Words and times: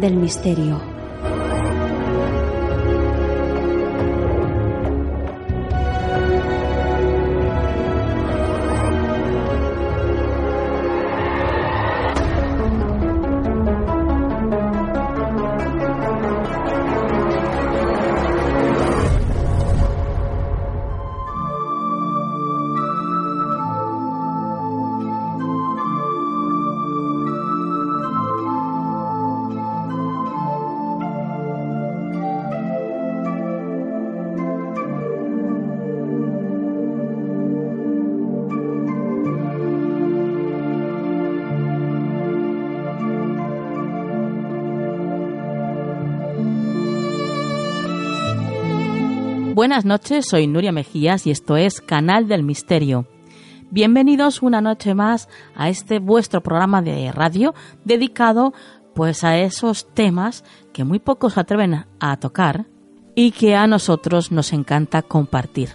del 0.00 0.14
misterio. 0.14 0.89
Buenas 49.70 49.84
noches, 49.84 50.26
soy 50.28 50.48
Nuria 50.48 50.72
Mejías 50.72 51.28
y 51.28 51.30
esto 51.30 51.56
es 51.56 51.80
Canal 51.80 52.26
del 52.26 52.42
Misterio. 52.42 53.06
Bienvenidos 53.70 54.42
una 54.42 54.60
noche 54.60 54.96
más 54.96 55.28
a 55.54 55.68
este 55.68 56.00
vuestro 56.00 56.42
programa 56.42 56.82
de 56.82 57.12
radio 57.12 57.54
dedicado 57.84 58.52
pues 58.96 59.22
a 59.22 59.38
esos 59.38 59.86
temas 59.94 60.42
que 60.72 60.82
muy 60.82 60.98
pocos 60.98 61.38
atreven 61.38 61.84
a 62.00 62.16
tocar 62.16 62.66
y 63.14 63.30
que 63.30 63.54
a 63.54 63.68
nosotros 63.68 64.32
nos 64.32 64.52
encanta 64.52 65.02
compartir. 65.02 65.68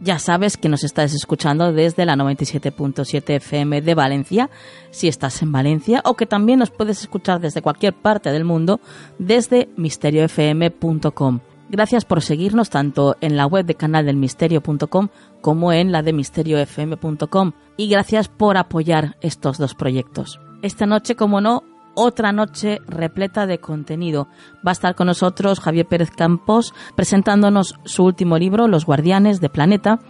Ya 0.00 0.18
sabes 0.18 0.56
que 0.56 0.68
nos 0.68 0.82
estás 0.82 1.14
escuchando 1.14 1.72
desde 1.72 2.06
la 2.06 2.16
97.7 2.16 3.36
FM 3.36 3.80
de 3.80 3.94
Valencia, 3.94 4.50
si 4.90 5.06
estás 5.06 5.40
en 5.42 5.52
Valencia, 5.52 6.02
o 6.04 6.16
que 6.16 6.26
también 6.26 6.58
nos 6.58 6.72
puedes 6.72 7.00
escuchar 7.00 7.38
desde 7.38 7.62
cualquier 7.62 7.94
parte 7.94 8.32
del 8.32 8.44
mundo 8.44 8.80
desde 9.20 9.68
misteriofm.com. 9.76 11.40
Gracias 11.70 12.04
por 12.04 12.20
seguirnos 12.20 12.68
tanto 12.68 13.16
en 13.20 13.36
la 13.36 13.46
web 13.46 13.64
de 13.64 13.76
canaldelmisterio.com 13.76 15.08
como 15.40 15.72
en 15.72 15.92
la 15.92 16.02
de 16.02 16.12
misteriofm.com 16.12 17.52
y 17.76 17.88
gracias 17.88 18.26
por 18.28 18.56
apoyar 18.56 19.16
estos 19.20 19.56
dos 19.56 19.76
proyectos. 19.76 20.40
Esta 20.62 20.86
noche, 20.86 21.14
como 21.14 21.40
no, 21.40 21.62
otra 21.94 22.32
noche 22.32 22.80
repleta 22.88 23.46
de 23.46 23.58
contenido. 23.58 24.26
Va 24.66 24.70
a 24.70 24.72
estar 24.72 24.96
con 24.96 25.06
nosotros 25.06 25.60
Javier 25.60 25.86
Pérez 25.86 26.10
Campos 26.10 26.74
presentándonos 26.96 27.76
su 27.84 28.04
último 28.04 28.36
libro, 28.36 28.66
Los 28.66 28.84
Guardianes 28.84 29.40
de 29.40 29.48
Planeta. 29.48 30.00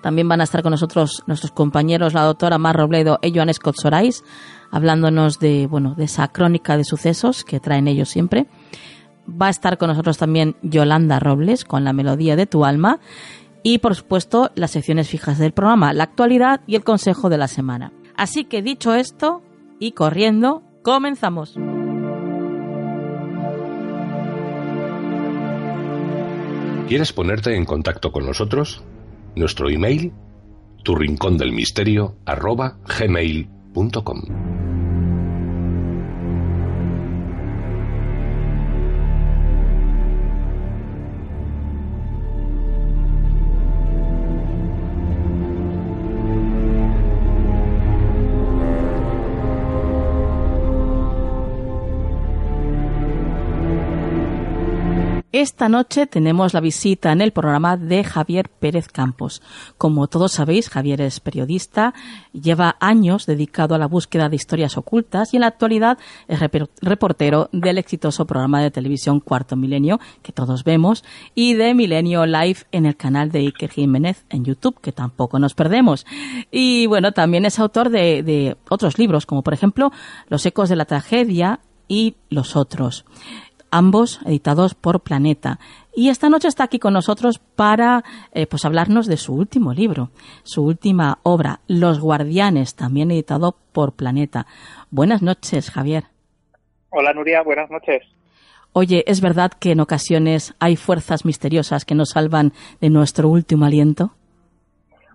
También 0.00 0.26
van 0.26 0.40
a 0.40 0.44
estar 0.44 0.62
con 0.62 0.70
nosotros 0.70 1.22
nuestros 1.26 1.52
compañeros, 1.52 2.14
la 2.14 2.24
doctora 2.24 2.56
Mar 2.56 2.76
Robledo 2.76 3.18
y 3.20 3.34
Joan 3.34 3.52
Scott 3.52 3.76
Sorais, 3.76 4.24
hablándonos 4.70 5.38
de, 5.38 5.66
bueno, 5.66 5.94
de 5.94 6.04
esa 6.04 6.28
crónica 6.28 6.78
de 6.78 6.84
sucesos 6.84 7.44
que 7.44 7.60
traen 7.60 7.88
ellos 7.88 8.08
siempre. 8.08 8.46
Va 9.30 9.46
a 9.46 9.50
estar 9.50 9.78
con 9.78 9.88
nosotros 9.88 10.18
también 10.18 10.56
Yolanda 10.62 11.18
Robles 11.20 11.64
con 11.64 11.84
la 11.84 11.92
melodía 11.92 12.36
de 12.36 12.46
tu 12.46 12.64
alma 12.64 13.00
y 13.62 13.78
por 13.78 13.94
supuesto 13.94 14.50
las 14.54 14.70
secciones 14.70 15.08
fijas 15.08 15.38
del 15.38 15.52
programa, 15.52 15.92
la 15.92 16.04
actualidad 16.04 16.60
y 16.66 16.76
el 16.76 16.84
consejo 16.84 17.28
de 17.28 17.38
la 17.38 17.48
semana. 17.48 17.92
Así 18.16 18.44
que 18.44 18.62
dicho 18.62 18.94
esto 18.94 19.42
y 19.78 19.92
corriendo, 19.92 20.62
comenzamos. 20.82 21.56
¿Quieres 26.88 27.12
ponerte 27.12 27.54
en 27.54 27.64
contacto 27.64 28.10
con 28.10 28.26
nosotros? 28.26 28.82
Nuestro 29.36 29.70
email, 29.70 30.12
tu 30.82 30.96
rincón 30.96 31.38
del 31.38 31.52
misterio, 31.52 32.16
arroba 32.26 32.78
gmail.com. 32.98 34.69
Esta 55.40 55.70
noche 55.70 56.06
tenemos 56.06 56.52
la 56.52 56.60
visita 56.60 57.12
en 57.12 57.22
el 57.22 57.32
programa 57.32 57.78
de 57.78 58.04
Javier 58.04 58.50
Pérez 58.50 58.88
Campos. 58.88 59.40
Como 59.78 60.06
todos 60.06 60.32
sabéis, 60.32 60.68
Javier 60.68 61.00
es 61.00 61.18
periodista, 61.18 61.94
lleva 62.34 62.76
años 62.78 63.24
dedicado 63.24 63.74
a 63.74 63.78
la 63.78 63.86
búsqueda 63.86 64.28
de 64.28 64.36
historias 64.36 64.76
ocultas 64.76 65.32
y 65.32 65.38
en 65.38 65.40
la 65.40 65.46
actualidad 65.46 65.96
es 66.28 66.40
reportero 66.82 67.48
del 67.52 67.78
exitoso 67.78 68.26
programa 68.26 68.60
de 68.60 68.70
televisión 68.70 69.18
Cuarto 69.18 69.56
Milenio, 69.56 69.98
que 70.22 70.32
todos 70.32 70.62
vemos, 70.62 71.04
y 71.34 71.54
de 71.54 71.72
Milenio 71.72 72.26
Live 72.26 72.66
en 72.70 72.84
el 72.84 72.98
canal 72.98 73.32
de 73.32 73.38
Iker 73.38 73.70
Jiménez 73.70 74.26
en 74.28 74.44
YouTube, 74.44 74.78
que 74.82 74.92
tampoco 74.92 75.38
nos 75.38 75.54
perdemos. 75.54 76.04
Y 76.50 76.84
bueno, 76.84 77.12
también 77.12 77.46
es 77.46 77.58
autor 77.58 77.88
de, 77.88 78.22
de 78.22 78.58
otros 78.68 78.98
libros, 78.98 79.24
como 79.24 79.42
por 79.42 79.54
ejemplo 79.54 79.90
Los 80.28 80.44
ecos 80.44 80.68
de 80.68 80.76
la 80.76 80.84
tragedia 80.84 81.60
y 81.88 82.16
Los 82.28 82.56
otros 82.56 83.06
ambos 83.70 84.20
editados 84.24 84.74
por 84.74 85.00
Planeta. 85.00 85.58
Y 85.94 86.08
esta 86.08 86.28
noche 86.28 86.48
está 86.48 86.64
aquí 86.64 86.78
con 86.78 86.92
nosotros 86.92 87.38
para 87.38 88.04
eh, 88.32 88.46
pues 88.46 88.64
hablarnos 88.64 89.06
de 89.06 89.16
su 89.16 89.34
último 89.34 89.72
libro, 89.72 90.10
su 90.42 90.64
última 90.64 91.18
obra, 91.22 91.60
Los 91.66 92.00
Guardianes, 92.00 92.74
también 92.76 93.10
editado 93.10 93.56
por 93.72 93.92
Planeta. 93.92 94.46
Buenas 94.90 95.22
noches, 95.22 95.70
Javier. 95.70 96.04
Hola, 96.90 97.12
Nuria, 97.12 97.42
buenas 97.42 97.70
noches. 97.70 98.02
Oye, 98.72 99.02
¿es 99.06 99.20
verdad 99.20 99.50
que 99.58 99.72
en 99.72 99.80
ocasiones 99.80 100.54
hay 100.60 100.76
fuerzas 100.76 101.24
misteriosas 101.24 101.84
que 101.84 101.96
nos 101.96 102.10
salvan 102.10 102.52
de 102.80 102.90
nuestro 102.90 103.28
último 103.28 103.64
aliento? 103.64 104.12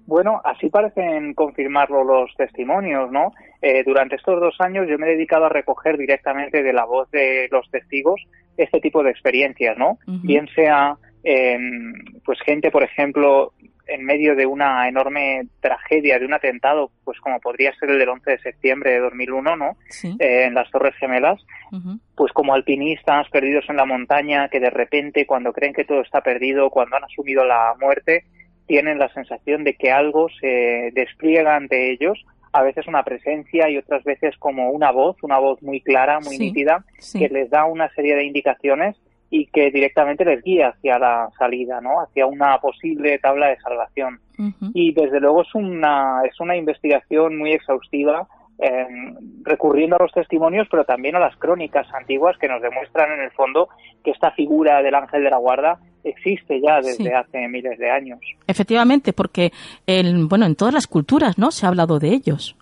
Bueno, 0.08 0.40
así 0.44 0.70
parecen 0.70 1.34
confirmarlo 1.34 2.04
los 2.04 2.32
testimonios, 2.36 3.12
¿no? 3.12 3.32
Eh, 3.62 3.84
durante 3.84 4.18
estos 4.18 4.40
dos 4.40 4.56
años 4.60 4.88
yo 4.88 5.00
me 5.00 5.08
he 5.08 5.12
dedicado 5.12 5.46
a 5.46 5.50
recoger 5.50 5.98
directamente 5.98 6.62
de 6.62 6.74
la 6.74 6.86
voz 6.86 7.10
de 7.12 7.48
los 7.50 7.68
testigos 7.72 8.22
este 8.58 8.80
tipo 8.80 9.04
de 9.04 9.12
experiencias, 9.12 9.78
¿no? 9.78 10.00
Bien 10.06 10.48
sea, 10.56 10.98
pues 12.24 12.40
gente, 12.46 12.72
por 12.72 12.84
ejemplo, 12.84 13.54
en 13.88 14.04
medio 14.04 14.36
de 14.36 14.46
una 14.46 14.88
enorme 14.88 15.48
tragedia, 15.60 16.20
de 16.20 16.26
un 16.26 16.34
atentado, 16.34 16.92
pues 17.04 17.20
como 17.20 17.40
podría 17.40 17.74
ser 17.76 17.90
el 17.90 18.00
del 18.00 18.10
11 18.10 18.32
de 18.32 18.40
septiembre 18.40 18.92
de 18.92 19.00
2001, 19.00 19.56
¿no? 19.56 19.78
Eh, 20.04 20.46
en 20.46 20.54
las 20.54 20.70
Torres 20.72 20.96
Gemelas, 20.96 21.44
pues 22.16 22.32
como 22.32 22.54
alpinistas 22.54 23.30
perdidos 23.30 23.66
en 23.70 23.78
la 23.78 23.86
montaña 23.86 24.50
que 24.50 24.60
de 24.60 24.70
repente 24.70 25.26
cuando 25.26 25.54
creen 25.54 25.74
que 25.74 25.86
todo 25.86 26.02
está 26.02 26.22
perdido, 26.22 26.70
cuando 26.70 26.96
han 26.96 27.04
asumido 27.04 27.46
la 27.46 27.76
muerte, 27.80 28.26
tienen 28.68 28.98
la 28.98 29.14
sensación 29.14 29.64
de 29.64 29.76
que 29.76 29.92
algo 29.92 30.28
se 30.40 30.92
despliega 30.94 31.56
ante 31.56 31.92
ellos, 31.92 32.26
a 32.56 32.64
veces 32.64 32.88
una 32.88 33.04
presencia 33.04 33.70
y 33.70 33.78
otras 33.78 34.02
veces 34.06 34.34
como 34.40 34.70
una 34.70 34.90
voz, 34.90 35.18
una 35.24 35.40
voz 35.40 35.62
muy 35.62 35.82
clara, 35.82 36.22
muy 36.22 36.38
nítida, 36.38 36.86
que 37.12 37.28
les 37.28 37.50
da 37.50 37.66
una 37.66 37.90
serie 37.94 38.16
de 38.16 38.24
indicaciones 38.24 38.96
y 39.30 39.48
que 39.48 39.72
directamente 39.72 40.24
les 40.24 40.42
guía 40.42 40.70
hacia 40.70 40.98
la 40.98 41.30
salida, 41.38 41.82
¿no? 41.82 42.00
Hacia 42.00 42.26
una 42.26 42.58
posible 42.60 43.20
tabla 43.20 43.48
de 43.48 43.60
salvación. 43.60 44.22
Y 44.74 44.94
desde 44.94 45.20
luego 45.20 45.42
es 45.42 45.54
una 45.54 46.22
es 46.24 46.40
una 46.40 46.56
investigación 46.56 47.38
muy 47.38 47.52
exhaustiva 47.52 48.26
eh, 48.60 48.88
recurriendo 49.44 49.98
a 49.98 50.04
los 50.04 50.14
testimonios, 50.14 50.70
pero 50.72 50.86
también 50.86 51.18
a 51.18 51.20
las 51.20 51.36
crónicas 51.36 51.94
antiguas 51.94 52.38
que 52.38 52.48
nos 52.48 52.62
demuestran 52.62 53.12
en 53.12 53.20
el 53.20 53.32
fondo 53.32 53.68
que 54.02 54.12
esta 54.12 54.32
figura 54.32 54.82
del 54.82 54.96
ángel 54.96 55.26
de 55.26 55.30
la 55.30 55.38
guarda 55.38 55.78
existe 56.06 56.62
ya 56.62 56.82
desde 56.82 57.14
hace 57.14 57.48
miles 57.48 57.78
de 57.78 57.90
años. 57.90 58.20
Efectivamente, 58.48 59.14
porque 59.14 59.52
el, 59.86 60.26
bueno, 60.28 60.46
en 60.46 60.56
todas 60.56 60.74
las 60.74 60.88
culturas, 60.88 61.38
¿no? 61.38 61.52
Se 61.52 61.66
ha 61.66 61.70
hablado 61.70 62.00
de 62.00 62.10
ellos. 62.10 62.56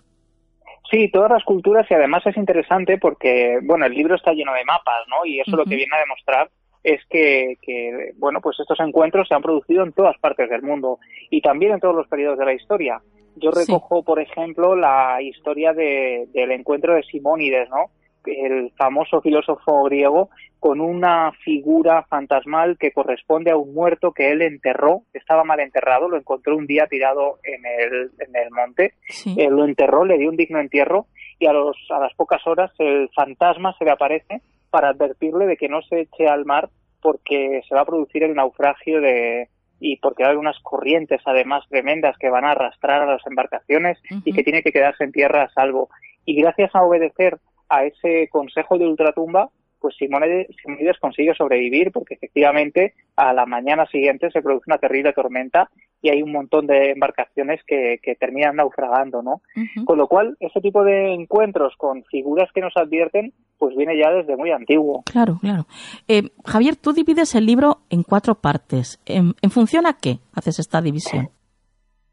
Sí, 0.90 1.08
todas 1.10 1.30
las 1.30 1.44
culturas 1.44 1.86
y 1.90 1.94
además 1.94 2.26
es 2.26 2.36
interesante 2.36 2.98
porque, 2.98 3.58
bueno, 3.62 3.86
el 3.86 3.94
libro 3.94 4.14
está 4.14 4.32
lleno 4.32 4.52
de 4.52 4.64
mapas, 4.64 5.04
¿no? 5.08 5.26
Y 5.26 5.40
eso 5.40 5.56
lo 5.56 5.64
que 5.64 5.76
viene 5.76 5.96
a 5.96 6.00
demostrar 6.00 6.50
es 6.82 7.00
que, 7.08 7.56
que, 7.62 8.12
bueno, 8.18 8.40
pues 8.40 8.60
estos 8.60 8.78
encuentros 8.80 9.26
se 9.26 9.34
han 9.34 9.42
producido 9.42 9.82
en 9.82 9.92
todas 9.92 10.18
partes 10.18 10.50
del 10.50 10.62
mundo 10.62 10.98
y 11.30 11.40
también 11.40 11.72
en 11.72 11.80
todos 11.80 11.96
los 11.96 12.06
periodos 12.06 12.38
de 12.38 12.44
la 12.44 12.52
historia. 12.52 13.00
Yo 13.36 13.50
recojo, 13.50 14.04
por 14.04 14.20
ejemplo, 14.20 14.76
la 14.76 15.20
historia 15.20 15.72
de, 15.72 16.28
del 16.32 16.52
encuentro 16.52 16.94
de 16.94 17.02
Simónides, 17.02 17.68
¿no? 17.70 17.86
El 18.24 18.72
famoso 18.76 19.20
filósofo 19.20 19.84
griego 19.84 20.30
con 20.60 20.80
una 20.80 21.32
figura 21.44 22.04
fantasmal 22.04 22.78
que 22.78 22.92
corresponde 22.92 23.50
a 23.50 23.56
un 23.56 23.74
muerto 23.74 24.12
que 24.12 24.30
él 24.30 24.40
enterró, 24.40 25.02
estaba 25.12 25.44
mal 25.44 25.60
enterrado, 25.60 26.08
lo 26.08 26.16
encontró 26.16 26.56
un 26.56 26.66
día 26.66 26.86
tirado 26.86 27.38
en 27.42 27.66
el, 27.66 28.10
en 28.18 28.34
el 28.34 28.50
monte, 28.50 28.94
eh, 29.36 29.50
lo 29.50 29.64
enterró, 29.64 30.04
le 30.04 30.16
dio 30.16 30.30
un 30.30 30.36
digno 30.36 30.60
entierro 30.60 31.06
y 31.38 31.46
a, 31.46 31.52
los, 31.52 31.76
a 31.90 31.98
las 31.98 32.14
pocas 32.14 32.46
horas 32.46 32.72
el 32.78 33.10
fantasma 33.14 33.74
se 33.78 33.84
le 33.84 33.90
aparece 33.90 34.40
para 34.70 34.88
advertirle 34.88 35.46
de 35.46 35.56
que 35.56 35.68
no 35.68 35.82
se 35.82 36.00
eche 36.00 36.26
al 36.26 36.46
mar 36.46 36.70
porque 37.02 37.60
se 37.68 37.74
va 37.74 37.82
a 37.82 37.86
producir 37.86 38.22
el 38.22 38.34
naufragio 38.34 39.02
de, 39.02 39.50
y 39.80 39.98
porque 39.98 40.24
hay 40.24 40.36
unas 40.36 40.58
corrientes 40.60 41.20
además 41.26 41.64
tremendas 41.68 42.16
que 42.18 42.30
van 42.30 42.46
a 42.46 42.52
arrastrar 42.52 43.02
a 43.02 43.06
las 43.06 43.26
embarcaciones 43.26 43.98
y 44.24 44.32
que 44.32 44.42
tiene 44.42 44.62
que 44.62 44.72
quedarse 44.72 45.04
en 45.04 45.12
tierra 45.12 45.42
a 45.42 45.50
salvo. 45.50 45.90
Y 46.24 46.40
gracias 46.40 46.74
a 46.74 46.82
obedecer 46.82 47.38
a 47.68 47.84
ese 47.84 48.28
consejo 48.30 48.78
de 48.78 48.86
ultratumba, 48.86 49.50
pues 49.84 49.96
Simónides, 49.98 50.98
consigue 50.98 51.34
sobrevivir 51.34 51.92
porque 51.92 52.14
efectivamente 52.14 52.94
a 53.16 53.34
la 53.34 53.44
mañana 53.44 53.84
siguiente 53.84 54.30
se 54.30 54.40
produce 54.40 54.64
una 54.66 54.78
terrible 54.78 55.12
tormenta 55.12 55.68
y 56.00 56.08
hay 56.08 56.22
un 56.22 56.32
montón 56.32 56.66
de 56.66 56.92
embarcaciones 56.92 57.60
que, 57.66 57.98
terminan 58.18 58.56
naufragando, 58.56 59.22
¿no? 59.22 59.42
Con 59.84 59.98
lo 59.98 60.08
cual, 60.08 60.38
ese 60.40 60.62
tipo 60.62 60.84
de 60.84 61.12
encuentros 61.12 61.74
con 61.76 62.02
figuras 62.04 62.48
que 62.54 62.62
nos 62.62 62.74
advierten, 62.76 63.34
pues 63.58 63.76
viene 63.76 63.98
ya 63.98 64.10
desde 64.10 64.36
muy 64.36 64.50
antiguo. 64.50 65.02
Claro, 65.04 65.38
claro. 65.40 65.66
Eh, 66.08 66.30
Javier, 66.46 66.76
tú 66.76 66.94
divides 66.94 67.34
el 67.34 67.44
libro 67.44 67.80
en 67.90 68.04
cuatro 68.04 68.36
partes. 68.36 69.00
¿En, 69.04 69.34
función 69.50 69.86
a 69.86 69.98
qué 69.98 70.18
haces 70.34 70.58
esta 70.58 70.80
división? 70.80 71.28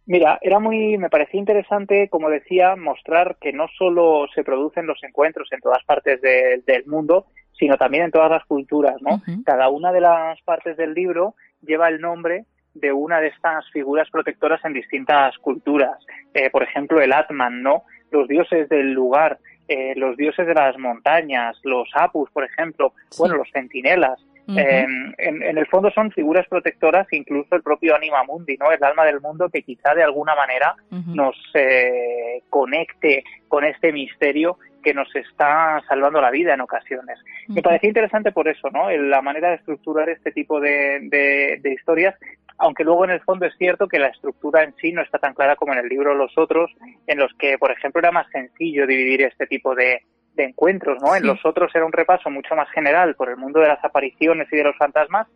Mira, 0.05 0.39
era 0.41 0.59
muy, 0.59 0.97
me 0.97 1.09
parecía 1.09 1.39
interesante, 1.39 2.09
como 2.09 2.29
decía, 2.29 2.75
mostrar 2.75 3.37
que 3.39 3.53
no 3.53 3.67
solo 3.77 4.25
se 4.33 4.43
producen 4.43 4.87
los 4.87 5.01
encuentros 5.03 5.47
en 5.51 5.59
todas 5.59 5.83
partes 5.85 6.19
del 6.21 6.85
mundo, 6.87 7.27
sino 7.57 7.77
también 7.77 8.05
en 8.05 8.11
todas 8.11 8.31
las 8.31 8.43
culturas, 8.45 8.95
¿no? 9.01 9.21
Cada 9.45 9.69
una 9.69 9.91
de 9.91 10.01
las 10.01 10.41
partes 10.41 10.75
del 10.77 10.93
libro 10.93 11.35
lleva 11.61 11.87
el 11.89 12.01
nombre 12.01 12.45
de 12.73 12.91
una 12.91 13.19
de 13.19 13.27
estas 13.27 13.69
figuras 13.71 14.09
protectoras 14.09 14.63
en 14.65 14.73
distintas 14.73 15.37
culturas. 15.37 15.97
Eh, 16.33 16.49
por 16.49 16.63
ejemplo, 16.63 17.01
el 17.01 17.13
Atman, 17.13 17.61
¿no? 17.61 17.83
Los 18.09 18.27
dioses 18.27 18.69
del 18.69 18.93
lugar, 18.93 19.39
eh, 19.67 19.93
los 19.95 20.17
dioses 20.17 20.47
de 20.47 20.53
las 20.53 20.77
montañas, 20.77 21.57
los 21.63 21.89
Apus, 21.93 22.29
por 22.31 22.43
ejemplo, 22.43 22.93
bueno, 23.17 23.35
los 23.35 23.49
centinelas. 23.51 24.19
En, 24.57 25.57
el 25.57 25.67
fondo 25.67 25.91
son 25.91 26.11
figuras 26.11 26.47
protectoras, 26.47 27.07
incluso 27.11 27.55
el 27.55 27.61
propio 27.61 27.95
Anima 27.95 28.23
Mundi, 28.23 28.57
¿no? 28.57 28.71
El 28.71 28.83
alma 28.83 29.05
del 29.05 29.21
mundo 29.21 29.49
que 29.49 29.63
quizá 29.63 29.93
de 29.93 30.03
alguna 30.03 30.35
manera 30.35 30.75
nos 31.07 31.35
eh, 31.53 32.41
conecte 32.49 33.23
con 33.47 33.63
este 33.63 33.91
misterio 33.91 34.57
que 34.81 34.93
nos 34.93 35.13
está 35.15 35.81
salvando 35.87 36.19
la 36.21 36.31
vida 36.31 36.53
en 36.53 36.61
ocasiones. 36.61 37.19
Me 37.47 37.61
parecía 37.61 37.89
interesante 37.89 38.31
por 38.31 38.47
eso, 38.47 38.69
¿no? 38.71 38.89
La 38.89 39.21
manera 39.21 39.49
de 39.49 39.55
estructurar 39.55 40.09
este 40.09 40.31
tipo 40.31 40.59
de, 40.59 41.61
historias, 41.63 42.15
aunque 42.57 42.83
luego 42.83 43.05
en 43.05 43.11
el 43.11 43.21
fondo 43.21 43.45
es 43.45 43.55
cierto 43.57 43.87
que 43.87 43.99
la 43.99 44.07
estructura 44.07 44.63
en 44.63 44.73
sí 44.75 44.91
no 44.91 45.01
está 45.01 45.19
tan 45.19 45.33
clara 45.33 45.55
como 45.55 45.73
en 45.73 45.79
el 45.79 45.87
libro 45.87 46.15
Los 46.15 46.37
Otros, 46.37 46.71
en 47.07 47.19
los 47.19 47.31
que, 47.35 47.57
por 47.57 47.71
ejemplo, 47.71 47.99
era 47.99 48.11
más 48.11 48.27
sencillo 48.31 48.87
dividir 48.87 49.21
este 49.23 49.47
tipo 49.47 49.75
de, 49.75 50.01
encuentros, 50.37 51.01
¿no? 51.01 51.15
En 51.15 51.25
los 51.25 51.45
otros 51.45 51.71
era 51.75 51.85
un 51.85 51.91
repaso 51.91 52.29
mucho 52.29 52.55
más 52.55 52.69
general 52.71 53.15
por 53.15 53.29
el 53.29 53.37
mundo 53.37 53.59
de 53.59 53.67
las 53.67 53.83
apariciones 53.83 54.47
y 54.51 54.57
de 54.57 54.63
los 54.63 54.77
fantasmas, 54.77 55.27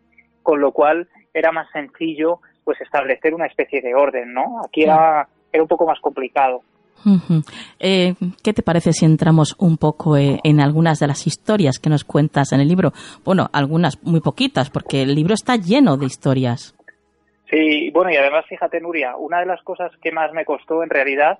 con 0.42 0.60
lo 0.60 0.72
cual 0.72 1.08
era 1.34 1.52
más 1.52 1.70
sencillo 1.70 2.40
pues 2.64 2.80
establecer 2.80 3.34
una 3.34 3.46
especie 3.46 3.80
de 3.80 3.94
orden, 3.94 4.32
¿no? 4.32 4.60
Aquí 4.66 4.82
era, 4.82 5.28
era 5.52 5.62
un 5.62 5.68
poco 5.68 5.86
más 5.86 6.00
complicado. 6.00 6.62
Eh, 7.78 8.14
¿Qué 8.42 8.52
te 8.52 8.62
parece 8.62 8.92
si 8.92 9.04
entramos 9.04 9.54
un 9.58 9.76
poco 9.76 10.16
eh, 10.16 10.40
en 10.42 10.60
algunas 10.60 10.98
de 10.98 11.06
las 11.06 11.26
historias 11.26 11.78
que 11.78 11.90
nos 11.90 12.04
cuentas 12.04 12.52
en 12.52 12.60
el 12.60 12.68
libro? 12.68 12.92
Bueno, 13.24 13.48
algunas 13.52 14.02
muy 14.02 14.20
poquitas, 14.20 14.70
porque 14.70 15.02
el 15.02 15.14
libro 15.14 15.34
está 15.34 15.56
lleno 15.56 15.96
de 15.96 16.06
historias. 16.06 16.74
Sí, 17.48 17.90
bueno, 17.90 18.10
y 18.10 18.16
además, 18.16 18.44
fíjate, 18.48 18.80
Nuria, 18.80 19.16
una 19.16 19.38
de 19.40 19.46
las 19.46 19.62
cosas 19.62 19.92
que 20.02 20.10
más 20.10 20.32
me 20.32 20.44
costó 20.44 20.82
en 20.82 20.90
realidad 20.90 21.38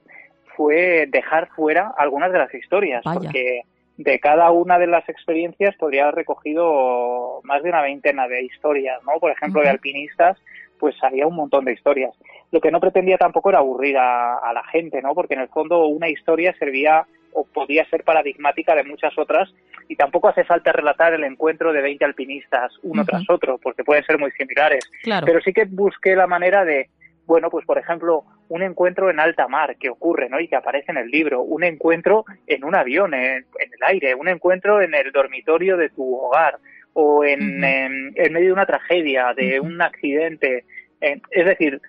fue 0.57 1.07
dejar 1.09 1.49
fuera 1.55 1.93
algunas 1.97 2.33
de 2.33 2.39
las 2.39 2.53
historias, 2.55 3.03
porque 3.05 3.63
de 3.97 4.19
cada 4.21 4.51
una 4.51 4.79
de 4.79 4.87
las 4.87 5.09
experiencias 5.09 5.75
podría 5.77 6.05
haber 6.05 6.17
recogido 6.17 7.41
más 7.45 7.63
de 7.63 7.71
una 7.71 7.83
veintena 7.83 8.29
de 8.29 8.43
historias, 8.43 9.03
¿no? 9.05 9.19
Por 9.21 9.31
ejemplo, 9.31 9.63
de 9.63 9.71
alpinistas 9.71 10.39
pues 10.79 10.95
había 11.03 11.27
un 11.27 11.35
montón 11.35 11.65
de 11.65 11.73
historias. 11.73 12.15
Lo 12.53 12.61
que 12.61 12.71
no 12.71 12.81
pretendía 12.81 13.17
tampoco 13.17 13.49
era 13.49 13.59
aburrir 13.59 13.97
a, 13.97 14.53
la 14.53 14.63
gente, 14.65 15.01
¿no? 15.01 15.15
Porque 15.15 15.35
en 15.35 15.41
el 15.41 15.49
fondo 15.49 15.87
una 15.87 16.09
historia 16.09 16.55
servía 16.59 17.07
o 17.33 17.45
podía 17.45 17.89
ser 17.89 18.05
paradigmática 18.05 18.75
de 18.75 18.85
muchas 18.85 19.17
otras 19.19 19.53
y 19.89 19.97
tampoco 19.97 20.29
hace 20.29 20.45
falta 20.45 20.73
relatar 20.73 21.15
el 21.15 21.25
encuentro 21.25 21.73
de 21.73 21.83
20 21.83 22.05
alpinistas 22.05 22.73
uno 22.83 23.05
tras 23.05 23.29
otro 23.29 23.59
porque 23.59 23.85
pueden 23.85 24.05
ser 24.05 24.19
muy 24.19 24.31
similares. 24.33 24.91
Pero 25.25 25.41
sí 25.41 25.53
que 25.53 25.65
busqué 25.65 26.17
la 26.17 26.27
manera 26.27 26.65
de, 26.65 26.89
bueno, 27.27 27.51
pues 27.51 27.67
por 27.67 27.79
ejemplo, 27.79 28.25
un 28.49 28.63
encuentro 28.63 29.11
en 29.11 29.21
alta 29.21 29.49
mar 29.49 29.77
que 29.77 29.91
ocurre, 29.91 30.29
¿no? 30.29 30.41
Y 30.41 30.49
que 30.49 30.57
aparece 30.57 30.93
en 30.93 30.99
el 30.99 31.11
libro, 31.11 31.43
un 31.43 31.65
encuentro 31.65 32.25
en 32.47 32.65
un 32.65 32.75
avión, 32.75 33.15
en 33.15 33.45
el 33.55 33.83
aire, 33.87 34.15
un 34.15 34.29
encuentro 34.29 34.81
en 34.81 34.95
el 34.95 35.13
dormitorio 35.13 35.77
de 35.77 35.91
tu 35.91 36.17
hogar, 36.17 36.59
o 36.99 37.25
en, 37.25 37.63
en, 37.63 38.33
medio 38.33 38.47
de 38.47 38.53
una 38.53 38.65
tragedia, 38.65 39.35
de 39.35 39.61
un 39.61 39.83
accidente. 39.83 40.65
es 41.01 41.45
decir, 41.45 41.83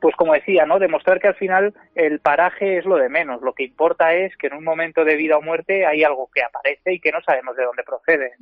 pues 0.00 0.16
como 0.16 0.32
decía, 0.32 0.64
¿no? 0.64 0.78
Demostrar 0.78 1.20
que 1.20 1.28
al 1.28 1.34
final 1.34 1.74
el 1.94 2.20
paraje 2.20 2.78
es 2.78 2.86
lo 2.86 2.96
de 2.96 3.10
menos. 3.10 3.42
Lo 3.42 3.52
que 3.52 3.64
importa 3.64 4.14
es 4.14 4.34
que 4.38 4.46
en 4.46 4.54
un 4.54 4.64
momento 4.64 5.04
de 5.04 5.16
vida 5.16 5.36
o 5.36 5.42
muerte 5.42 5.84
hay 5.84 6.02
algo 6.02 6.30
que 6.34 6.42
aparece 6.42 6.94
y 6.94 7.00
que 7.00 7.12
no 7.12 7.20
sabemos 7.22 7.56
de 7.56 7.64
dónde 7.64 7.82
procede. 7.82 8.32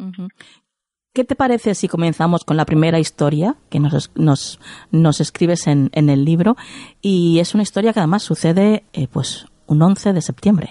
¿Qué 1.15 1.25
te 1.25 1.37
parece 1.37 1.75
si 1.75 1.89
comenzamos 1.89 2.43
con 2.43 2.57
la 2.57 2.65
primera 2.65 2.99
historia 2.99 3.57
que 3.71 3.79
nos, 3.79 4.11
nos, 4.17 4.59
nos 4.91 5.21
escribes 5.21 5.67
en, 5.67 5.91
en, 5.93 6.09
el 6.09 6.25
libro? 6.25 6.57
Y 7.03 7.39
es 7.39 7.53
una 7.53 7.65
historia 7.65 7.93
que 7.93 7.99
además 7.99 8.23
sucede 8.23 8.85
eh, 8.95 9.09
pues 9.13 9.47
un 9.67 9.83
11 9.83 10.15
de 10.15 10.23
septiembre. 10.23 10.69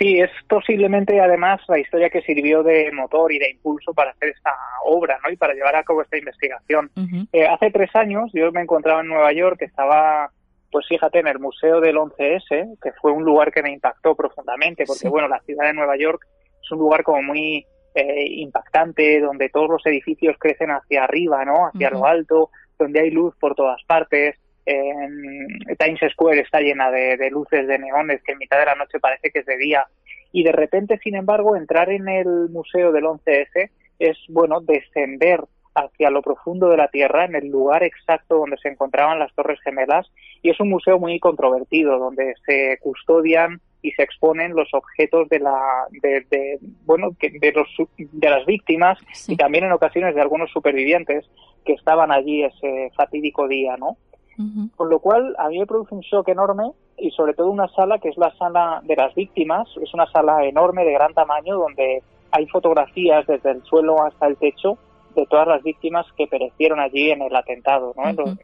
Sí, 0.00 0.18
es 0.18 0.30
posiblemente 0.48 1.20
además 1.20 1.60
la 1.68 1.78
historia 1.78 2.10
que 2.10 2.22
sirvió 2.22 2.64
de 2.64 2.90
motor 2.90 3.32
y 3.32 3.38
de 3.38 3.52
impulso 3.52 3.94
para 3.94 4.10
hacer 4.10 4.30
esta 4.30 4.50
obra 4.84 5.16
¿no? 5.24 5.30
y 5.30 5.36
para 5.36 5.54
llevar 5.54 5.76
a 5.76 5.84
cabo 5.84 6.02
esta 6.02 6.18
investigación. 6.18 6.90
Eh, 7.32 7.46
hace 7.46 7.70
tres 7.70 7.94
años 7.94 8.32
yo 8.34 8.50
me 8.50 8.62
encontraba 8.62 9.02
en 9.02 9.06
Nueva 9.06 9.32
York, 9.32 9.62
estaba, 9.62 10.28
pues 10.72 10.88
fíjate, 10.88 11.20
en 11.20 11.28
el 11.28 11.38
Museo 11.38 11.80
del 11.80 11.98
11S, 11.98 12.80
que 12.82 12.92
fue 13.00 13.12
un 13.12 13.22
lugar 13.22 13.52
que 13.52 13.62
me 13.62 13.72
impactó 13.72 14.16
profundamente, 14.16 14.82
porque 14.84 15.08
bueno, 15.08 15.28
la 15.28 15.38
ciudad 15.42 15.66
de 15.66 15.74
Nueva 15.74 15.96
York 15.96 16.26
es 16.60 16.72
un 16.72 16.80
lugar 16.80 17.04
como 17.04 17.22
muy 17.22 17.64
eh, 17.94 18.24
impactante, 18.28 19.20
donde 19.20 19.48
todos 19.48 19.68
los 19.68 19.86
edificios 19.86 20.36
crecen 20.38 20.70
hacia 20.70 21.04
arriba, 21.04 21.44
¿no? 21.44 21.66
hacia 21.66 21.90
lo 21.90 22.06
alto, 22.06 22.50
donde 22.78 23.00
hay 23.00 23.10
luz 23.10 23.34
por 23.38 23.54
todas 23.54 23.82
partes, 23.84 24.36
Times 24.64 26.00
Square 26.12 26.40
está 26.40 26.60
llena 26.60 26.90
de, 26.90 27.30
luces 27.30 27.66
de 27.66 27.78
neones 27.78 28.22
que 28.22 28.32
en 28.32 28.38
mitad 28.38 28.58
de 28.58 28.66
la 28.66 28.74
noche 28.74 28.98
parece 29.00 29.30
que 29.30 29.40
es 29.40 29.46
de 29.46 29.58
día. 29.58 29.86
Y 30.32 30.42
de 30.42 30.52
repente, 30.52 30.98
sin 30.98 31.14
embargo, 31.14 31.56
entrar 31.56 31.90
en 31.90 32.08
el 32.08 32.48
museo 32.50 32.92
del 32.92 33.04
11S 33.04 33.70
es, 33.98 34.18
bueno, 34.28 34.60
descender 34.60 35.44
hacia 35.74 36.10
lo 36.10 36.22
profundo 36.22 36.68
de 36.68 36.76
la 36.76 36.88
Tierra, 36.88 37.24
en 37.24 37.34
el 37.34 37.48
lugar 37.48 37.82
exacto 37.82 38.38
donde 38.38 38.56
se 38.58 38.68
encontraban 38.68 39.18
las 39.18 39.34
Torres 39.34 39.60
Gemelas, 39.62 40.10
y 40.42 40.50
es 40.50 40.60
un 40.60 40.70
museo 40.70 40.98
muy 40.98 41.18
controvertido, 41.18 41.98
donde 41.98 42.34
se 42.46 42.78
custodian 42.80 43.60
y 43.84 43.92
se 43.92 44.02
exponen 44.02 44.56
los 44.56 44.72
objetos 44.72 45.28
de 45.28 45.38
la 45.38 45.86
de, 46.02 46.58
bueno 46.84 47.10
de, 47.20 47.52
los, 47.52 47.68
de 47.98 48.30
las 48.30 48.46
víctimas 48.46 48.98
y 49.28 49.36
también 49.36 49.64
en 49.64 49.72
ocasiones 49.72 50.14
de 50.14 50.22
algunos 50.22 50.50
supervivientes 50.50 51.24
que 51.64 51.74
estaban 51.74 52.10
allí 52.10 52.42
ese 52.42 52.90
fatídico 52.96 53.46
día 53.46 53.76
no 53.76 53.96
con 54.76 54.90
lo 54.90 54.98
cual 54.98 55.34
a 55.38 55.48
mí 55.48 55.58
me 55.58 55.66
produce 55.66 55.94
un 55.94 56.00
shock 56.00 56.28
enorme 56.28 56.72
y 56.98 57.10
sobre 57.10 57.34
todo 57.34 57.50
una 57.50 57.68
sala 57.68 57.98
que 57.98 58.08
es 58.08 58.16
la 58.16 58.34
sala 58.36 58.80
de 58.84 58.96
las 58.96 59.14
víctimas. 59.14 59.68
Es 59.80 59.92
una 59.94 60.10
sala 60.10 60.44
enorme 60.44 60.84
de 60.84 60.92
gran 60.92 61.14
tamaño 61.14 61.56
donde 61.56 62.02
hay 62.30 62.46
fotografías 62.48 63.26
desde 63.26 63.52
el 63.52 63.62
suelo 63.64 64.02
hasta 64.02 64.26
el 64.26 64.36
techo 64.36 64.76
de 65.14 65.26
todas 65.26 65.46
las 65.46 65.62
víctimas 65.62 66.06
que 66.16 66.26
perecieron 66.26 66.80
allí 66.80 67.10
en 67.10 67.22
el 67.22 67.36
atentado 67.36 67.94
¿no? 67.96 68.34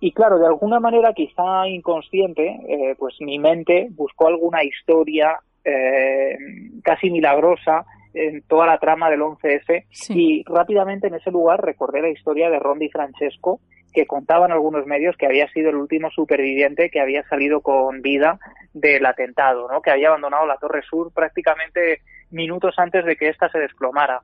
Y 0.00 0.12
claro, 0.12 0.38
de 0.38 0.46
alguna 0.46 0.80
manera, 0.80 1.12
quizá 1.14 1.66
inconsciente, 1.68 2.46
eh, 2.68 2.94
pues 2.98 3.14
mi 3.20 3.38
mente 3.38 3.88
buscó 3.90 4.28
alguna 4.28 4.62
historia 4.62 5.38
eh, 5.64 6.36
casi 6.82 7.10
milagrosa 7.10 7.86
en 8.12 8.42
toda 8.42 8.66
la 8.66 8.78
trama 8.78 9.10
del 9.10 9.20
11S 9.20 9.86
y 10.10 10.44
rápidamente 10.44 11.08
en 11.08 11.14
ese 11.14 11.30
lugar 11.30 11.64
recordé 11.64 12.00
la 12.00 12.10
historia 12.10 12.48
de 12.48 12.58
Rondi 12.58 12.88
Francesco 12.88 13.60
que 13.92 14.06
contaban 14.06 14.52
algunos 14.52 14.86
medios 14.86 15.16
que 15.16 15.26
había 15.26 15.48
sido 15.52 15.70
el 15.70 15.76
último 15.76 16.10
superviviente 16.10 16.90
que 16.90 17.00
había 17.00 17.22
salido 17.28 17.60
con 17.60 18.02
vida 18.02 18.38
del 18.72 19.06
atentado, 19.06 19.68
¿no? 19.70 19.80
que 19.82 19.90
había 19.90 20.08
abandonado 20.08 20.46
la 20.46 20.58
Torre 20.58 20.82
Sur 20.82 21.12
prácticamente 21.12 22.02
minutos 22.30 22.74
antes 22.76 23.04
de 23.04 23.16
que 23.16 23.28
ésta 23.28 23.48
se 23.48 23.58
desplomara. 23.58 24.20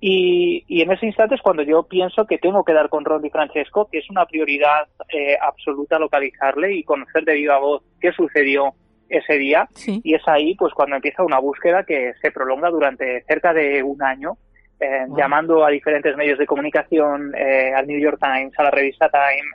Y, 0.00 0.64
en 0.82 0.92
ese 0.92 1.06
instante 1.06 1.36
es 1.36 1.42
cuando 1.42 1.62
yo 1.62 1.84
pienso 1.84 2.26
que 2.26 2.38
tengo 2.38 2.64
que 2.64 2.74
dar 2.74 2.88
con 2.88 3.04
Ron 3.04 3.28
Francesco, 3.30 3.88
que 3.90 3.98
es 3.98 4.10
una 4.10 4.26
prioridad 4.26 4.86
eh, 5.08 5.36
absoluta 5.40 5.98
localizarle 5.98 6.74
y 6.74 6.84
conocer 6.84 7.24
de 7.24 7.34
viva 7.34 7.58
voz 7.58 7.82
qué 8.00 8.12
sucedió 8.12 8.74
ese 9.08 9.34
día. 9.38 9.68
Y 9.86 10.14
es 10.14 10.22
ahí 10.26 10.54
pues 10.54 10.74
cuando 10.74 10.96
empieza 10.96 11.22
una 11.22 11.38
búsqueda 11.38 11.84
que 11.84 12.12
se 12.20 12.30
prolonga 12.30 12.70
durante 12.70 13.22
cerca 13.24 13.54
de 13.54 13.82
un 13.82 14.02
año, 14.02 14.36
eh, 14.78 15.06
llamando 15.16 15.64
a 15.64 15.70
diferentes 15.70 16.14
medios 16.16 16.38
de 16.38 16.46
comunicación, 16.46 17.34
eh, 17.34 17.72
al 17.74 17.86
New 17.86 17.98
York 17.98 18.18
Times, 18.20 18.52
a 18.58 18.64
la 18.64 18.70
revista 18.70 19.08
Time, 19.08 19.50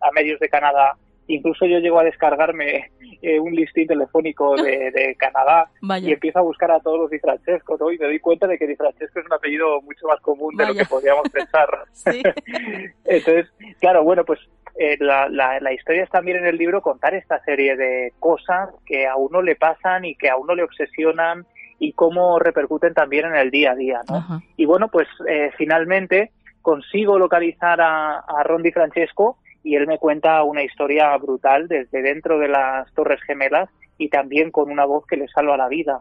a 0.00 0.10
medios 0.12 0.40
de 0.40 0.48
Canadá, 0.48 0.96
Incluso 1.28 1.66
yo 1.66 1.78
llego 1.78 1.98
a 2.00 2.04
descargarme 2.04 2.90
eh, 3.22 3.38
un 3.38 3.54
listín 3.54 3.86
telefónico 3.86 4.56
de, 4.56 5.16
Canadá 5.18 5.70
y 6.00 6.12
empiezo 6.12 6.40
a 6.40 6.42
buscar 6.42 6.70
a 6.72 6.80
todos 6.80 6.98
los 6.98 7.10
Di 7.10 7.18
Francesco, 7.20 7.76
¿no? 7.78 7.92
Y 7.92 7.98
me 7.98 8.06
doy 8.06 8.18
cuenta 8.18 8.46
de 8.46 8.58
que 8.58 8.66
Di 8.66 8.74
Francesco 8.74 9.20
es 9.20 9.26
un 9.26 9.32
apellido 9.32 9.80
mucho 9.82 10.06
más 10.08 10.20
común 10.20 10.56
de 10.56 10.66
lo 10.66 10.74
que 10.74 10.84
podríamos 10.84 11.28
pensar. 11.28 11.68
Entonces, 13.04 13.46
claro, 13.78 14.02
bueno, 14.02 14.24
pues 14.24 14.40
eh, 14.76 14.96
la, 14.98 15.28
la, 15.28 15.72
historia 15.72 16.02
es 16.02 16.10
también 16.10 16.38
en 16.38 16.46
el 16.46 16.56
libro 16.56 16.80
contar 16.80 17.14
esta 17.14 17.42
serie 17.44 17.76
de 17.76 18.12
cosas 18.18 18.70
que 18.86 19.06
a 19.06 19.16
uno 19.16 19.42
le 19.42 19.54
pasan 19.54 20.04
y 20.04 20.14
que 20.14 20.30
a 20.30 20.36
uno 20.36 20.54
le 20.54 20.62
obsesionan 20.62 21.46
y 21.78 21.92
cómo 21.92 22.38
repercuten 22.38 22.94
también 22.94 23.26
en 23.26 23.36
el 23.36 23.50
día 23.50 23.72
a 23.72 23.74
día, 23.74 24.00
¿no? 24.08 24.42
Y 24.56 24.64
bueno, 24.64 24.88
pues 24.88 25.08
eh, 25.28 25.50
finalmente 25.58 26.30
consigo 26.62 27.18
localizar 27.18 27.80
a, 27.80 28.20
a 28.20 28.42
Ron 28.44 28.62
Di 28.62 28.72
Francesco 28.72 29.38
y 29.62 29.76
él 29.76 29.86
me 29.86 29.98
cuenta 29.98 30.42
una 30.42 30.62
historia 30.62 31.16
brutal 31.18 31.68
desde 31.68 32.02
dentro 32.02 32.38
de 32.38 32.48
las 32.48 32.92
Torres 32.94 33.20
Gemelas 33.26 33.68
y 33.98 34.08
también 34.08 34.50
con 34.50 34.70
una 34.70 34.84
voz 34.84 35.06
que 35.06 35.16
le 35.16 35.28
salva 35.28 35.56
la 35.56 35.68
vida. 35.68 36.00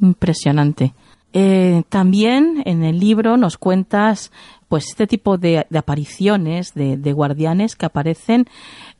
Impresionante. 0.00 0.92
Eh, 1.34 1.82
también 1.88 2.62
en 2.66 2.82
el 2.84 2.98
libro 2.98 3.36
nos 3.38 3.56
cuentas 3.56 4.30
pues 4.68 4.88
este 4.88 5.06
tipo 5.06 5.38
de, 5.38 5.64
apariciones 5.74 6.74
de, 6.74 7.12
guardianes 7.12 7.74
que 7.74 7.86
aparecen 7.86 8.44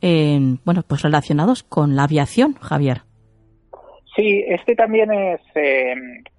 bueno 0.01 0.83
pues 0.89 1.03
relacionados 1.03 1.63
con 1.63 1.95
la 1.95 2.05
aviación 2.05 2.55
Javier 2.55 3.03
sí 4.17 4.45
este 4.49 4.75
también 4.75 5.13
es 5.13 5.43
eh, 5.55 5.95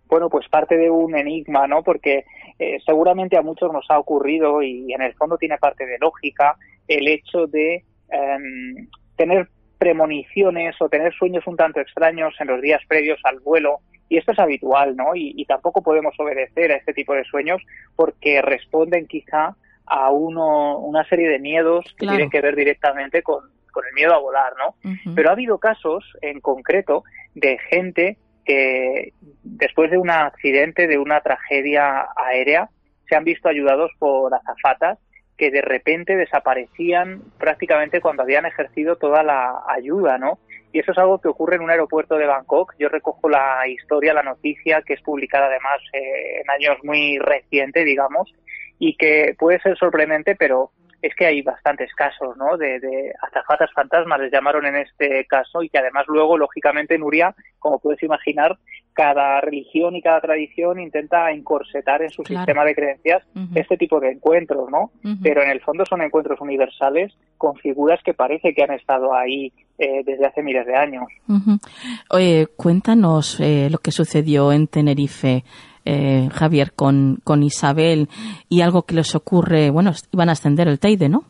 bueno 0.07 0.29
pues 0.29 0.49
parte 0.49 0.77
de 0.77 0.89
un 0.89 1.15
enigma 1.15 1.67
no 1.67 1.83
porque 1.83 2.25
eh, 2.57 2.79
seguramente 2.85 3.37
a 3.37 3.43
muchos 3.43 3.71
nos 3.71 3.85
ha 3.89 3.99
ocurrido 3.99 4.63
y 4.63 4.91
en 4.93 5.01
el 5.03 5.13
fondo 5.13 5.37
tiene 5.37 5.57
parte 5.59 5.85
de 5.85 5.99
lógica 5.99 6.55
el 6.87 7.07
hecho 7.07 7.47
de 7.47 7.83
em, 8.09 8.87
tener 9.15 9.47
premoniciones 9.77 10.75
o 10.79 10.87
tener 10.87 11.13
sueños 11.13 11.45
un 11.45 11.57
tanto 11.57 11.81
extraños 11.81 12.33
en 12.39 12.47
los 12.47 12.61
días 12.61 12.81
previos 12.87 13.19
al 13.23 13.39
vuelo. 13.41 13.79
Y 14.07 14.17
esto 14.17 14.31
es 14.31 14.39
habitual, 14.39 14.95
¿no? 14.95 15.15
Y, 15.15 15.43
tampoco 15.45 15.81
podemos 15.81 16.13
obedecer 16.19 16.71
a 16.71 16.75
este 16.75 16.93
tipo 16.93 17.13
de 17.13 17.23
sueños 17.25 17.61
porque 17.95 18.41
responden 18.41 19.07
quizá 19.07 19.55
a 19.85 20.11
uno, 20.11 20.77
una 20.77 21.03
serie 21.09 21.27
de 21.27 21.39
miedos 21.39 21.85
que 21.97 22.07
tienen 22.07 22.29
que 22.29 22.39
ver 22.39 22.55
directamente 22.55 23.23
con, 23.23 23.43
el 23.43 23.93
miedo 23.95 24.13
a 24.13 24.19
volar, 24.19 24.53
¿no? 24.57 24.75
Pero 25.15 25.29
ha 25.29 25.33
habido 25.33 25.57
casos 25.57 26.05
en 26.21 26.39
concreto 26.39 27.03
de 27.33 27.57
gente 27.69 28.17
que 28.45 29.13
después 29.43 29.89
de 29.89 29.97
un 29.97 30.09
accidente, 30.09 30.87
de 30.87 30.97
una 30.97 31.21
tragedia 31.21 32.07
aérea, 32.15 32.69
se 33.09 33.15
han 33.15 33.23
visto 33.23 33.49
ayudados 33.49 33.91
por 33.99 34.33
azafatas 34.33 34.99
que 35.37 35.51
de 35.51 35.61
repente 35.61 36.15
desaparecían 36.15 37.21
prácticamente 37.37 38.01
cuando 38.01 38.23
habían 38.23 38.45
ejercido 38.45 38.97
toda 38.97 39.23
la 39.23 39.63
ayuda, 39.67 40.17
¿no? 40.17 40.39
Y 40.71 40.79
eso 40.79 40.91
es 40.91 40.97
algo 40.97 41.19
que 41.19 41.27
ocurre 41.27 41.55
en 41.55 41.61
un 41.61 41.69
aeropuerto 41.69 42.15
de 42.15 42.25
Bangkok. 42.25 42.73
Yo 42.79 42.89
recojo 42.89 43.29
la 43.29 43.67
historia, 43.67 44.13
la 44.13 44.23
noticia, 44.23 44.81
que 44.81 44.93
es 44.93 45.01
publicada 45.01 45.45
además 45.45 45.79
eh, 45.93 46.41
en 46.41 46.49
años 46.49 46.77
muy 46.83 47.19
recientes, 47.19 47.85
digamos, 47.85 48.33
y 48.79 48.95
que 48.95 49.35
puede 49.37 49.59
ser 49.59 49.77
sorprendente, 49.77 50.35
pero 50.35 50.71
es 51.03 51.13
que 51.15 51.25
hay 51.25 51.41
bastantes 51.41 51.93
casos, 51.93 52.37
¿no? 52.37 52.55
De, 52.57 52.79
de 52.79 53.13
azafatas 53.21 53.69
fantasmas 53.73 54.21
les 54.21 54.31
llamaron 54.31 54.65
en 54.65 54.77
este 54.77 55.25
caso 55.25 55.61
y 55.61 55.67
que 55.67 55.77
además 55.77 56.05
luego, 56.07 56.37
lógicamente, 56.37 56.97
Nuria, 56.97 57.35
como 57.59 57.77
puedes 57.79 58.01
imaginar, 58.03 58.57
cada 58.93 59.41
religión 59.41 59.97
y 59.97 60.01
cada 60.01 60.21
tradición 60.21 60.79
intenta 60.79 61.29
encorsetar 61.31 62.03
en 62.03 62.09
su 62.09 62.23
sistema 62.23 62.63
de 62.63 62.73
creencias 62.73 63.21
este 63.53 63.75
tipo 63.75 63.99
de 63.99 64.11
encuentros, 64.11 64.69
¿no? 64.71 64.91
Pero 65.21 65.43
en 65.43 65.49
el 65.49 65.59
fondo 65.59 65.83
son 65.85 66.01
encuentros 66.01 66.39
universales 66.39 67.11
con 67.37 67.55
figuras 67.55 67.99
que 68.05 68.13
parece 68.13 68.53
que 68.53 68.63
han 68.63 68.71
estado 68.71 69.13
ahí 69.13 69.51
eh, 69.77 70.03
desde 70.05 70.25
hace 70.25 70.41
miles 70.41 70.65
de 70.65 70.75
años. 70.75 71.03
Oye, 72.11 72.47
cuéntanos 72.55 73.39
eh, 73.41 73.67
lo 73.69 73.79
que 73.79 73.91
sucedió 73.91 74.53
en 74.53 74.67
Tenerife 74.67 75.43
eh, 75.85 76.29
Javier, 76.31 76.73
con, 76.73 77.19
con 77.23 77.43
Isabel 77.43 78.07
y 78.49 78.61
algo 78.61 78.83
que 78.83 78.95
les 78.95 79.15
ocurre, 79.15 79.69
bueno, 79.69 79.91
iban 80.11 80.29
a 80.29 80.33
ascender 80.33 80.67
el 80.67 80.79
Teide, 80.79 81.09
¿no? 81.09 81.25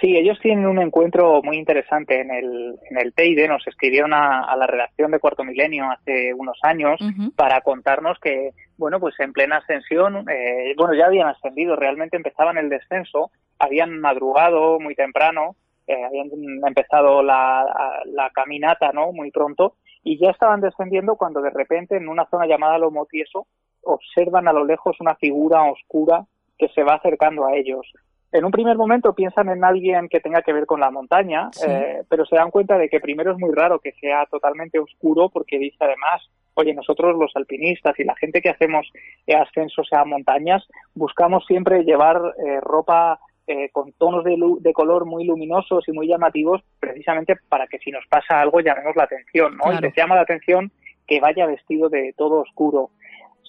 Sí, 0.00 0.16
ellos 0.16 0.38
tienen 0.42 0.66
un 0.66 0.82
encuentro 0.82 1.40
muy 1.42 1.56
interesante 1.56 2.20
en 2.20 2.30
el, 2.30 2.74
en 2.90 2.98
el 2.98 3.14
Teide. 3.14 3.48
Nos 3.48 3.66
escribieron 3.66 4.12
a, 4.12 4.54
la 4.56 4.66
redacción 4.66 5.12
de 5.12 5.20
Cuarto 5.20 5.44
Milenio 5.44 5.90
hace 5.90 6.34
unos 6.34 6.58
años 6.62 7.00
para 7.36 7.60
contarnos 7.60 8.18
que, 8.20 8.50
bueno, 8.76 9.00
pues 9.00 9.14
en 9.20 9.32
plena 9.32 9.58
ascensión, 9.58 10.28
eh, 10.28 10.74
bueno, 10.76 10.94
ya 10.94 11.06
habían 11.06 11.28
ascendido, 11.28 11.76
realmente 11.76 12.16
empezaban 12.16 12.58
el 12.58 12.68
descenso, 12.68 13.30
habían 13.58 13.98
madrugado 14.00 14.78
muy 14.80 14.94
temprano, 14.94 15.56
eh, 15.86 16.04
habían 16.04 16.28
empezado 16.66 17.22
la, 17.22 17.64
la, 18.06 18.30
caminata, 18.30 18.90
¿no? 18.92 19.12
Muy 19.12 19.30
pronto 19.30 19.76
y 20.04 20.18
ya 20.18 20.30
estaban 20.30 20.60
descendiendo 20.60 21.16
cuando 21.16 21.40
de 21.40 21.50
repente 21.50 21.96
en 21.96 22.08
una 22.08 22.26
zona 22.26 22.46
llamada 22.46 22.78
Lomo 22.78 23.06
Tieso 23.06 23.46
observan 23.82 24.46
a 24.46 24.52
lo 24.52 24.64
lejos 24.64 25.00
una 25.00 25.16
figura 25.16 25.64
oscura 25.64 26.24
que 26.56 26.68
se 26.68 26.84
va 26.84 26.94
acercando 26.94 27.46
a 27.46 27.56
ellos. 27.56 27.90
En 28.30 28.44
un 28.44 28.50
primer 28.50 28.76
momento 28.76 29.14
piensan 29.14 29.48
en 29.48 29.64
alguien 29.64 30.08
que 30.08 30.20
tenga 30.20 30.42
que 30.42 30.52
ver 30.52 30.66
con 30.66 30.80
la 30.80 30.90
montaña, 30.90 31.50
eh, 31.66 32.02
pero 32.08 32.26
se 32.26 32.36
dan 32.36 32.50
cuenta 32.50 32.76
de 32.76 32.88
que 32.88 33.00
primero 33.00 33.32
es 33.32 33.38
muy 33.38 33.52
raro 33.52 33.78
que 33.78 33.92
sea 33.92 34.26
totalmente 34.26 34.78
oscuro 34.78 35.28
porque 35.28 35.58
dice 35.58 35.76
además, 35.80 36.28
oye, 36.54 36.74
nosotros 36.74 37.16
los 37.16 37.30
alpinistas 37.36 37.98
y 37.98 38.04
la 38.04 38.16
gente 38.16 38.42
que 38.42 38.50
hacemos 38.50 38.90
ascensos 39.28 39.88
a 39.92 40.04
montañas 40.04 40.66
buscamos 40.94 41.46
siempre 41.46 41.84
llevar 41.84 42.20
eh, 42.44 42.60
ropa 42.60 43.20
eh, 43.46 43.68
con 43.70 43.92
tonos 43.92 44.24
de, 44.24 44.36
de, 44.60 44.72
color 44.72 45.04
muy 45.04 45.24
luminosos 45.24 45.86
y 45.86 45.92
muy 45.92 46.08
llamativos, 46.08 46.62
precisamente 46.80 47.36
para 47.48 47.66
que 47.66 47.78
si 47.78 47.90
nos 47.90 48.06
pasa 48.06 48.40
algo 48.40 48.60
llamemos 48.60 48.96
la 48.96 49.04
atención, 49.04 49.56
¿no? 49.56 49.72
Y 49.72 49.80
les 49.82 49.94
llama 49.94 50.14
la 50.14 50.22
atención 50.22 50.72
que 51.06 51.20
vaya 51.20 51.46
vestido 51.46 51.88
de 51.88 52.14
todo 52.16 52.40
oscuro. 52.40 52.90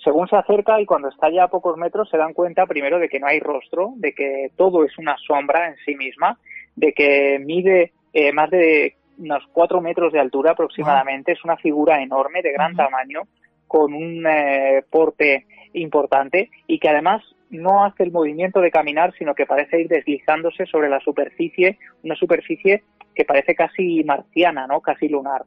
Según 0.04 0.28
se 0.28 0.36
acerca 0.36 0.80
y 0.80 0.86
cuando 0.86 1.10
está 1.10 1.30
ya 1.30 1.46
a 1.46 1.48
pocos 1.48 1.78
metros 1.78 2.10
se 2.10 2.18
dan 2.18 2.34
cuenta 2.34 2.66
primero 2.66 3.00
de 3.00 3.10
que 3.10 3.20
no 3.20 3.28
hay 3.28 3.40
rostro, 3.40 3.94
de 3.96 4.14
que 4.14 4.52
todo 4.56 4.84
es 4.84 4.98
una 4.98 5.16
sombra 5.18 5.70
en 5.70 5.76
sí 5.86 5.96
misma, 5.96 6.38
de 6.76 6.94
que 6.94 7.40
mide 7.40 7.94
eh, 8.14 8.32
más 8.32 8.50
de 8.50 8.96
unos 9.18 9.44
cuatro 9.54 9.82
metros 9.82 10.12
de 10.12 10.20
altura 10.20 10.52
aproximadamente, 10.52 11.32
es 11.32 11.44
una 11.44 11.58
figura 11.58 12.02
enorme 12.02 12.42
de 12.42 12.52
gran 12.52 12.76
tamaño, 12.76 13.22
con 13.68 13.94
un 13.94 14.26
eh, 14.28 14.84
porte 14.90 15.46
importante 15.74 16.50
y 16.68 16.80
que 16.80 16.90
además 16.90 17.24
no 17.50 17.84
hace 17.84 18.04
el 18.04 18.12
movimiento 18.12 18.60
de 18.60 18.72
caminar, 18.72 19.14
sino 19.18 19.36
que 19.36 19.46
parece 19.46 19.82
ir 19.82 19.88
deslizándose 19.88 20.66
sobre 20.66 20.90
la 20.90 21.00
superficie, 21.00 21.78
una 22.04 22.16
superficie 22.16 22.84
que 23.14 23.26
parece 23.26 23.56
casi 23.56 24.04
marciana, 24.04 24.68
¿no? 24.68 24.82
Casi 24.82 25.08
lunar. 25.08 25.44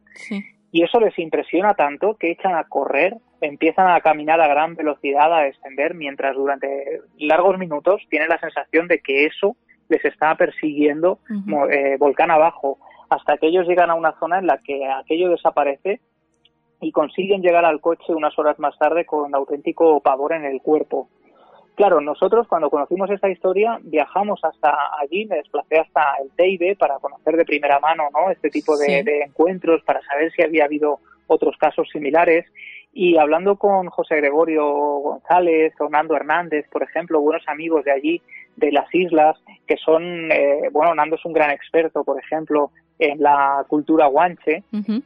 Y 0.71 0.83
eso 0.83 1.01
les 1.01 1.19
impresiona 1.19 1.75
tanto 1.75 2.17
que 2.17 2.31
echan 2.31 2.55
a 2.55 2.65
correr, 2.65 3.17
empiezan 3.41 3.89
a 3.89 4.01
caminar 4.01 4.41
a 4.41 4.49
gran 4.49 4.75
velocidad, 4.75 5.33
a 5.33 5.43
descender, 5.43 5.95
mientras 5.95 6.35
durante 6.35 7.01
largos 7.19 7.59
minutos 7.59 8.03
tienen 8.11 8.29
la 8.29 8.39
sensación 8.39 8.87
de 8.89 9.01
que 9.01 9.27
eso 9.27 9.57
les 9.89 10.05
está 10.05 10.35
persiguiendo 10.35 11.21
eh, 11.71 11.97
volcán 11.99 12.31
abajo, 12.31 12.79
hasta 13.09 13.39
que 13.39 13.47
ellos 13.47 13.67
llegan 13.67 13.91
a 13.91 13.95
una 13.95 14.19
zona 14.19 14.39
en 14.39 14.47
la 14.47 14.59
que 14.59 14.87
aquello 14.87 15.31
desaparece 15.31 16.01
y 16.81 16.93
consiguen 16.93 17.43
llegar 17.43 17.65
al 17.65 17.81
coche 17.81 18.15
unas 18.15 18.39
horas 18.39 18.59
más 18.59 18.77
tarde 18.79 19.07
con 19.07 19.35
auténtico 19.35 20.01
pavor 20.01 20.35
en 20.35 20.45
el 20.45 20.61
cuerpo. 20.61 21.09
Claro, 21.79 22.01
nosotros 22.01 22.49
cuando 22.49 22.71
conocimos 22.71 23.09
esta 23.09 23.31
historia 23.31 23.79
viajamos 23.81 24.41
hasta 24.43 24.77
allí, 25.01 25.27
me 25.27 25.37
desplacé 25.37 25.79
hasta 25.79 26.17
el 26.21 26.29
Teide 26.33 26.75
para 26.75 26.99
conocer 26.99 27.37
de 27.37 27.45
primera 27.45 27.79
mano 27.79 28.09
¿no? 28.13 28.33
este 28.33 28.51
tipo 28.51 28.77
de, 28.77 28.99
encuentros, 29.25 29.85
para 29.85 30.03
saber 30.03 30.33
si 30.33 30.43
había 30.43 30.65
habido 30.65 30.99
otros 31.29 31.57
casos 31.57 31.89
similares. 31.93 32.47
Y 32.93 33.17
hablando 33.17 33.55
con 33.59 33.91
José 33.91 34.17
Gregorio 34.17 34.65
González 34.65 35.73
Nando 35.89 36.17
Hernández, 36.17 36.67
por 36.69 36.83
ejemplo, 36.83 37.21
buenos 37.21 37.45
amigos 37.47 37.85
de 37.85 37.93
allí, 37.93 38.23
de 38.57 38.73
las 38.73 38.93
islas, 38.93 39.37
que 39.69 39.77
son, 39.77 40.33
eh, 40.33 40.71
bueno, 40.73 40.97
Nando 40.97 41.15
es 41.15 41.25
un 41.25 41.33
gran 41.33 41.53
experto, 41.53 42.03
por 42.03 42.19
ejemplo, 42.19 42.73
en 42.99 43.23
la 43.23 43.65
cultura 43.69 44.07
guanche, 44.07 44.65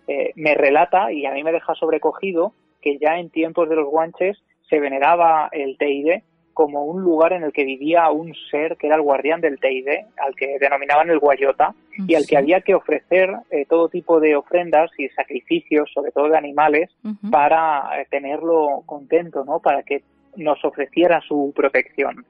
eh, 0.09 0.33
me 0.37 0.55
relata 0.55 1.13
y 1.13 1.27
a 1.27 1.33
mí 1.33 1.45
me 1.45 1.53
deja 1.53 1.75
sobrecogido 1.75 2.55
que 2.81 2.97
ya 2.97 3.19
en 3.19 3.29
tiempos 3.29 3.69
de 3.69 3.77
los 3.77 3.91
guanches 3.91 4.43
se 4.71 4.81
veneraba 4.81 5.51
el 5.53 5.77
Teide 5.77 6.25
como 6.53 6.85
un 6.85 7.03
lugar 7.03 7.33
en 7.33 7.43
el 7.43 7.53
que 7.53 7.65
vivía 7.65 8.11
un 8.11 8.35
ser 8.51 8.77
que 8.77 8.87
era 8.87 8.97
el 8.97 9.03
guardián 9.03 9.41
del 9.41 9.59
Teide, 9.59 10.07
al 10.17 10.35
que 10.35 10.59
denominaban 10.59 11.11
el 11.11 11.19
Guayota, 11.19 11.75
y 12.07 12.15
al 12.15 12.27
que 12.27 12.37
había 12.37 12.61
que 12.63 12.75
ofrecer 12.75 13.31
eh, 13.51 13.67
todo 13.69 13.89
tipo 13.89 14.21
de 14.21 14.37
ofrendas 14.37 14.91
y 14.99 15.09
sacrificios, 15.11 15.91
sobre 15.93 16.11
todo 16.13 16.29
de 16.29 16.39
animales, 16.39 16.91
para 17.31 18.01
eh, 18.01 18.07
tenerlo 18.11 18.83
contento, 18.87 19.45
¿no? 19.45 19.61
Para 19.61 19.83
que 19.83 20.03
nos 20.37 20.65
ofreciera 20.65 21.21
su 21.21 21.53
protección. 21.55 22.25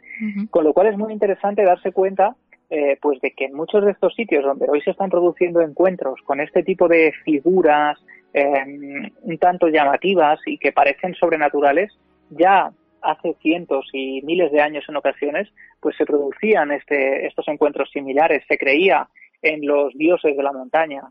Con 0.50 0.64
lo 0.64 0.72
cual 0.72 0.88
es 0.88 0.98
muy 0.98 1.12
interesante 1.12 1.64
darse 1.64 1.92
cuenta 1.92 2.36
eh, 2.70 2.96
pues 3.00 3.20
de 3.20 3.32
que 3.32 3.46
en 3.46 3.54
muchos 3.54 3.84
de 3.84 3.90
estos 3.90 4.14
sitios 4.14 4.44
donde 4.44 4.66
hoy 4.68 4.80
se 4.82 4.90
están 4.90 5.10
produciendo 5.10 5.60
encuentros 5.60 6.20
con 6.24 6.40
este 6.40 6.62
tipo 6.62 6.88
de 6.88 7.12
figuras 7.24 7.98
un 8.34 9.38
tanto 9.38 9.68
llamativas 9.68 10.40
y 10.46 10.56
que 10.56 10.72
parecen 10.72 11.14
sobrenaturales, 11.14 11.92
ya 12.30 12.72
hace 13.02 13.34
cientos 13.40 13.86
y 13.92 14.22
miles 14.22 14.52
de 14.52 14.60
años 14.60 14.84
en 14.88 14.96
ocasiones, 14.96 15.48
pues 15.80 15.96
se 15.96 16.06
producían 16.06 16.72
este, 16.72 17.26
estos 17.26 17.46
encuentros 17.48 17.90
similares, 17.90 18.42
se 18.48 18.58
creía 18.58 19.08
en 19.42 19.66
los 19.66 19.92
dioses 19.94 20.36
de 20.36 20.42
la 20.42 20.52
montaña. 20.52 21.02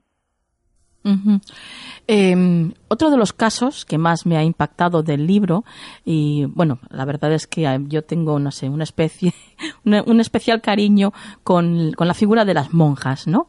Em, 2.07 2.73
otro 2.89 3.09
de 3.09 3.17
los 3.17 3.33
casos 3.33 3.85
que 3.85 3.97
más 3.97 4.25
me 4.25 4.37
ha 4.37 4.43
impactado 4.43 5.01
del 5.01 5.25
libro, 5.25 5.63
y 6.05 6.45
bueno, 6.45 6.79
la 6.89 7.05
verdad 7.05 7.33
es 7.33 7.47
que 7.47 7.65
yo 7.87 8.03
tengo, 8.03 8.39
no 8.39 8.51
sé, 8.51 8.69
una 8.69 8.83
especie, 8.83 9.31
un 9.85 10.19
especial 10.19 10.61
cariño 10.61 11.11
con, 11.43 11.91
la 11.91 12.13
figura 12.13 12.45
de 12.45 12.53
las 12.53 12.73
monjas, 12.73 13.27
¿no? 13.27 13.47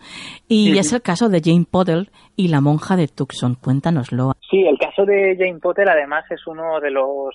Y 0.48 0.78
es 0.78 0.92
el 0.92 1.02
caso 1.02 1.28
de 1.28 1.40
Jane 1.42 1.66
Potter 1.70 2.10
y 2.36 2.48
la 2.48 2.60
monja 2.60 2.96
de 2.96 3.08
Tucson. 3.08 3.56
Cuéntanoslo. 3.56 4.32
Sí, 4.50 4.64
el 4.64 4.78
caso 4.78 5.04
de 5.04 5.36
Jane 5.38 5.60
Potter 5.60 5.88
además 5.88 6.24
es 6.30 6.46
uno 6.46 6.80
de 6.80 6.90
los 6.90 7.34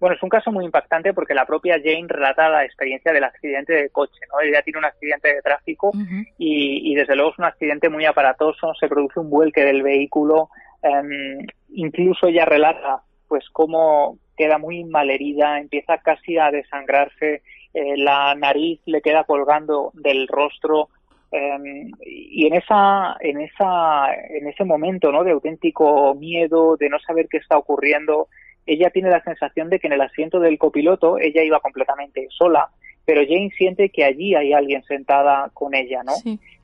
bueno, 0.00 0.14
es 0.14 0.22
un 0.22 0.28
caso 0.28 0.52
muy 0.52 0.64
impactante 0.64 1.12
porque 1.12 1.34
la 1.34 1.44
propia 1.44 1.80
Jane 1.82 2.06
relata 2.06 2.48
la 2.48 2.64
experiencia 2.64 3.12
del 3.12 3.24
accidente 3.24 3.72
de 3.72 3.90
coche, 3.90 4.20
¿no? 4.32 4.40
Ella 4.40 4.62
tiene 4.62 4.78
un 4.78 4.84
accidente 4.84 5.34
de 5.34 5.42
tráfico 5.42 5.92
y, 6.38 6.94
desde 6.94 7.16
luego 7.16 7.32
es 7.32 7.38
un 7.38 7.46
accidente 7.46 7.88
muy 7.88 8.04
aparatoso, 8.04 8.74
se 8.78 8.88
produce 8.88 9.18
un 9.18 9.30
vuelque 9.30 9.64
del 9.64 9.82
vehículo, 9.82 10.50
em, 10.82 11.44
incluso 11.70 12.28
ella 12.28 12.44
relata 12.44 13.02
pues 13.26 13.44
cómo 13.52 14.18
queda 14.36 14.56
muy 14.58 14.84
malherida, 14.84 15.58
empieza 15.58 15.98
casi 15.98 16.38
a 16.38 16.50
desangrarse, 16.50 17.42
eh, 17.74 17.96
la 17.96 18.34
nariz 18.36 18.80
le 18.86 19.02
queda 19.02 19.24
colgando 19.24 19.90
del 19.94 20.28
rostro, 20.28 20.88
em, 21.32 21.90
y 22.00 22.46
en 22.46 22.54
esa 22.54 23.16
en 23.20 23.40
esa 23.40 24.14
en 24.14 24.46
ese 24.46 24.64
momento 24.64 25.12
no 25.12 25.24
de 25.24 25.32
auténtico 25.32 26.14
miedo 26.14 26.76
de 26.76 26.88
no 26.88 26.98
saber 27.00 27.26
qué 27.28 27.38
está 27.38 27.58
ocurriendo 27.58 28.28
ella 28.68 28.90
tiene 28.90 29.08
la 29.08 29.22
sensación 29.22 29.70
de 29.70 29.80
que 29.80 29.86
en 29.86 29.94
el 29.94 30.02
asiento 30.02 30.40
del 30.40 30.58
copiloto 30.58 31.18
ella 31.18 31.42
iba 31.42 31.58
completamente 31.60 32.28
sola, 32.30 32.68
pero 33.06 33.22
Jane 33.22 33.50
siente 33.56 33.88
que 33.88 34.04
allí 34.04 34.34
hay 34.34 34.52
alguien 34.52 34.82
sentada 34.84 35.50
con 35.54 35.74
ella, 35.74 36.02
¿no? 36.04 36.12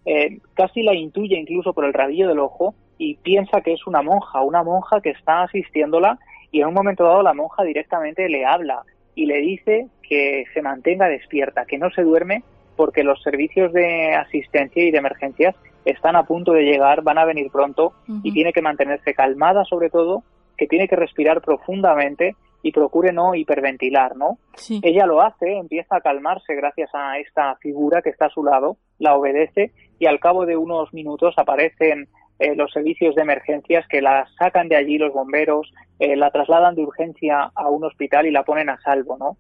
Eh, 0.05 0.39
casi 0.53 0.83
la 0.83 0.95
intuye 0.95 1.39
incluso 1.39 1.73
por 1.73 1.87
el 1.87 1.95
rabillo 1.95 2.29
del 2.29 2.41
ojo 2.41 2.75
y 2.99 3.15
piensa 3.15 3.63
que 3.63 3.73
es 3.73 3.87
una 3.87 4.03
monja, 4.03 4.43
una 4.43 4.63
monja 4.63 5.01
que 5.01 5.11
está 5.11 5.45
asistiéndola 5.45 6.19
y 6.51 6.61
en 6.61 6.69
un 6.69 6.75
momento 6.75 7.05
dado 7.05 7.23
la 7.23 7.33
monja 7.33 7.65
directamente 7.65 8.29
le 8.29 8.45
habla 8.45 8.83
y 9.15 9.25
le 9.25 9.39
dice 9.39 9.89
que 10.03 10.45
se 10.53 10.61
mantenga 10.61 11.09
despierta, 11.09 11.65
que 11.65 11.79
no 11.79 11.91
se 11.91 12.03
duerme 12.03 12.43
porque 12.77 13.03
los 13.03 13.23
servicios 13.23 13.73
de 13.73 14.15
asistencia 14.15 14.85
y 14.85 14.91
de 14.91 14.99
emergencias 14.99 15.55
están 15.87 16.17
a 16.17 16.25
punto 16.25 16.53
de 16.53 16.65
llegar, 16.65 17.03
van 17.03 17.17
a 17.17 17.25
venir 17.25 17.51
pronto 17.51 17.95
y 18.23 18.33
tiene 18.33 18.53
que 18.53 18.61
mantenerse 18.61 19.15
calmada 19.15 19.65
sobre 19.65 19.89
todo 19.89 20.23
que 20.57 20.67
tiene 20.67 20.89
que 20.89 20.97
respirar 20.97 21.41
profundamente 21.41 22.37
y 22.63 22.73
procure 22.73 23.13
no 23.13 23.35
hiperventilar, 23.35 24.17
¿no? 24.17 24.39
Ella 24.83 25.07
lo 25.07 25.21
hace, 25.21 25.59
empieza 25.59 25.97
a 25.97 26.01
calmarse 26.01 26.55
gracias 26.55 26.91
a 26.95 27.19
esta 27.19 27.57
figura 27.57 28.01
que 28.01 28.09
está 28.09 28.27
a 28.27 28.31
su 28.31 28.43
lado, 28.43 28.79
la 28.99 29.15
obedece 29.15 29.73
y 29.99 30.07
al 30.07 30.19
cabo 30.19 30.47
de 30.47 30.57
unos 30.57 30.93
minutos 30.95 31.35
aparecen 31.37 32.09
eh, 32.39 32.57
los 32.57 32.73
servicios 32.73 33.15
de 33.15 33.23
emergencias 33.23 33.87
que 33.87 34.01
la 34.01 34.27
sacan 34.39 34.69
de 34.69 34.77
allí 34.77 34.97
los 34.97 35.13
bomberos, 35.13 35.73
eh, 35.99 36.17
la 36.17 36.31
trasladan 36.31 36.75
de 36.75 36.83
urgencia 36.83 37.53
a 37.55 37.69
un 37.69 37.85
hospital 37.85 38.27
y 38.27 38.31
la 38.31 38.45
ponen 38.45 38.71
a 38.71 38.81
salvo, 38.81 39.19
¿no? 39.19 39.37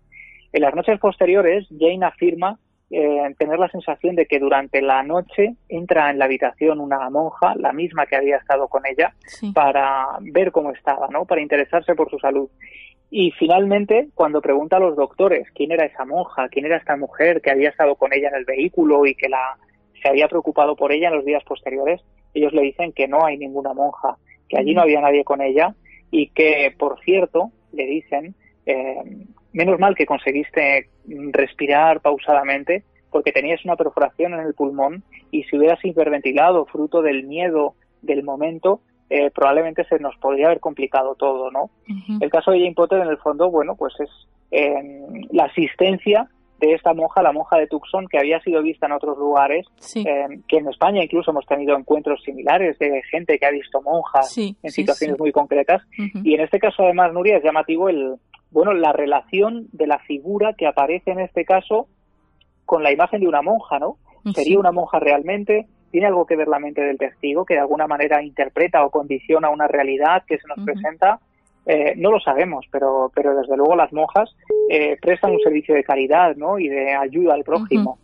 En 0.53 0.63
las 0.63 0.75
noches 0.75 1.01
posteriores, 1.01 1.67
Jane 1.81 2.05
afirma 2.05 2.59
eh, 2.91 3.35
tener 3.39 3.59
la 3.59 3.69
sensación 3.69 4.15
de 4.15 4.27
que 4.27 4.39
durante 4.39 4.83
la 4.83 5.03
noche 5.03 5.55
entra 5.69 6.11
en 6.11 6.19
la 6.19 6.27
habitación 6.27 6.81
una 6.81 7.09
monja, 7.11 7.55
la 7.57 7.73
misma 7.73 8.07
que 8.07 8.17
había 8.17 8.37
estado 8.37 8.69
con 8.69 8.83
ella, 8.87 9.15
para 9.55 10.07
ver 10.21 10.53
cómo 10.53 10.71
estaba, 10.71 11.09
¿no? 11.09 11.25
Para 11.25 11.41
interesarse 11.41 11.95
por 11.95 12.11
su 12.11 12.19
salud. 12.19 12.49
Y 13.11 13.31
finalmente, 13.33 14.09
cuando 14.15 14.41
pregunta 14.41 14.77
a 14.77 14.81
los 14.81 14.97
doctores 14.97 15.49
quién 15.55 15.73
era 15.73 15.87
esa 15.87 16.05
monja, 16.05 16.49
quién 16.49 16.67
era 16.67 16.77
esta 16.77 16.97
mujer 16.97 17.41
que 17.41 17.51
había 17.51 17.71
estado 17.71 17.95
con 17.97 18.13
ella 18.13 18.29
en 18.29 18.35
el 18.35 18.45
vehículo 18.45 19.07
y 19.07 19.15
que 19.15 19.29
la 19.29 19.57
se 20.03 20.09
había 20.09 20.29
preocupado 20.29 20.77
por 20.77 20.93
ella 20.93 21.09
en 21.09 21.17
los 21.17 21.25
días 21.25 21.43
posteriores, 21.45 22.03
ellos 22.35 22.53
le 22.53 22.63
dicen 22.63 22.93
que 22.93 23.09
no 23.09 23.25
hay 23.25 23.39
ninguna 23.39 23.73
monja, 23.73 24.19
que 24.49 24.59
allí 24.59 24.75
no 24.75 24.83
había 24.83 25.01
nadie 25.01 25.25
con 25.25 25.41
ella 25.41 25.75
y 26.11 26.29
que, 26.29 26.75
por 26.79 27.01
cierto, 27.01 27.51
le 27.73 27.87
dicen 27.87 28.35
eh, 28.67 29.03
menos 29.55 29.79
mal 29.79 29.95
que 29.95 30.05
conseguiste 30.05 30.91
respirar 31.33 32.01
pausadamente 32.01 32.85
porque 33.11 33.33
tenías 33.33 33.65
una 33.65 33.77
perforación 33.77 34.35
en 34.35 34.41
el 34.41 34.55
pulmón 34.55 35.05
y 35.31 35.45
si 35.45 35.57
hubieras 35.57 35.83
hiperventilado 35.85 36.67
fruto 36.67 37.01
del 37.01 37.25
miedo 37.25 37.75
del 38.03 38.25
momento, 38.25 38.81
eh, 39.09 39.31
probablemente 39.31 39.85
se 39.85 40.01
nos 40.01 40.17
podría 40.17 40.47
haber 40.47 40.59
complicado 40.59 41.15
todo, 41.15 41.51
¿no? 41.53 41.71
El 42.21 42.29
caso 42.31 42.51
de 42.51 42.59
Jane 42.59 42.75
Potter, 42.75 43.01
en 43.01 43.09
el 43.09 43.19
fondo, 43.19 43.51
bueno, 43.51 43.77
pues 43.77 43.95
es 44.01 44.11
em, 44.51 45.23
la 45.31 45.45
asistencia 45.45 46.29
de 46.59 46.73
esta 46.73 46.93
monja, 46.93 47.23
la 47.23 47.33
monja 47.33 47.57
de 47.57 47.69
Tucson, 47.69 48.09
que 48.09 48.19
había 48.19 48.41
sido 48.41 48.63
vista 48.63 48.87
en 48.87 48.93
otros 48.93 49.17
lugares, 49.17 49.65
em, 49.95 50.43
que 50.49 50.57
en 50.57 50.69
España 50.69 51.05
incluso 51.05 51.31
hemos 51.31 51.47
tenido 51.47 51.77
encuentros 51.77 52.21
similares 52.25 52.77
de 52.81 53.01
gente 53.11 53.39
que 53.39 53.47
ha 53.47 53.51
visto 53.51 53.81
monjas 53.83 54.37
en 54.37 54.71
situaciones 54.71 55.19
muy 55.21 55.31
concretas. 55.31 55.83
Y 56.25 56.35
en 56.35 56.41
este 56.41 56.59
caso, 56.59 56.83
además, 56.83 57.13
Nuria, 57.13 57.37
es 57.37 57.45
llamativo 57.45 57.89
el, 57.89 58.17
bueno, 58.55 58.73
la 58.73 58.93
relación 58.93 59.67
de 59.73 59.89
la 59.89 59.99
figura 59.99 60.53
que 60.57 60.69
aparece 60.69 61.11
en 61.11 61.19
este 61.19 61.45
caso 61.45 61.89
con 62.65 62.85
la 62.85 62.93
imagen 62.93 63.21
de 63.21 63.27
una 63.27 63.43
monja, 63.43 63.81
¿no? 63.81 63.97
¿Sería 64.33 64.61
una 64.61 64.71
monja 64.71 65.01
realmente? 65.01 65.67
¿Tiene 65.91 66.07
algo 66.07 66.25
que 66.25 66.37
ver 66.37 66.47
la 66.47 66.61
mente 66.61 66.81
del 66.81 66.97
testigo 66.97 67.45
que 67.45 67.55
de 67.55 67.61
alguna 67.61 67.89
manera 67.89 68.23
interpreta 68.23 68.85
o 68.85 68.91
condiciona 68.91 69.51
una 69.51 69.67
realidad 69.67 70.23
que 70.25 70.39
se 70.39 70.47
nos 70.47 70.65
presenta? 70.65 71.19
Eh, 71.67 71.95
no 71.97 72.13
lo 72.13 72.21
sabemos, 72.21 72.65
pero, 72.71 73.11
pero 73.13 73.35
desde 73.35 73.57
luego 73.57 73.75
las 73.75 73.93
monjas 73.93 74.31
eh, 74.71 74.97
prestan 75.03 75.33
un 75.33 75.41
servicio 75.41 75.75
de 75.75 75.83
caridad 75.83 76.37
¿no? 76.37 76.61
y 76.61 76.69
de 76.69 76.95
ayuda 76.95 77.35
al 77.35 77.43
prójimo. 77.43 77.99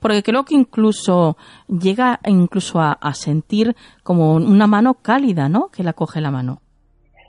Porque 0.00 0.24
creo 0.24 0.44
que 0.44 0.56
incluso 0.56 1.36
llega 1.68 2.18
incluso 2.26 2.80
a, 2.80 2.92
a, 2.92 3.14
sentir 3.14 3.76
como 4.02 4.34
una 4.34 4.66
mano 4.66 4.94
cálida, 4.94 5.48
¿no? 5.48 5.68
Que 5.68 5.84
la 5.84 5.92
coge 5.92 6.20
la 6.20 6.30
mano. 6.32 6.58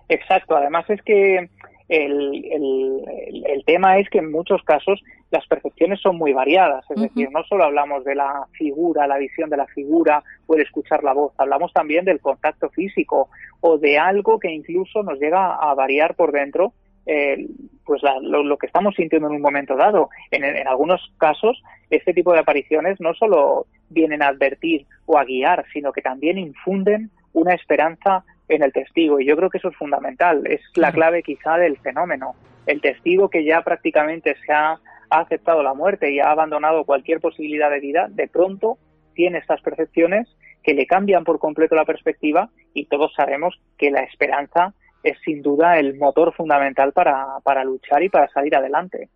Exacto. 0.10 0.56
Además 0.56 0.90
es 0.90 1.02
que 1.04 1.50
el, 1.94 3.44
el, 3.46 3.64
tema 3.66 4.00
es 4.00 4.10
que 4.10 4.20
en 4.20 4.32
muchos 4.32 4.62
casos 4.64 5.02
las 5.32 5.46
percepciones 5.48 6.02
son 6.02 6.18
muy 6.18 6.34
variadas, 6.34 6.86
es 6.90 7.02
decir, 7.02 7.30
no 7.32 7.44
solo 7.44 7.64
hablamos 7.64 8.04
de 8.04 8.16
la 8.16 8.48
figura, 8.52 9.08
la 9.08 9.18
visión 9.18 9.50
de 9.50 9.58
la 9.58 9.68
figura 9.68 10.24
o 10.48 10.56
el 10.56 10.62
escuchar 10.62 11.04
la 11.04 11.14
voz, 11.14 11.34
hablamos 11.38 11.72
también 11.72 12.06
del 12.06 12.20
contacto 12.20 12.70
físico 12.70 13.30
o 13.62 13.78
de 13.78 13.98
algo 13.98 14.40
que 14.40 14.52
incluso 14.52 15.04
nos 15.04 15.20
llega 15.20 15.56
a 15.56 15.74
variar 15.74 16.16
por 16.16 16.32
dentro 16.32 16.74
eh, 17.06 17.48
pues 17.86 18.02
lo, 18.22 18.58
que 18.58 18.68
estamos 18.68 18.96
sintiendo 18.96 19.28
en 19.28 19.36
un 19.36 19.42
momento 19.42 19.76
dado. 19.76 20.10
En, 20.32 20.44
en, 20.44 20.68
algunos 20.68 21.02
casos, 21.18 21.62
este 21.90 22.14
tipo 22.14 22.32
de 22.32 22.40
apariciones 22.40 23.00
no 23.02 23.14
solo 23.14 23.68
vienen 23.90 24.22
a 24.22 24.30
advertir 24.30 24.86
o 25.06 25.18
a 25.18 25.26
guiar, 25.26 25.66
sino 25.74 25.92
que 25.92 26.02
también 26.02 26.38
infunden 26.38 27.12
una 27.34 27.54
esperanza 27.54 28.24
en 28.48 28.64
el 28.64 28.72
testigo. 28.72 29.20
Y 29.20 29.26
yo 29.26 29.36
creo 29.36 29.50
que 29.50 29.58
eso 29.58 29.70
es 29.70 29.76
fundamental. 29.76 30.46
Es 30.46 30.62
la 30.76 30.92
clave 30.92 31.24
quizá 31.24 31.58
del 31.58 31.78
fenómeno. 31.78 32.36
El 32.66 32.82
testigo 32.82 33.30
que 33.30 33.44
ya 33.44 33.62
prácticamente 33.62 34.36
se 34.46 34.54
ha, 34.54 34.80
ha 35.10 35.20
aceptado 35.20 35.64
la 35.64 35.74
muerte 35.74 36.12
y 36.12 36.20
ha 36.20 36.32
abandonado 36.32 36.86
cualquier 36.86 37.20
posibilidad 37.20 37.70
de 37.70 37.80
vida, 37.80 38.08
de 38.10 38.28
pronto 38.28 38.78
tiene 39.14 39.38
estas 39.38 39.62
percepciones 39.62 40.28
que 40.64 40.74
le 40.74 40.88
cambian 40.88 41.24
por 41.24 41.40
completo 41.40 41.76
la 41.76 41.86
perspectiva 41.86 42.50
y 42.74 42.86
todos 42.86 43.14
sabemos 43.16 43.60
que 43.78 43.92
la 43.92 44.02
esperanza 44.02 44.74
es 45.04 45.18
sin 45.26 45.42
duda 45.42 45.78
el 45.78 45.98
motor 45.98 46.34
fundamental 46.34 46.94
para, 46.94 47.40
para 47.44 47.64
luchar 47.64 48.02
y 48.04 48.10
para 48.10 48.30
salir 48.30 48.56
adelante. 48.56 49.10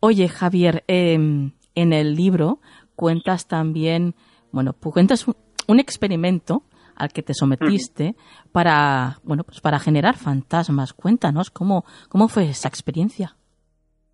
Oye, 0.00 0.28
Javier, 0.28 0.82
em, 0.88 1.52
en 1.74 1.92
el 1.92 2.16
libro 2.16 2.58
cuentas 2.96 3.46
también, 3.46 4.14
bueno, 4.50 4.72
pues 4.72 4.92
cuentas 4.92 5.26
un, 5.68 5.80
experimento 5.80 6.62
al 6.96 7.12
que 7.12 7.22
te 7.22 7.34
sometiste 7.34 8.14
para, 8.52 9.18
bueno, 9.22 9.44
pues 9.44 9.60
para 9.60 9.78
generar 9.78 10.16
fantasmas. 10.16 10.92
Cuéntanos 10.92 11.50
cómo, 11.50 11.84
cómo 12.08 12.28
fue 12.28 12.44
esa 12.44 12.68
experiencia. 12.68 13.36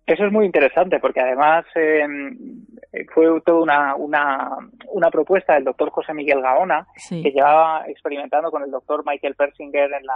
Eso 0.05 0.25
es 0.25 0.31
muy 0.33 0.45
interesante 0.45 0.99
porque 0.99 1.21
además 1.21 1.65
em, 1.75 2.65
fue 3.13 3.39
toda 3.45 3.61
una, 3.61 3.95
una, 3.95 4.49
una, 4.91 5.09
propuesta 5.09 5.53
del 5.53 5.63
doctor 5.63 5.91
José 5.91 6.13
Miguel 6.13 6.41
Gaona 6.41 6.85
que 7.09 7.31
llevaba 7.31 7.85
experimentando 7.87 8.51
con 8.51 8.63
el 8.63 8.71
doctor 8.71 9.03
Michael 9.05 9.35
Persinger 9.35 9.89
en 9.93 10.05
la, 10.05 10.13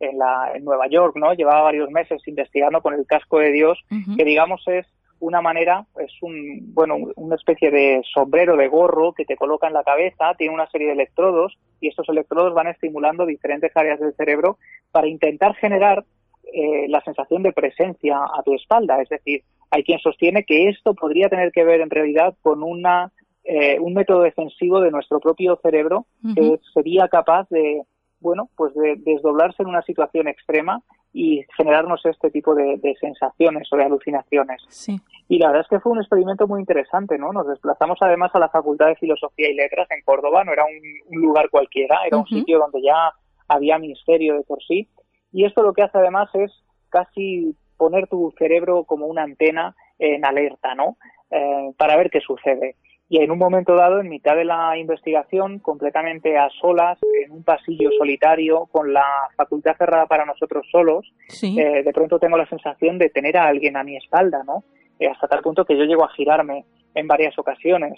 en, 0.00 0.18
la, 0.18 0.52
en 0.54 0.62
Nueva 0.62 0.88
York, 0.88 1.16
¿no? 1.16 1.32
Llevaba 1.32 1.62
varios 1.62 1.90
meses 1.90 2.20
investigando 2.26 2.82
con 2.82 2.92
el 2.92 3.06
casco 3.06 3.38
de 3.38 3.50
Dios, 3.50 3.82
que 4.14 4.24
digamos 4.24 4.62
es 4.66 4.86
una 5.20 5.40
manera, 5.40 5.86
es 5.98 6.12
un, 6.22 6.74
bueno, 6.74 6.96
una 7.16 7.36
especie 7.36 7.70
de 7.70 8.02
sombrero 8.12 8.56
de 8.56 8.68
gorro 8.68 9.12
que 9.12 9.24
te 9.24 9.36
coloca 9.36 9.66
en 9.66 9.72
la 9.72 9.84
cabeza, 9.84 10.34
tiene 10.36 10.54
una 10.54 10.68
serie 10.68 10.88
de 10.88 10.94
electrodos 10.94 11.56
y 11.80 11.88
estos 11.88 12.08
electrodos 12.08 12.54
van 12.54 12.68
estimulando 12.68 13.26
diferentes 13.26 13.72
áreas 13.74 14.00
del 14.00 14.14
cerebro 14.14 14.58
para 14.90 15.08
intentar 15.08 15.54
generar 15.54 16.04
eh, 16.52 16.86
la 16.88 17.00
sensación 17.02 17.42
de 17.42 17.52
presencia 17.52 18.18
a 18.18 18.42
tu 18.44 18.54
espalda. 18.54 19.00
Es 19.00 19.08
decir, 19.08 19.42
hay 19.70 19.82
quien 19.82 19.98
sostiene 19.98 20.44
que 20.44 20.68
esto 20.68 20.94
podría 20.94 21.28
tener 21.28 21.52
que 21.52 21.64
ver 21.64 21.80
en 21.80 21.90
realidad 21.90 22.34
con 22.42 22.62
una, 22.62 23.10
eh, 23.44 23.78
un 23.80 23.94
método 23.94 24.22
defensivo 24.22 24.80
de 24.80 24.90
nuestro 24.90 25.20
propio 25.20 25.58
cerebro 25.62 26.06
que 26.34 26.60
sería 26.72 27.08
capaz 27.08 27.48
de, 27.48 27.82
bueno, 28.20 28.48
pues 28.56 28.74
de 28.74 28.96
desdoblarse 28.98 29.62
en 29.62 29.68
una 29.68 29.82
situación 29.82 30.28
extrema 30.28 30.82
y 31.14 31.46
generarnos 31.56 32.04
este 32.04 32.28
tipo 32.30 32.54
de, 32.54 32.78
sensaciones 33.00 33.72
o 33.72 33.76
de 33.76 33.84
alucinaciones. 33.84 34.62
Y 35.28 35.38
la 35.38 35.46
verdad 35.46 35.62
es 35.62 35.68
que 35.68 35.80
fue 35.80 35.92
un 35.92 36.00
experimento 36.00 36.46
muy 36.46 36.60
interesante, 36.60 37.16
¿no? 37.16 37.32
Nos 37.32 37.46
desplazamos 37.46 37.98
además 38.02 38.32
a 38.34 38.40
la 38.40 38.48
Facultad 38.48 38.88
de 38.88 38.96
Filosofía 38.96 39.48
y 39.48 39.54
Letras 39.54 39.88
en 39.92 40.02
Córdoba, 40.02 40.44
no 40.44 40.52
era 40.52 40.64
un, 40.64 41.20
lugar 41.20 41.48
cualquiera, 41.50 42.00
era 42.04 42.18
un 42.18 42.26
sitio 42.26 42.58
donde 42.58 42.82
ya 42.82 43.12
había 43.46 43.78
ministerio 43.78 44.34
de 44.34 44.42
por 44.42 44.62
sí 44.64 44.88
y 45.32 45.44
esto 45.44 45.62
lo 45.62 45.72
que 45.72 45.82
hace 45.82 45.98
además 45.98 46.30
es 46.34 46.52
casi 46.90 47.56
poner 47.76 48.06
tu 48.08 48.32
cerebro 48.38 48.84
como 48.84 49.06
una 49.06 49.22
antena 49.22 49.74
en 49.98 50.24
alerta, 50.24 50.74
¿no? 50.74 50.96
Eh, 51.30 51.72
para 51.76 51.96
ver 51.96 52.10
qué 52.10 52.20
sucede. 52.20 52.76
Y 53.08 53.18
en 53.22 53.30
un 53.30 53.38
momento 53.38 53.74
dado, 53.74 54.00
en 54.00 54.08
mitad 54.08 54.34
de 54.34 54.46
la 54.46 54.78
investigación, 54.78 55.58
completamente 55.58 56.38
a 56.38 56.48
solas, 56.60 56.98
en 57.22 57.32
un 57.32 57.44
pasillo 57.44 57.90
solitario, 57.98 58.66
con 58.72 58.92
la 58.92 59.04
facultad 59.36 59.76
cerrada 59.76 60.06
para 60.06 60.24
nosotros 60.24 60.66
solos, 60.70 61.12
eh, 61.42 61.82
de 61.84 61.92
pronto 61.92 62.18
tengo 62.18 62.38
la 62.38 62.48
sensación 62.48 62.98
de 62.98 63.10
tener 63.10 63.36
a 63.36 63.46
alguien 63.46 63.76
a 63.76 63.84
mi 63.84 63.96
espalda, 63.96 64.42
¿no? 64.44 64.64
Eh, 64.98 65.06
hasta 65.06 65.28
tal 65.28 65.42
punto 65.42 65.64
que 65.64 65.76
yo 65.76 65.84
llego 65.84 66.04
a 66.04 66.12
girarme 66.12 66.64
en 66.94 67.06
varias 67.06 67.38
ocasiones. 67.38 67.94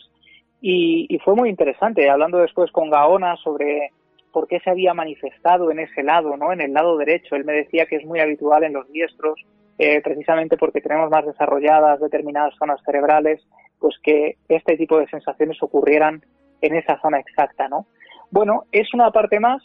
Y, 0.60 1.06
y, 1.08 1.18
fue 1.20 1.34
muy 1.34 1.50
interesante, 1.50 2.10
hablando 2.10 2.38
después 2.38 2.72
con 2.72 2.90
Gaona 2.90 3.36
sobre 3.36 3.90
por 4.32 4.48
qué 4.48 4.58
se 4.60 4.70
había 4.70 4.92
manifestado 4.92 5.70
en 5.70 5.78
ese 5.78 6.02
lado, 6.02 6.36
¿no? 6.36 6.52
En 6.52 6.60
el 6.60 6.72
lado 6.72 6.96
derecho. 6.96 7.36
Él 7.36 7.44
me 7.44 7.52
decía 7.52 7.86
que 7.86 7.96
es 7.96 8.04
muy 8.04 8.20
habitual 8.20 8.64
en 8.64 8.72
los 8.72 8.90
diestros, 8.90 9.40
eh, 9.78 10.00
precisamente 10.02 10.56
porque 10.56 10.80
tenemos 10.80 11.10
más 11.10 11.24
desarrolladas 11.24 12.00
determinadas 12.00 12.54
zonas 12.58 12.80
cerebrales, 12.84 13.40
pues 13.78 13.96
que 14.02 14.36
este 14.48 14.76
tipo 14.76 14.98
de 14.98 15.08
sensaciones 15.08 15.62
ocurrieran 15.62 16.22
en 16.60 16.74
esa 16.74 17.00
zona 17.00 17.18
exacta, 17.18 17.68
¿no? 17.68 17.86
Bueno, 18.30 18.64
es 18.72 18.92
una 18.94 19.10
parte 19.10 19.40
más 19.40 19.62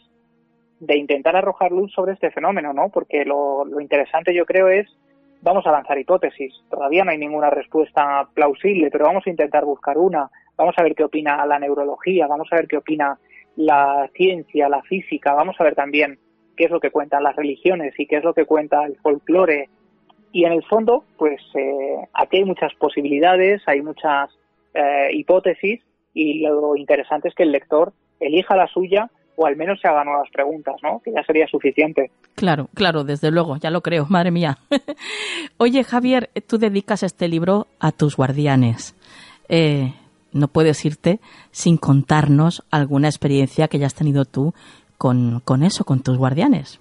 de 0.79 0.97
intentar 0.97 1.35
arrojar 1.35 1.71
luz 1.71 1.91
sobre 1.93 2.13
este 2.13 2.31
fenómeno, 2.31 2.73
¿no? 2.73 2.89
Porque 2.89 3.23
lo, 3.23 3.65
lo 3.65 3.79
interesante 3.79 4.33
yo 4.33 4.45
creo 4.45 4.67
es, 4.67 4.87
vamos 5.41 5.65
a 5.65 5.71
lanzar 5.71 5.97
hipótesis. 5.97 6.53
Todavía 6.69 7.03
no 7.03 7.11
hay 7.11 7.17
ninguna 7.17 7.49
respuesta 7.49 8.27
plausible, 8.33 8.89
pero 8.91 9.05
vamos 9.05 9.25
a 9.25 9.29
intentar 9.29 9.65
buscar 9.65 9.97
una. 9.97 10.29
Vamos 10.57 10.75
a 10.77 10.83
ver 10.83 10.95
qué 10.95 11.03
opina 11.03 11.45
la 11.45 11.59
neurología, 11.59 12.27
vamos 12.27 12.47
a 12.51 12.55
ver 12.55 12.67
qué 12.67 12.77
opina 12.77 13.17
la 13.55 14.09
ciencia, 14.13 14.69
la 14.69 14.81
física, 14.83 15.33
vamos 15.33 15.55
a 15.59 15.63
ver 15.63 15.75
también 15.75 16.19
qué 16.55 16.65
es 16.65 16.71
lo 16.71 16.79
que 16.79 16.91
cuentan 16.91 17.23
las 17.23 17.35
religiones 17.35 17.93
y 17.99 18.07
qué 18.07 18.17
es 18.17 18.23
lo 18.23 18.33
que 18.33 18.45
cuenta 18.45 18.85
el 18.85 18.97
folclore. 18.97 19.69
Y 20.31 20.45
en 20.45 20.53
el 20.53 20.63
fondo, 20.63 21.03
pues 21.17 21.41
eh, 21.55 22.07
aquí 22.13 22.37
hay 22.37 22.45
muchas 22.45 22.73
posibilidades, 22.75 23.61
hay 23.65 23.81
muchas 23.81 24.29
eh, 24.73 25.09
hipótesis 25.13 25.81
y 26.13 26.41
lo 26.41 26.75
interesante 26.75 27.27
es 27.27 27.35
que 27.35 27.43
el 27.43 27.51
lector 27.51 27.93
elija 28.19 28.55
la 28.55 28.67
suya 28.67 29.09
o 29.35 29.45
al 29.45 29.55
menos 29.55 29.79
se 29.81 29.87
haga 29.87 30.03
nuevas 30.03 30.29
preguntas, 30.31 30.75
¿no? 30.83 31.01
Que 31.03 31.11
ya 31.11 31.23
sería 31.23 31.47
suficiente. 31.47 32.11
Claro, 32.35 32.69
claro, 32.73 33.03
desde 33.03 33.31
luego, 33.31 33.57
ya 33.57 33.71
lo 33.71 33.81
creo, 33.81 34.05
madre 34.09 34.31
mía. 34.31 34.57
Oye, 35.57 35.83
Javier, 35.83 36.29
tú 36.47 36.57
dedicas 36.57 37.03
este 37.03 37.27
libro 37.27 37.67
a 37.79 37.91
tus 37.91 38.15
guardianes. 38.15 38.95
Eh, 39.49 39.93
no 40.31 40.47
puedes 40.47 40.85
irte 40.85 41.19
sin 41.51 41.77
contarnos 41.77 42.63
alguna 42.71 43.07
experiencia 43.07 43.67
que 43.67 43.77
hayas 43.77 43.95
tenido 43.95 44.25
tú 44.25 44.53
con, 44.97 45.41
con 45.41 45.63
eso, 45.63 45.83
con 45.83 46.01
tus 46.01 46.17
guardianes. 46.17 46.79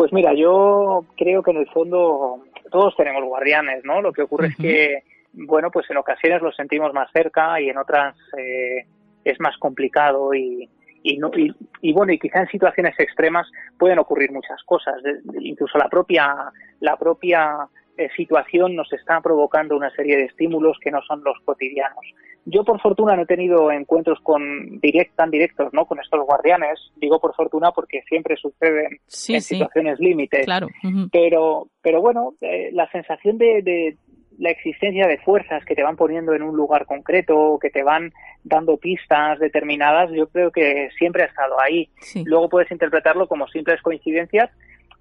Pues 0.00 0.14
mira, 0.14 0.32
yo 0.32 1.04
creo 1.14 1.42
que 1.42 1.50
en 1.50 1.58
el 1.58 1.68
fondo 1.68 2.42
todos 2.70 2.96
tenemos 2.96 3.22
guardianes, 3.22 3.84
¿no? 3.84 4.00
Lo 4.00 4.14
que 4.14 4.22
ocurre 4.22 4.46
es 4.46 4.56
que, 4.56 5.02
bueno, 5.34 5.70
pues 5.70 5.90
en 5.90 5.98
ocasiones 5.98 6.40
los 6.40 6.56
sentimos 6.56 6.94
más 6.94 7.10
cerca 7.12 7.60
y 7.60 7.68
en 7.68 7.76
otras 7.76 8.16
eh, 8.38 8.86
es 9.26 9.38
más 9.40 9.58
complicado 9.58 10.32
y, 10.32 10.70
y, 11.02 11.18
no, 11.18 11.30
y, 11.36 11.92
bueno, 11.92 12.14
y 12.14 12.18
quizá 12.18 12.40
en 12.40 12.48
situaciones 12.48 12.98
extremas 12.98 13.46
pueden 13.78 13.98
ocurrir 13.98 14.32
muchas 14.32 14.62
cosas, 14.64 14.94
incluso 15.38 15.76
la 15.76 15.90
propia, 15.90 16.50
la 16.80 16.96
propia 16.96 17.68
situación 18.16 18.74
nos 18.74 18.92
está 18.92 19.20
provocando 19.20 19.76
una 19.76 19.90
serie 19.90 20.16
de 20.16 20.24
estímulos 20.24 20.78
que 20.80 20.90
no 20.90 21.02
son 21.02 21.22
los 21.24 21.38
cotidianos. 21.44 22.04
Yo 22.46 22.64
por 22.64 22.80
fortuna 22.80 23.16
no 23.16 23.22
he 23.22 23.26
tenido 23.26 23.70
encuentros 23.70 24.18
con 24.22 24.80
direct, 24.80 25.14
tan 25.14 25.30
directos 25.30 25.72
¿no? 25.72 25.84
con 25.84 26.00
estos 26.00 26.24
guardianes, 26.24 26.90
digo 26.96 27.20
por 27.20 27.34
fortuna 27.34 27.70
porque 27.72 28.02
siempre 28.08 28.36
suceden 28.36 28.98
en 29.28 29.40
situaciones 29.42 30.00
límites, 30.00 30.46
claro. 30.46 30.68
pero, 31.12 31.68
pero 31.82 32.00
bueno, 32.00 32.34
eh, 32.40 32.70
la 32.72 32.90
sensación 32.90 33.36
de, 33.36 33.96
la 34.40 34.50
existencia 34.50 35.06
de 35.06 35.18
fuerzas 35.18 35.64
que 35.66 35.74
te 35.74 35.82
van 35.82 35.96
poniendo 35.96 36.32
en 36.32 36.42
un 36.42 36.56
lugar 36.56 36.86
concreto, 36.86 37.58
que 37.60 37.68
te 37.68 37.82
van 37.82 38.10
dando 38.42 38.78
pistas 38.78 39.38
determinadas, 39.38 40.10
yo 40.12 40.28
creo 40.28 40.50
que 40.50 40.88
siempre 40.96 41.24
ha 41.24 41.26
estado 41.26 41.60
ahí. 41.60 41.90
Luego 42.24 42.48
puedes 42.48 42.70
interpretarlo 42.70 43.28
como 43.28 43.46
simples 43.48 43.82
coincidencias, 43.82 44.50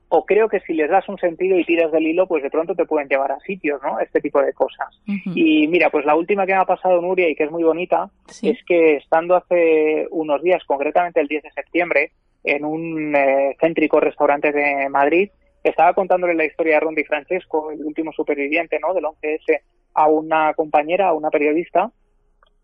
o 0.09 0.25
creo 0.25 0.49
que 0.49 0.59
si 0.61 0.73
les 0.73 0.89
das 0.89 1.07
un 1.07 1.17
sentido 1.19 1.57
y 1.57 1.63
tiras 1.63 1.91
del 1.91 2.07
hilo, 2.07 2.27
pues 2.27 2.41
de 2.41 2.49
pronto 2.49 2.73
te 2.73 2.85
pueden 2.85 3.07
llevar 3.07 3.31
a 3.31 3.39
sitios, 3.41 3.79
¿no? 3.83 3.99
Este 3.99 4.19
tipo 4.19 4.41
de 4.41 4.53
cosas. 4.53 4.87
Y 5.05 5.67
mira, 5.67 5.91
pues 5.91 6.03
la 6.03 6.15
última 6.15 6.47
que 6.47 6.53
me 6.53 6.59
ha 6.59 6.65
pasado 6.65 6.99
Nuria 6.99 7.29
y 7.29 7.35
que 7.35 7.43
es 7.43 7.51
muy 7.51 7.63
bonita 7.63 8.09
es 8.41 8.57
que 8.65 8.95
estando 8.95 9.35
hace 9.35 10.07
unos 10.09 10.41
días, 10.41 10.63
concretamente 10.65 11.21
el 11.21 11.27
10 11.27 11.43
de 11.43 11.51
septiembre, 11.51 12.11
en 12.43 12.65
un 12.65 13.15
eh, 13.15 13.55
céntrico 13.59 13.99
restaurante 13.99 14.51
de 14.51 14.89
Madrid, 14.89 15.29
estaba 15.63 15.93
contándole 15.93 16.33
la 16.33 16.45
historia 16.45 16.75
de 16.75 16.79
Rondi 16.79 17.03
Francesco, 17.03 17.69
el 17.69 17.85
último 17.85 18.11
superviviente, 18.11 18.79
¿no? 18.79 18.95
Del 18.95 19.03
11S, 19.03 19.61
a 19.93 20.07
una 20.07 20.53
compañera, 20.55 21.09
a 21.09 21.13
una 21.13 21.29
periodista, 21.29 21.91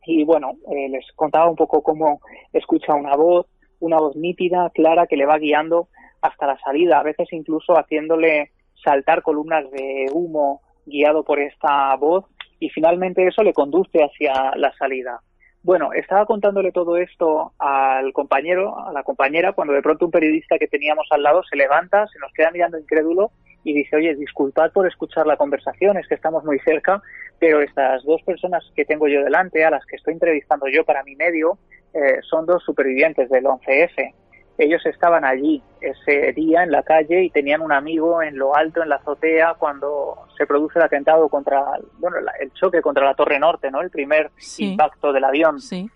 y 0.05 0.23
bueno, 0.23 0.53
eh, 0.71 0.89
les 0.89 1.05
contaba 1.15 1.49
un 1.49 1.55
poco 1.55 1.83
cómo 1.83 2.21
escucha 2.53 2.93
una 2.93 3.15
voz, 3.15 3.47
una 3.79 3.97
voz 3.97 4.15
nítida, 4.15 4.71
clara, 4.71 5.07
que 5.07 5.17
le 5.17 5.25
va 5.25 5.37
guiando 5.37 5.89
hasta 6.25 6.47
la 6.47 6.57
salida, 6.59 6.99
a 6.99 7.03
veces 7.03 7.27
incluso 7.31 7.73
haciéndole 7.73 8.51
saltar 8.83 9.21
columnas 9.21 9.69
de 9.71 10.07
humo 10.11 10.61
guiado 10.85 11.23
por 11.23 11.39
esta 11.39 11.95
voz 11.95 12.25
y 12.59 12.69
finalmente 12.69 13.25
eso 13.27 13.43
le 13.43 13.53
conduce 13.53 14.03
hacia 14.03 14.55
la 14.55 14.71
salida. 14.77 15.19
Bueno, 15.63 15.93
estaba 15.93 16.27
contándole 16.27 16.71
todo 16.71 16.95
esto 16.97 17.53
al 17.57 18.13
compañero, 18.13 18.77
a 18.77 18.93
la 18.93 19.01
compañera, 19.01 19.53
cuando 19.53 19.73
de 19.73 19.81
pronto 19.81 20.05
un 20.05 20.11
periodista 20.11 20.59
que 20.59 20.67
teníamos 20.67 21.07
al 21.09 21.23
lado 21.23 21.41
se 21.49 21.55
levanta, 21.55 22.05
se 22.07 22.19
nos 22.19 22.31
queda 22.33 22.51
mirando 22.51 22.77
incrédulo 22.77 23.31
y 23.63 23.73
dice, 23.73 23.95
oye, 23.95 24.13
disculpad 24.15 24.71
por 24.71 24.85
escuchar 24.85 25.25
la 25.25 25.37
conversación, 25.37 25.97
es 25.97 26.07
que 26.07 26.13
estamos 26.13 26.43
muy 26.43 26.59
cerca, 26.59 27.01
pero 27.39 27.61
estas 27.61 28.03
dos 28.03 28.21
personas 28.21 28.63
que 28.75 28.85
tengo 28.85 29.07
yo 29.07 29.23
delante, 29.23 29.65
a 29.65 29.71
las 29.71 29.83
que 29.87 29.95
estoy 29.95 30.13
entrevistando 30.13 30.67
yo 30.67 30.85
para 30.85 31.03
mi 31.03 31.15
medio, 31.15 31.57
eh, 31.95 32.19
son 32.21 32.45
dos 32.45 32.63
supervivientes 32.63 33.27
del 33.29 33.45
11S 33.45 34.13
ellos 34.57 34.85
estaban 34.85 35.25
allí 35.25 35.61
ese 35.81 36.33
día 36.33 36.63
en 36.63 36.71
la 36.71 36.83
calle 36.83 37.23
y 37.23 37.29
tenían 37.29 37.61
un 37.61 37.71
amigo 37.71 38.21
en 38.21 38.37
lo 38.37 38.55
alto, 38.55 38.81
en 38.81 38.89
la 38.89 38.95
azotea, 38.95 39.55
cuando 39.55 40.27
se 40.37 40.45
produce 40.45 40.79
el 40.79 40.85
atentado 40.85 41.27
contra, 41.29 41.63
bueno, 41.99 42.17
el 42.39 42.51
choque 42.53 42.81
contra 42.81 43.05
la 43.05 43.15
Torre 43.15 43.39
Norte, 43.39 43.69
¿no? 43.69 43.81
El 43.81 43.89
primer 43.89 44.31
impacto 44.57 45.11
del 45.11 45.23
avión. 45.23 45.59
Sí. 45.59 45.89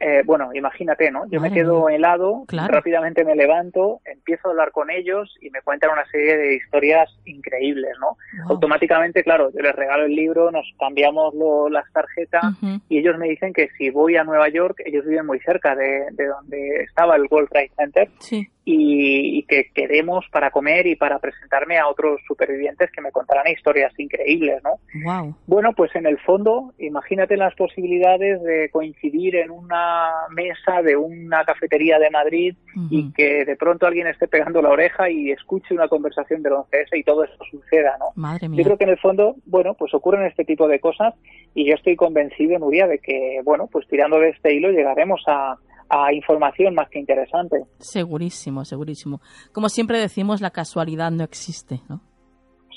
Eh, 0.00 0.22
bueno, 0.24 0.50
imagínate, 0.54 1.10
¿no? 1.10 1.28
Yo 1.28 1.40
me 1.40 1.52
quedo 1.52 1.88
helado, 1.88 2.44
rápidamente 2.48 3.24
me 3.24 3.34
levanto, 3.34 4.00
empiezo 4.04 4.48
a 4.48 4.50
hablar 4.52 4.70
con 4.70 4.90
ellos 4.90 5.34
y 5.40 5.50
me 5.50 5.60
cuentan 5.62 5.90
una 5.90 6.06
serie 6.06 6.36
de 6.36 6.54
historias 6.54 7.10
increíbles, 7.24 7.92
¿no? 8.00 8.16
Automáticamente, 8.48 9.24
claro, 9.24 9.50
yo 9.52 9.60
les 9.60 9.74
regalo 9.74 10.04
el 10.04 10.14
libro, 10.14 10.50
nos 10.50 10.66
cambiamos 10.78 11.34
las 11.70 11.90
tarjetas 11.92 12.44
y 12.88 12.98
ellos 12.98 13.18
me 13.18 13.28
dicen 13.28 13.52
que 13.52 13.70
si 13.76 13.90
voy 13.90 14.16
a 14.16 14.24
Nueva 14.24 14.48
York, 14.48 14.82
ellos 14.84 15.04
viven 15.04 15.26
muy 15.26 15.40
cerca 15.40 15.74
de, 15.74 16.06
de 16.12 16.26
donde 16.26 16.82
estaba 16.82 17.16
el 17.16 17.26
World 17.30 17.48
Trade 17.48 17.72
Center 17.76 18.08
sí 18.18 18.48
y, 18.70 19.42
que 19.44 19.70
queremos 19.74 20.26
para 20.30 20.50
comer 20.50 20.86
y 20.86 20.96
para 20.96 21.18
presentarme 21.18 21.78
a 21.78 21.88
otros 21.88 22.20
supervivientes 22.26 22.90
que 22.92 23.00
me 23.00 23.10
contarán 23.10 23.50
historias 23.50 23.92
increíbles, 23.98 24.62
¿no? 24.62 24.78
Wow. 25.04 25.34
Bueno, 25.46 25.72
pues 25.72 25.94
en 25.96 26.06
el 26.06 26.18
fondo, 26.18 26.74
imagínate 26.78 27.36
las 27.38 27.54
posibilidades 27.54 28.42
de 28.42 28.68
coincidir 28.70 29.36
en 29.36 29.50
una 29.50 30.10
mesa 30.30 30.82
de 30.82 30.96
una 30.96 31.44
cafetería 31.44 31.98
de 31.98 32.10
Madrid 32.10 32.56
y 32.90 33.10
que 33.12 33.44
de 33.44 33.56
pronto 33.56 33.86
alguien 33.86 34.06
esté 34.06 34.28
pegando 34.28 34.60
la 34.60 34.68
oreja 34.68 35.10
y 35.10 35.30
escuche 35.30 35.74
una 35.74 35.88
conversación 35.88 36.42
del 36.42 36.52
11S 36.52 36.98
y 36.98 37.02
todo 37.04 37.24
esto 37.24 37.44
suceda, 37.50 37.96
¿no? 37.98 38.06
Madre 38.14 38.48
mía. 38.48 38.58
Yo 38.58 38.64
creo 38.64 38.78
que 38.78 38.84
en 38.84 38.90
el 38.90 38.98
fondo, 38.98 39.36
bueno, 39.46 39.74
pues 39.74 39.94
ocurren 39.94 40.26
este 40.26 40.44
tipo 40.44 40.68
de 40.68 40.78
cosas 40.78 41.14
y 41.54 41.66
yo 41.66 41.74
estoy 41.74 41.96
convencido, 41.96 42.58
Nuria, 42.58 42.86
de 42.86 42.98
que, 42.98 43.40
bueno, 43.44 43.68
pues 43.72 43.88
tirando 43.88 44.20
de 44.20 44.30
este 44.30 44.54
hilo 44.54 44.70
llegaremos 44.70 45.22
a 45.26 45.56
a 45.88 46.12
información 46.12 46.74
más 46.74 46.88
que 46.90 46.98
interesante. 46.98 47.56
Segurísimo, 47.78 48.64
segurísimo. 48.64 49.20
Como 49.52 49.68
siempre 49.68 49.98
decimos, 49.98 50.40
la 50.40 50.50
casualidad 50.50 51.10
no 51.10 51.24
existe, 51.24 51.80
¿no? 51.88 52.00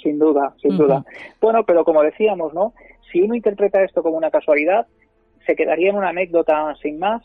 Sin 0.02 0.17
duda, 0.17 0.54
sin 0.62 0.78
duda. 0.78 1.06
Bueno, 1.39 1.63
pero 1.65 1.84
como 1.84 2.02
decíamos, 2.02 2.54
¿no? 2.54 2.74
Si 3.12 3.21
uno 3.21 3.36
interpreta 3.36 3.84
esto 3.84 4.02
como 4.02 4.17
una 4.17 4.32
casualidad, 4.32 4.88
se 5.45 5.56
quedaría 5.56 5.89
en 5.89 5.97
una 5.97 6.10
anécdota 6.10 6.74
sin 6.82 6.97
más 6.97 7.21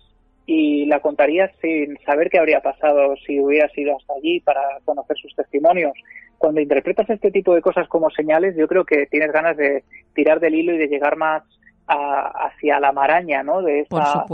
y 0.47 0.87
la 0.87 1.01
contaría 1.01 1.51
sin 1.61 1.99
saber 2.05 2.31
qué 2.31 2.39
habría 2.39 2.61
pasado 2.61 3.15
si 3.27 3.41
hubiera 3.41 3.69
sido 3.71 3.97
hasta 3.97 4.15
allí 4.15 4.41
para 4.41 4.61
conocer 4.85 5.17
sus 5.17 5.35
testimonios. 5.35 5.93
Cuando 6.39 6.61
interpretas 6.61 7.09
este 7.09 7.31
tipo 7.31 7.55
de 7.55 7.63
cosas 7.63 7.89
como 7.89 8.11
señales, 8.11 8.55
yo 8.57 8.69
creo 8.69 8.85
que 8.85 9.07
tienes 9.07 9.33
ganas 9.33 9.57
de 9.57 9.85
tirar 10.15 10.39
del 10.39 10.55
hilo 10.55 10.75
y 10.75 10.79
de 10.79 10.89
llegar 10.89 11.17
más 11.17 11.43
hacia 11.89 12.81
la 12.81 12.93
maraña, 12.93 13.43
¿no? 13.43 13.63
De 13.63 13.81
esa, 13.81 14.25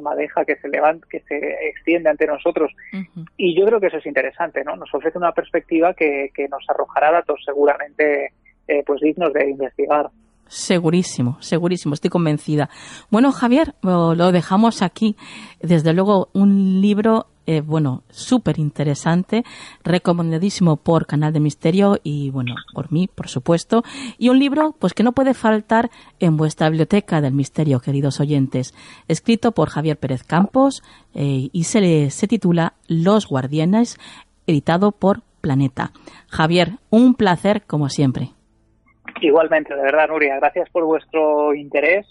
madeja 0.00 0.44
que 0.44 0.56
se 0.56 0.68
levanta, 0.68 1.06
que 1.10 1.20
se 1.20 1.36
extiende 1.68 2.10
ante 2.10 2.26
nosotros. 2.26 2.72
Y 3.36 3.58
yo 3.58 3.66
creo 3.66 3.80
que 3.80 3.86
eso 3.86 3.96
es 3.96 4.06
interesante, 4.06 4.62
¿no? 4.64 4.76
Nos 4.76 4.92
ofrece 4.94 5.18
una 5.18 5.32
perspectiva 5.32 5.94
que, 5.94 6.30
que 6.34 6.48
nos 6.48 6.68
arrojará 6.68 7.10
datos 7.12 7.40
seguramente 7.44 8.32
eh, 8.68 8.82
pues 8.86 9.00
dignos 9.00 9.32
de 9.32 9.50
investigar. 9.50 10.10
Segurísimo, 10.48 11.38
segurísimo, 11.40 11.94
estoy 11.94 12.10
convencida. 12.10 12.68
Bueno, 13.10 13.32
Javier, 13.32 13.74
lo 13.82 14.32
dejamos 14.32 14.82
aquí. 14.82 15.16
Desde 15.60 15.94
luego, 15.94 16.28
un 16.34 16.80
libro 16.80 17.26
eh, 17.44 17.60
bueno, 17.60 18.04
súper 18.08 18.60
interesante, 18.60 19.44
recomendadísimo 19.82 20.76
por 20.76 21.06
Canal 21.06 21.32
de 21.32 21.40
Misterio 21.40 21.98
y, 22.04 22.30
bueno, 22.30 22.54
por 22.72 22.92
mí, 22.92 23.08
por 23.12 23.28
supuesto. 23.28 23.82
Y 24.16 24.28
un 24.28 24.38
libro, 24.38 24.76
pues 24.78 24.94
que 24.94 25.02
no 25.02 25.12
puede 25.12 25.34
faltar 25.34 25.90
en 26.20 26.36
vuestra 26.36 26.68
biblioteca 26.68 27.20
del 27.20 27.32
misterio, 27.32 27.80
queridos 27.80 28.20
oyentes. 28.20 28.74
Escrito 29.08 29.52
por 29.52 29.70
Javier 29.70 29.98
Pérez 29.98 30.22
Campos 30.22 30.82
eh, 31.14 31.48
y 31.52 31.64
se, 31.64 32.10
se 32.10 32.28
titula 32.28 32.74
Los 32.86 33.26
Guardianes, 33.26 33.98
editado 34.46 34.92
por 34.92 35.22
Planeta. 35.40 35.92
Javier, 36.28 36.78
un 36.90 37.14
placer 37.14 37.64
como 37.66 37.88
siempre. 37.88 38.32
Igualmente, 39.22 39.74
de 39.74 39.82
verdad, 39.82 40.08
Nuria, 40.08 40.36
gracias 40.36 40.68
por 40.70 40.84
vuestro 40.84 41.54
interés 41.54 42.06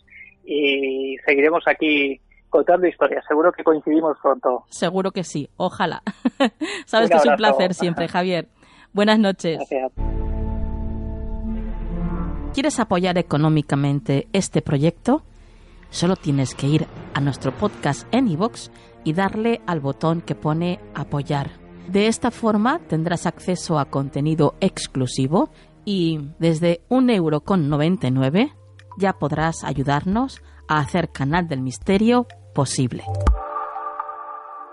y 0.45 1.17
seguiremos 1.26 1.63
aquí 1.67 2.21
contando 2.50 2.88
historias. 2.88 3.26
Seguro 3.28 3.52
que 3.52 3.63
coincidimos 3.63 4.17
pronto. 4.21 4.63
Seguro 4.69 5.12
que 5.12 5.24
sí, 5.24 5.50
ojalá. 5.58 6.02
Sabes 6.86 7.10
que 7.10 7.17
es 7.17 7.26
un 7.26 7.36
placer 7.36 7.74
siempre, 7.74 8.08
Javier. 8.10 8.47
Buenas 8.93 9.19
noches. 9.19 9.58
Gracias. 9.58 9.91
¿Quieres 12.54 12.80
apoyar 12.80 13.17
económicamente 13.17 14.28
este 14.32 14.62
proyecto? 14.62 15.24
Solo 15.89 16.15
tienes 16.15 16.56
que 16.56 16.67
ir 16.67 16.88
a 17.13 17.19
nuestro 17.19 17.52
podcast 17.52 18.08
en 18.13 18.30
iVoox 18.30 18.69
y 19.04 19.13
darle 19.13 19.62
al 19.65 19.82
botón 19.82 20.21
que 20.21 20.36
pone 20.36 20.80
apoyar. 20.93 21.52
De 21.88 22.08
esta 22.08 22.32
forma 22.32 22.80
tendrás 22.80 23.26
acceso 23.26 23.80
a 23.80 23.86
contenido 23.86 24.56
exclusivo 24.62 25.50
y 25.86 26.20
desde 26.39 26.82
un 26.89 27.10
euro 27.10 27.41
con 27.41 27.70
99 27.70 28.54
ya 28.98 29.13
podrás 29.13 29.63
ayudarnos 29.63 30.41
a 30.67 30.80
hacer 30.80 31.12
Canal 31.12 31.48
del 31.48 31.62
Misterio 31.62 32.28
posible. 32.54 33.04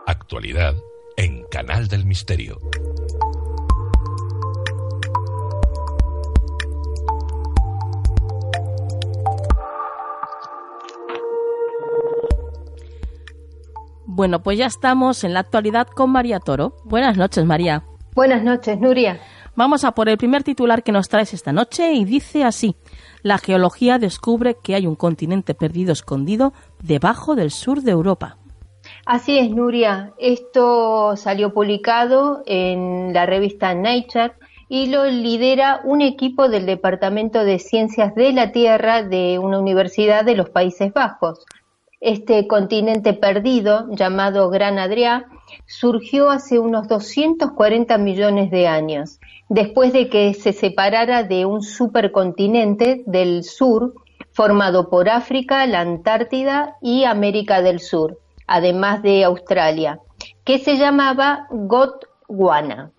Actualidad 0.06 0.74
en 1.16 1.44
Canal 1.50 1.88
del 1.88 2.06
Misterio. 2.06 2.58
Bueno, 14.18 14.42
pues 14.42 14.58
ya 14.58 14.66
estamos 14.66 15.22
en 15.22 15.32
la 15.32 15.40
actualidad 15.40 15.86
con 15.86 16.10
María 16.10 16.40
Toro. 16.40 16.74
Buenas 16.84 17.16
noches, 17.16 17.44
María. 17.44 17.84
Buenas 18.16 18.42
noches, 18.42 18.76
Nuria. 18.80 19.20
Vamos 19.58 19.82
a 19.82 19.90
por 19.90 20.08
el 20.08 20.16
primer 20.18 20.44
titular 20.44 20.84
que 20.84 20.92
nos 20.92 21.08
traes 21.08 21.34
esta 21.34 21.52
noche 21.52 21.92
y 21.92 22.04
dice 22.04 22.44
así 22.44 22.76
la 23.24 23.38
geología 23.38 23.98
descubre 23.98 24.54
que 24.62 24.76
hay 24.76 24.86
un 24.86 24.94
continente 24.94 25.52
perdido 25.52 25.90
escondido 25.90 26.52
debajo 26.80 27.34
del 27.34 27.50
sur 27.50 27.82
de 27.82 27.90
Europa. 27.90 28.36
Así 29.04 29.36
es, 29.36 29.50
Nuria. 29.50 30.12
Esto 30.16 31.16
salió 31.16 31.52
publicado 31.52 32.44
en 32.46 33.12
la 33.12 33.26
revista 33.26 33.74
Nature 33.74 34.34
y 34.68 34.90
lo 34.90 35.06
lidera 35.06 35.80
un 35.82 36.02
equipo 36.02 36.48
del 36.48 36.64
Departamento 36.64 37.42
de 37.42 37.58
Ciencias 37.58 38.14
de 38.14 38.32
la 38.32 38.52
Tierra 38.52 39.02
de 39.02 39.40
una 39.40 39.58
universidad 39.58 40.24
de 40.24 40.36
los 40.36 40.50
Países 40.50 40.92
Bajos. 40.92 41.44
Este 42.00 42.46
continente 42.46 43.12
perdido, 43.12 43.88
llamado 43.90 44.50
Gran 44.50 44.78
Adrià, 44.78 45.24
surgió 45.66 46.30
hace 46.30 46.58
unos 46.58 46.88
240 46.88 47.98
millones 47.98 48.50
de 48.50 48.66
años 48.66 49.18
después 49.48 49.92
de 49.92 50.08
que 50.08 50.34
se 50.34 50.52
separara 50.52 51.22
de 51.22 51.46
un 51.46 51.62
supercontinente 51.62 53.02
del 53.06 53.44
sur 53.44 53.94
formado 54.32 54.88
por 54.88 55.08
África, 55.08 55.66
la 55.66 55.80
Antártida 55.80 56.76
y 56.80 57.04
América 57.04 57.60
del 57.62 57.80
Sur, 57.80 58.18
además 58.46 59.02
de 59.02 59.24
Australia, 59.24 60.00
que 60.44 60.58
se 60.58 60.76
llamaba 60.76 61.48
Gondwana. 61.50 62.92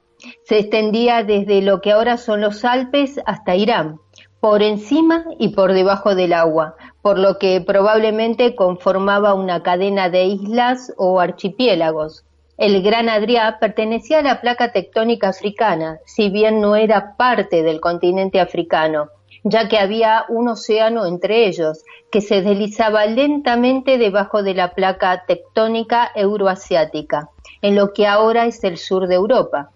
Se 0.44 0.60
extendía 0.60 1.24
desde 1.24 1.62
lo 1.62 1.80
que 1.80 1.94
ahora 1.94 2.18
son 2.18 2.42
los 2.42 2.66
Alpes 2.66 3.22
hasta 3.26 3.56
Irán, 3.56 4.00
por 4.42 4.62
encima 4.62 5.26
y 5.38 5.50
por 5.50 5.74
debajo 5.74 6.16
del 6.16 6.34
agua, 6.34 6.76
por 7.02 7.18
lo 7.18 7.38
que 7.38 7.62
probablemente 7.62 8.56
conformaba 8.56 9.34
una 9.34 9.64
cadena 9.64 10.10
de 10.10 10.26
islas 10.26 10.94
o 10.98 11.20
archipiélagos. 11.20 12.26
El 12.60 12.82
Gran 12.84 13.08
Adrià 13.08 13.58
pertenecía 13.58 14.20
a 14.20 14.22
la 14.22 14.42
placa 14.42 14.74
tectónica 14.74 15.30
africana, 15.30 16.00
si 16.06 16.30
bien 16.30 16.60
no 16.60 16.76
era 16.76 17.16
parte 17.16 17.64
del 17.64 17.80
continente 17.80 18.42
africano, 18.42 19.12
ya 19.46 19.70
que 19.70 19.78
había 19.78 20.26
un 20.28 20.50
océano 20.50 21.06
entre 21.06 21.48
ellos, 21.48 21.86
que 22.12 22.20
se 22.20 22.42
deslizaba 22.42 23.06
lentamente 23.06 23.98
debajo 23.98 24.44
de 24.44 24.56
la 24.56 24.74
placa 24.74 25.24
tectónica 25.26 26.12
euroasiática, 26.14 27.30
en 27.62 27.78
lo 27.78 27.94
que 27.94 28.08
ahora 28.08 28.46
es 28.46 28.62
el 28.66 28.76
sur 28.76 29.08
de 29.08 29.16
Europa. 29.16 29.70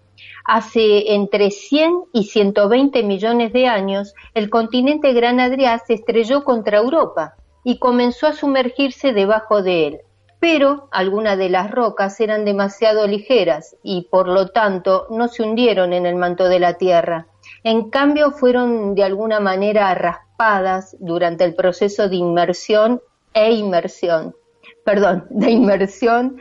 Hace 0.44 1.14
entre 1.14 1.52
100 1.52 1.90
y 2.12 2.24
120 2.24 3.02
millones 3.02 3.54
de 3.54 3.66
años, 3.66 4.12
el 4.34 4.50
continente 4.50 5.14
Gran 5.14 5.38
Adrià 5.40 5.80
se 5.86 5.94
estrelló 5.94 6.44
contra 6.44 6.80
Europa 6.80 7.34
y 7.64 7.78
comenzó 7.78 8.26
a 8.26 8.34
sumergirse 8.34 9.14
debajo 9.14 9.62
de 9.62 9.86
él 9.86 10.00
pero 10.44 10.88
algunas 10.90 11.38
de 11.38 11.48
las 11.48 11.70
rocas 11.70 12.20
eran 12.20 12.44
demasiado 12.44 13.06
ligeras 13.06 13.76
y 13.82 14.08
por 14.10 14.28
lo 14.28 14.48
tanto 14.48 15.06
no 15.08 15.28
se 15.28 15.42
hundieron 15.42 15.94
en 15.94 16.04
el 16.04 16.16
manto 16.16 16.50
de 16.50 16.60
la 16.60 16.74
Tierra. 16.74 17.28
En 17.62 17.88
cambio 17.88 18.30
fueron 18.30 18.94
de 18.94 19.04
alguna 19.04 19.40
manera 19.40 19.94
raspadas 19.94 20.98
durante 21.00 21.44
el 21.44 21.54
proceso 21.54 22.10
de 22.10 22.16
inmersión 22.16 23.00
e 23.32 23.52
inmersión, 23.52 24.36
perdón, 24.84 25.26
de 25.30 25.50
inmersión 25.50 26.36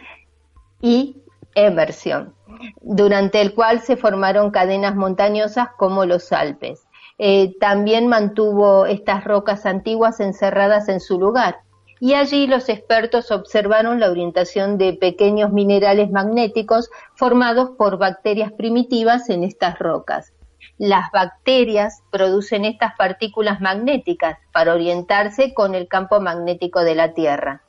y 0.81 1.15
emersión, 1.55 2.33
durante 2.81 3.39
el 3.39 3.53
cual 3.53 3.79
se 3.79 3.95
formaron 3.95 4.51
cadenas 4.51 4.97
montañosas 4.97 5.69
como 5.77 6.05
los 6.05 6.33
Alpes. 6.33 6.83
Eh, 7.19 7.55
también 7.57 8.07
mantuvo 8.07 8.85
estas 8.85 9.23
rocas 9.23 9.65
antiguas 9.65 10.19
encerradas 10.19 10.89
en 10.89 10.99
su 10.99 11.17
lugar 11.17 11.59
y 12.03 12.15
allí 12.15 12.47
los 12.47 12.67
expertos 12.67 13.31
observaron 13.31 14.01
la 14.01 14.11
orientación 14.11 14.77
de 14.77 14.91
pequeños 14.91 15.53
minerales 15.53 16.11
magnéticos 16.11 16.89
formados 17.15 17.69
por 17.77 17.97
bacterias 17.97 18.51
primitivas 18.51 19.29
en 19.29 19.45
estas 19.45 19.79
rocas. 19.79 20.33
Las 20.77 21.11
bacterias 21.13 22.03
producen 22.11 22.65
estas 22.65 22.93
partículas 22.97 23.61
magnéticas 23.61 24.37
para 24.51 24.73
orientarse 24.73 25.53
con 25.53 25.75
el 25.75 25.87
campo 25.87 26.19
magnético 26.19 26.83
de 26.83 26.95
la 26.95 27.13
Tierra. 27.13 27.61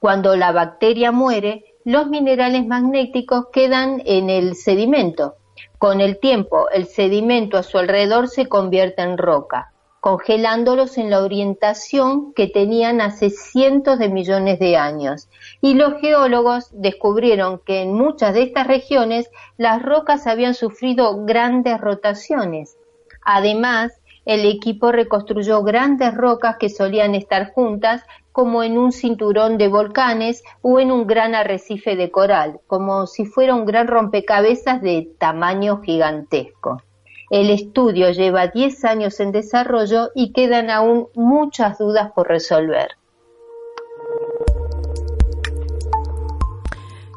Cuando 0.00 0.36
la 0.36 0.52
bacteria 0.52 1.10
muere, 1.10 1.64
los 1.86 2.08
minerales 2.08 2.66
magnéticos 2.66 3.46
quedan 3.50 4.02
en 4.04 4.28
el 4.28 4.54
sedimento. 4.54 5.36
Con 5.78 6.02
el 6.02 6.18
tiempo, 6.18 6.68
el 6.68 6.84
sedimento 6.84 7.56
a 7.56 7.62
su 7.62 7.78
alrededor 7.78 8.28
se 8.28 8.50
convierte 8.50 9.00
en 9.00 9.16
roca 9.16 9.72
congelándolos 10.00 10.98
en 10.98 11.10
la 11.10 11.22
orientación 11.22 12.32
que 12.34 12.46
tenían 12.46 13.00
hace 13.00 13.30
cientos 13.30 13.98
de 13.98 14.08
millones 14.08 14.58
de 14.58 14.76
años. 14.76 15.28
Y 15.60 15.74
los 15.74 16.00
geólogos 16.00 16.70
descubrieron 16.72 17.60
que 17.64 17.82
en 17.82 17.92
muchas 17.92 18.34
de 18.34 18.42
estas 18.42 18.66
regiones 18.66 19.30
las 19.56 19.82
rocas 19.82 20.26
habían 20.26 20.54
sufrido 20.54 21.24
grandes 21.24 21.80
rotaciones. 21.80 22.76
Además, 23.24 23.92
el 24.24 24.44
equipo 24.44 24.92
reconstruyó 24.92 25.62
grandes 25.62 26.14
rocas 26.14 26.56
que 26.58 26.68
solían 26.68 27.14
estar 27.14 27.52
juntas 27.52 28.02
como 28.30 28.62
en 28.62 28.78
un 28.78 28.92
cinturón 28.92 29.58
de 29.58 29.68
volcanes 29.68 30.44
o 30.60 30.78
en 30.78 30.92
un 30.92 31.06
gran 31.06 31.34
arrecife 31.34 31.96
de 31.96 32.10
coral, 32.10 32.60
como 32.66 33.06
si 33.06 33.24
fuera 33.24 33.54
un 33.54 33.64
gran 33.64 33.88
rompecabezas 33.88 34.80
de 34.80 35.10
tamaño 35.18 35.80
gigantesco. 35.80 36.82
El 37.30 37.50
estudio 37.50 38.10
lleva 38.10 38.46
10 38.46 38.84
años 38.86 39.20
en 39.20 39.32
desarrollo 39.32 40.08
y 40.14 40.32
quedan 40.32 40.70
aún 40.70 41.08
muchas 41.14 41.78
dudas 41.78 42.10
por 42.14 42.28
resolver. 42.28 42.92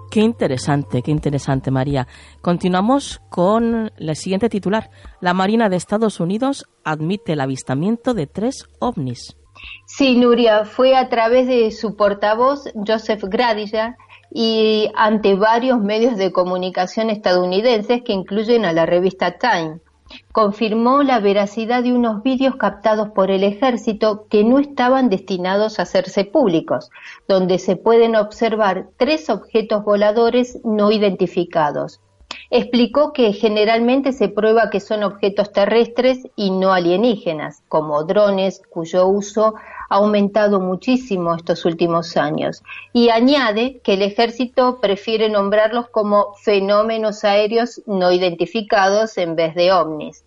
Qué 0.10 0.19
interesante, 0.19 1.02
qué 1.02 1.12
interesante, 1.12 1.71
María. 1.71 2.06
Continuamos 2.41 3.21
con 3.30 3.89
el 3.97 4.15
siguiente 4.17 4.50
titular. 4.50 4.89
La 5.21 5.34
Marina 5.34 5.69
de 5.69 5.78
Estados 5.78 6.19
Unidos 6.19 6.67
admite 6.84 7.32
el 7.32 7.39
avistamiento 7.39 8.13
de 8.13 8.28
tres 8.28 8.67
ovnis. 8.80 9.38
Sí, 9.86 10.17
Nuria, 10.17 10.65
fue 10.65 10.97
a 10.97 11.08
través 11.08 11.47
de 11.47 11.71
su 11.71 11.95
portavoz, 11.95 12.65
Joseph 12.86 13.24
Gradilla, 13.24 13.95
y 14.30 14.91
ante 14.95 15.36
varios 15.36 15.80
medios 15.80 16.17
de 16.17 16.34
comunicación 16.34 17.10
estadounidenses 17.10 18.02
que 18.04 18.12
incluyen 18.12 18.65
a 18.65 18.74
la 18.74 18.86
revista 18.86 19.38
Time 19.38 19.80
confirmó 20.32 21.04
la 21.04 21.20
veracidad 21.20 21.84
de 21.84 21.94
unos 21.94 22.24
vídeos 22.24 22.56
captados 22.56 23.10
por 23.10 23.32
el 23.32 23.44
ejército 23.44 24.28
que 24.30 24.44
no 24.44 24.60
estaban 24.60 25.10
destinados 25.10 25.80
a 25.80 25.84
hacerse 25.84 26.26
públicos, 26.26 26.89
donde 27.28 27.60
se 27.60 27.76
pueden 27.76 28.15
observar 28.15 28.88
tres 28.98 29.30
objetos 29.30 29.84
voladores 29.84 30.60
no 30.63 30.91
identificados. 30.91 32.00
Explicó 32.50 33.13
que 33.13 33.34
generalmente 33.34 34.13
se 34.13 34.30
prueba 34.30 34.70
que 34.70 34.80
son 34.80 35.04
objetos 35.04 35.52
terrestres 35.52 36.20
y 36.36 36.52
no 36.52 36.74
alienígenas, 36.74 37.63
como 37.67 38.04
drones, 38.04 38.62
cuyo 38.70 39.08
uso 39.08 39.56
ha 39.91 39.95
aumentado 39.95 40.62
muchísimo 40.62 41.36
estos 41.36 41.65
últimos 41.65 42.15
años. 42.15 42.63
Y 42.93 43.10
añade 43.10 43.82
que 43.84 43.95
el 43.95 44.04
ejército 44.04 44.80
prefiere 44.80 45.30
nombrarlos 45.30 45.89
como 45.89 46.34
fenómenos 46.36 47.25
aéreos 47.25 47.82
no 47.86 48.10
identificados 48.10 49.17
en 49.17 49.36
vez 49.36 49.54
de 49.54 49.73
ovnis. 49.73 50.23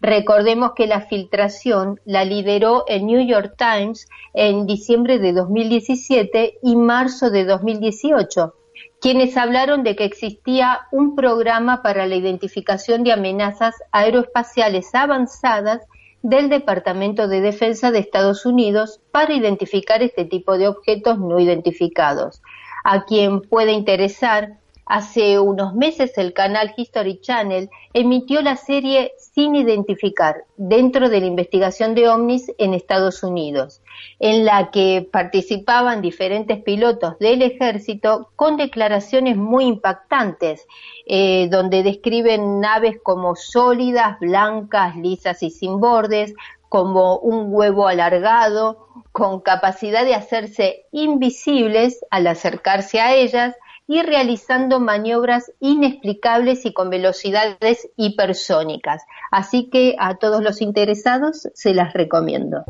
Recordemos 0.00 0.72
que 0.74 0.88
la 0.88 1.02
filtración 1.02 2.00
la 2.04 2.24
lideró 2.24 2.84
el 2.88 3.06
New 3.06 3.24
York 3.24 3.54
Times 3.56 4.08
en 4.32 4.66
diciembre 4.66 5.20
de 5.20 5.32
2017 5.32 6.58
y 6.60 6.74
marzo 6.74 7.30
de 7.30 7.44
2018 7.44 8.54
quienes 9.00 9.36
hablaron 9.36 9.82
de 9.82 9.96
que 9.96 10.04
existía 10.04 10.80
un 10.90 11.14
programa 11.14 11.82
para 11.82 12.06
la 12.06 12.14
identificación 12.14 13.04
de 13.04 13.12
amenazas 13.12 13.74
aeroespaciales 13.92 14.94
avanzadas 14.94 15.82
del 16.24 16.48
Departamento 16.48 17.28
de 17.28 17.42
Defensa 17.42 17.90
de 17.90 17.98
Estados 17.98 18.46
Unidos 18.46 18.98
para 19.10 19.34
identificar 19.34 20.02
este 20.02 20.24
tipo 20.24 20.56
de 20.56 20.68
objetos 20.68 21.18
no 21.18 21.38
identificados. 21.38 22.40
A 22.82 23.04
quien 23.04 23.42
puede 23.42 23.72
interesar, 23.72 24.58
hace 24.86 25.38
unos 25.38 25.74
meses 25.74 26.16
el 26.18 26.32
canal 26.32 26.74
History 26.76 27.20
Channel 27.20 27.70
emitió 27.92 28.42
la 28.42 28.56
serie 28.56 29.12
Sin 29.18 29.54
Identificar 29.54 30.44
dentro 30.56 31.08
de 31.08 31.20
la 31.20 31.26
investigación 31.26 31.94
de 31.94 32.08
ovnis 32.08 32.52
en 32.58 32.74
Estados 32.74 33.22
Unidos 33.22 33.80
en 34.18 34.44
la 34.44 34.70
que 34.70 35.06
participaban 35.10 36.02
diferentes 36.02 36.62
pilotos 36.62 37.18
del 37.18 37.42
ejército 37.42 38.30
con 38.36 38.56
declaraciones 38.56 39.36
muy 39.36 39.64
impactantes, 39.64 40.66
eh, 41.06 41.48
donde 41.50 41.82
describen 41.82 42.60
naves 42.60 42.96
como 43.02 43.36
sólidas, 43.36 44.18
blancas, 44.20 44.96
lisas 44.96 45.42
y 45.42 45.50
sin 45.50 45.80
bordes, 45.80 46.34
como 46.68 47.18
un 47.18 47.46
huevo 47.54 47.86
alargado, 47.86 48.88
con 49.12 49.40
capacidad 49.40 50.04
de 50.04 50.14
hacerse 50.14 50.86
invisibles 50.90 52.04
al 52.10 52.26
acercarse 52.26 53.00
a 53.00 53.14
ellas 53.14 53.54
y 53.86 54.02
realizando 54.02 54.80
maniobras 54.80 55.52
inexplicables 55.60 56.64
y 56.64 56.72
con 56.72 56.90
velocidades 56.90 57.88
hipersónicas. 57.96 59.02
Así 59.30 59.68
que 59.70 59.96
a 59.98 60.16
todos 60.16 60.42
los 60.42 60.60
interesados 60.62 61.48
se 61.54 61.74
las 61.74 61.92
recomiendo. 61.92 62.64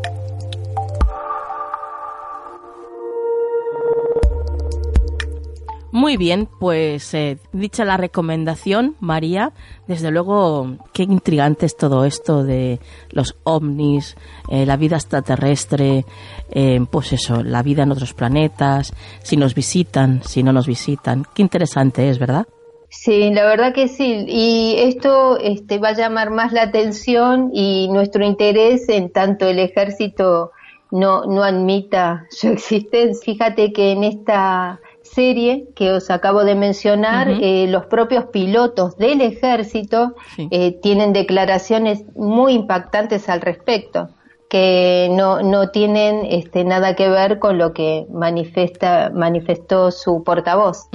Muy 5.95 6.17
bien, 6.17 6.49
pues 6.59 7.15
eh, 7.15 7.39
dicha 7.53 7.85
la 7.85 7.97
recomendación, 7.97 8.97
María, 8.99 9.53
desde 9.87 10.11
luego 10.11 10.79
qué 10.93 11.05
intrigante 11.05 11.67
es 11.67 11.77
todo 11.77 12.05
esto 12.05 12.43
de 12.43 12.81
los 13.11 13.37
ovnis, 13.45 14.17
eh, 14.51 14.67
la 14.67 14.77
vida 14.77 14.97
extraterrestre, 14.97 16.05
eh, 16.51 16.81
pues 16.91 17.13
eso, 17.13 17.45
la 17.45 17.63
vida 17.63 17.85
en 17.85 17.93
otros 17.93 18.13
planetas, 18.13 18.93
si 19.23 19.37
nos 19.37 19.55
visitan, 19.55 20.21
si 20.25 20.43
no 20.43 20.53
nos 20.53 20.67
visitan. 20.67 21.27
Qué 21.33 21.43
interesante 21.43 22.09
es, 22.09 22.19
¿verdad? 22.19 22.49
Sí, 22.89 23.31
la 23.31 23.45
verdad 23.45 23.73
que 23.73 23.87
sí. 23.87 24.25
Y 24.27 24.75
esto 24.79 25.39
este, 25.39 25.79
va 25.79 25.91
a 25.91 25.97
llamar 25.97 26.31
más 26.31 26.53
la 26.53 26.63
atención 26.63 27.51
y 27.53 27.87
nuestro 27.89 28.25
interés 28.25 28.89
en 28.89 29.13
tanto 29.13 29.47
el 29.47 29.61
ejército 29.61 30.51
no, 30.91 31.25
no 31.27 31.45
admita 31.45 32.27
su 32.31 32.49
existencia. 32.49 33.25
Fíjate 33.25 33.73
que 33.73 33.93
en 33.93 34.03
esta 34.03 34.81
serie 35.15 35.69
que 35.75 35.93
os 35.93 36.11
acabo 36.11 36.45
de 36.45 36.55
mencionar, 36.55 37.29
eh, 37.29 37.67
los 37.69 37.87
propios 37.87 38.27
pilotos 38.27 38.97
del 38.97 39.21
ejército 39.21 40.15
eh, 40.51 40.79
tienen 40.83 41.13
declaraciones 41.13 42.05
muy 42.15 42.55
impactantes 42.55 43.29
al 43.29 43.41
respecto 43.41 44.11
que 44.49 45.09
no, 45.11 45.43
no 45.43 45.71
tienen 45.71 46.27
este, 46.27 46.65
nada 46.65 46.95
que 46.95 47.09
ver 47.09 47.39
con 47.39 47.59
lo 47.59 47.73
que 47.73 48.07
manifiesta, 48.13 49.11
manifestó 49.13 49.91
su 49.91 50.23
portavoz. 50.23 50.89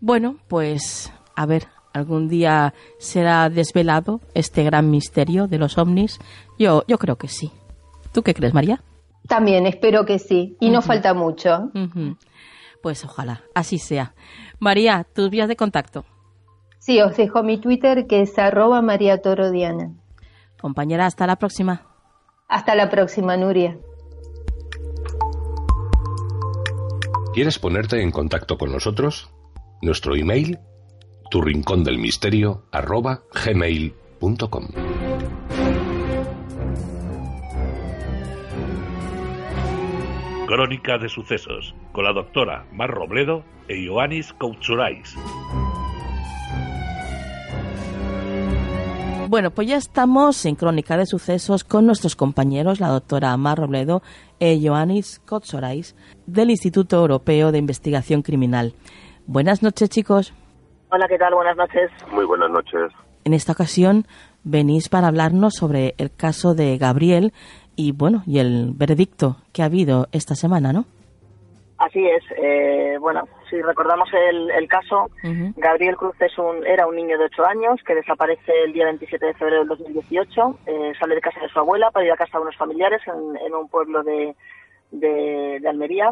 Bueno, 0.00 0.36
pues 0.48 1.12
a 1.34 1.46
ver, 1.46 1.68
algún 1.94 2.28
día 2.28 2.74
será 2.98 3.48
desvelado 3.48 4.20
este 4.34 4.64
gran 4.64 4.90
misterio 4.90 5.46
de 5.46 5.58
los 5.58 5.78
ovnis. 5.78 6.18
Yo, 6.58 6.82
yo 6.86 6.98
creo 6.98 7.16
que 7.16 7.28
sí. 7.28 7.52
¿Tú 8.12 8.22
qué 8.22 8.34
crees, 8.34 8.52
María? 8.52 8.82
También 9.28 9.66
espero 9.66 10.04
que 10.04 10.18
sí. 10.18 10.56
Y 10.60 10.70
no 10.70 10.82
falta 10.82 11.14
mucho. 11.14 11.70
Pues 12.82 13.04
ojalá, 13.04 13.42
así 13.54 13.78
sea. 13.78 14.14
María, 14.58 15.06
tus 15.14 15.30
vías 15.30 15.48
de 15.48 15.56
contacto. 15.56 16.04
Sí, 16.78 17.00
os 17.00 17.16
dejo 17.16 17.42
mi 17.42 17.58
Twitter 17.58 18.06
que 18.06 18.22
es 18.22 18.38
arroba 18.38 18.80
María 18.82 19.20
Toro 19.20 19.50
Diana. 19.50 19.92
Compañera, 20.60 21.06
hasta 21.06 21.26
la 21.26 21.36
próxima. 21.36 21.82
Hasta 22.48 22.74
la 22.74 22.88
próxima, 22.90 23.36
Nuria. 23.36 23.76
¿Quieres 27.34 27.58
ponerte 27.58 28.02
en 28.02 28.12
contacto 28.12 28.56
con 28.56 28.72
nosotros? 28.72 29.28
Nuestro 29.82 30.16
email, 30.16 30.58
tu 31.30 31.42
rincón 31.42 31.84
del 31.84 31.98
misterio, 31.98 32.62
arroba 32.72 33.24
gmail.com. 33.44 34.68
Crónica 40.46 40.96
de 40.96 41.08
sucesos 41.08 41.74
con 41.90 42.04
la 42.04 42.12
doctora 42.12 42.66
Mar 42.70 42.88
Robledo 42.88 43.42
e 43.66 43.82
Ioannis 43.82 44.32
Koutsurais. 44.32 45.16
Bueno, 49.28 49.50
pues 49.50 49.66
ya 49.66 49.76
estamos 49.76 50.46
en 50.46 50.54
Crónica 50.54 50.96
de 50.96 51.04
Sucesos 51.06 51.64
con 51.64 51.84
nuestros 51.84 52.14
compañeros, 52.14 52.78
la 52.78 52.90
doctora 52.90 53.36
Mar 53.36 53.58
Robledo 53.58 54.02
e 54.38 54.54
Ioannis 54.54 55.18
Koutsurais, 55.26 55.96
del 56.26 56.50
Instituto 56.50 56.94
Europeo 56.94 57.50
de 57.50 57.58
Investigación 57.58 58.22
Criminal. 58.22 58.72
Buenas 59.26 59.64
noches, 59.64 59.90
chicos. 59.90 60.32
Hola, 60.92 61.08
¿qué 61.08 61.18
tal? 61.18 61.34
Buenas 61.34 61.56
noches. 61.56 61.90
Muy 62.12 62.24
buenas 62.24 62.50
noches. 62.50 62.92
En 63.24 63.34
esta 63.34 63.50
ocasión 63.50 64.06
venís 64.44 64.88
para 64.88 65.08
hablarnos 65.08 65.54
sobre 65.54 65.96
el 65.98 66.14
caso 66.14 66.54
de 66.54 66.78
Gabriel 66.78 67.32
y 67.76 67.92
bueno, 67.92 68.22
y 68.26 68.38
el 68.38 68.72
veredicto 68.74 69.36
que 69.52 69.62
ha 69.62 69.66
habido 69.66 70.08
esta 70.12 70.34
semana, 70.34 70.72
¿no? 70.72 70.86
Así 71.78 72.06
es. 72.06 72.24
Eh, 72.38 72.96
bueno, 72.98 73.28
si 73.50 73.60
recordamos 73.60 74.08
el, 74.14 74.66
caso, 74.66 75.10
Gabriel 75.56 75.96
Cruz 75.96 76.16
es 76.20 76.36
un, 76.38 76.66
era 76.66 76.86
un 76.86 76.96
niño 76.96 77.18
de 77.18 77.26
8 77.26 77.44
años 77.44 77.80
que 77.86 77.94
desaparece 77.94 78.50
el 78.64 78.72
día 78.72 78.86
27 78.86 79.26
de 79.26 79.34
febrero 79.34 79.58
del 79.60 79.68
2018. 79.68 80.58
Eh, 80.66 80.92
sale 80.98 81.14
de 81.14 81.20
casa 81.20 81.40
de 81.40 81.48
su 81.48 81.58
abuela 81.58 81.90
para 81.90 82.06
ir 82.06 82.12
a 82.12 82.16
casa 82.16 82.38
de 82.38 82.44
unos 82.44 82.56
familiares 82.56 83.02
en, 83.06 83.54
un 83.54 83.68
pueblo 83.68 84.02
de, 84.02 84.34
de, 84.90 85.68
Almería. 85.68 86.10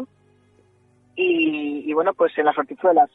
Y, 1.15 1.91
bueno, 1.93 2.13
pues 2.13 2.37
en 2.37 2.45
las 2.45 2.57
hortizuelas. 2.57 3.09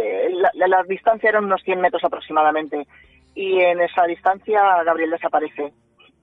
Eh, 0.00 0.30
la, 0.54 0.68
la, 0.68 0.82
distancia 0.84 1.30
era 1.30 1.40
unos 1.40 1.62
100 1.62 1.80
metros 1.80 2.04
aproximadamente. 2.04 2.86
Y 3.34 3.58
en 3.58 3.80
esa 3.80 4.04
distancia 4.04 4.84
Gabriel 4.84 5.10
desaparece. 5.10 5.72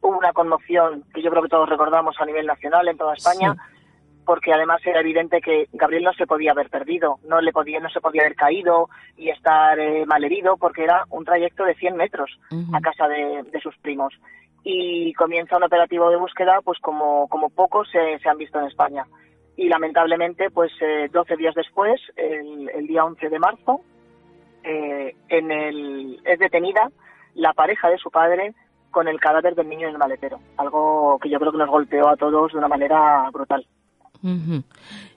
Hubo 0.02 0.18
una 0.18 0.34
conmoción 0.34 1.04
que 1.14 1.22
yo 1.22 1.30
creo 1.30 1.43
que 1.43 1.50
todos 1.50 1.70
recordamos 1.70 2.16
a 2.20 2.26
nivel 2.26 2.45
nacional 2.45 2.88
en 2.88 2.97
toda 2.97 3.14
España 3.14 3.56
porque 4.30 4.54
además 4.54 4.80
era 4.86 5.00
evidente 5.00 5.41
que 5.41 5.68
Gabriel 5.74 6.04
no 6.04 6.14
se 6.14 6.28
podía 6.28 6.52
haber 6.52 6.70
perdido, 6.70 7.18
no 7.28 7.41
le 7.41 7.52
podía, 7.52 7.80
no 7.80 7.89
se 7.89 8.00
podía 8.00 8.22
haber 8.22 8.36
caído 8.36 8.88
y 9.18 9.30
estar 9.30 9.80
eh, 9.80 10.06
malherido, 10.06 10.56
porque 10.56 10.84
era 10.84 11.04
un 11.10 11.26
trayecto 11.26 11.64
de 11.66 11.74
100 11.74 11.95
metros 11.95 12.39
a 12.72 12.80
casa 12.80 13.08
de, 13.08 13.60
sus 13.64 13.76
primos. 13.78 14.14
Y 14.64 15.14
comienza 15.14 15.58
un 15.58 15.64
operativo 15.64 16.12
de 16.12 16.18
búsqueda, 16.18 16.60
pues 16.64 16.78
como, 16.78 17.28
como 17.28 17.50
pocos 17.50 17.89
se, 17.89 18.20
han 18.24 18.38
visto 18.38 18.60
en 18.60 18.68
España. 18.68 19.04
Y 19.58 19.68
lamentablemente, 19.68 20.52
pues 20.52 20.72
12 21.12 21.34
eh, 21.34 21.38
días 21.38 21.56
después, 21.56 22.00
el, 22.16 22.86
día 22.86 23.06
11 23.06 23.30
de 23.30 23.39
marzo, 23.39 23.82
eh, 24.64 25.16
en 25.30 25.52
el, 25.52 26.22
es 26.24 26.38
detenida 26.38 26.91
la 27.34 27.54
pareja 27.54 27.89
de 27.89 27.97
su 27.97 28.12
padre 28.12 28.54
con 28.92 29.08
el 29.08 29.20
cadáver 29.20 29.56
del 29.56 29.70
niño 29.70 29.88
en 29.88 29.94
el 29.94 30.00
maletero. 30.00 30.40
Algo 30.58 31.18
que 31.22 31.30
yo 31.30 31.40
creo 31.40 31.52
que 31.52 31.58
nos 31.58 31.70
golpeó 31.70 32.08
a 32.10 32.16
todos 32.16 32.52
de 32.52 32.58
una 32.58 32.68
manera 32.68 33.30
brutal. 33.32 33.66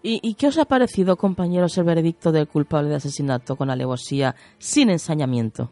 ¿Y, 0.03 0.35
qué 0.35 0.47
os 0.47 0.59
ha 0.59 0.65
parecido, 0.65 1.17
compañeros, 1.17 1.77
el 1.77 1.85
veredicto 1.85 2.31
del 2.31 2.49
culpable 2.49 2.91
de 2.91 2.97
asesinato 2.97 3.57
con 3.57 3.71
alevosía 3.71 4.35
sin 4.59 4.91
ensañamiento? 4.91 5.71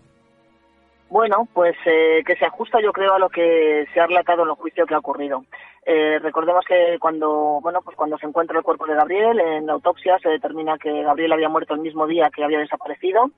Bueno, 1.09 1.49
pues 1.53 1.77
eh, 1.87 2.23
que 2.25 2.37
se 2.37 2.47
ajusta, 2.47 2.81
yo 2.81 2.93
creo, 2.93 3.15
a 3.15 3.19
lo 3.19 3.29
que 3.29 3.87
se 3.93 4.01
ha 4.01 4.07
relatado 4.07 4.43
en 4.43 4.51
el 4.51 4.55
juicio 4.55 4.87
que 4.87 4.95
ha 4.95 4.99
ocurrido. 4.99 5.45
Eh, 5.85 6.19
recordemos 6.21 6.65
que 6.67 6.99
cuando, 7.01 7.59
bueno, 7.63 7.81
pues 7.83 7.97
cuando 7.97 8.19
se 8.19 8.27
encuentra 8.27 8.59
el 8.59 8.65
cuerpo 8.65 8.87
de 8.87 8.95
Gabriel 8.95 9.41
en 9.41 9.67
la 9.67 9.73
autopsia 9.73 10.19
se 10.19 10.29
determina 10.29 10.79
que 10.79 11.03
Gabriel 11.03 11.33
había 11.33 11.49
muerto 11.49 11.75
el 11.75 11.81
mismo 11.81 12.07
día 12.07 12.31
que 12.35 12.45
había 12.45 12.59
desaparecido. 12.59 13.31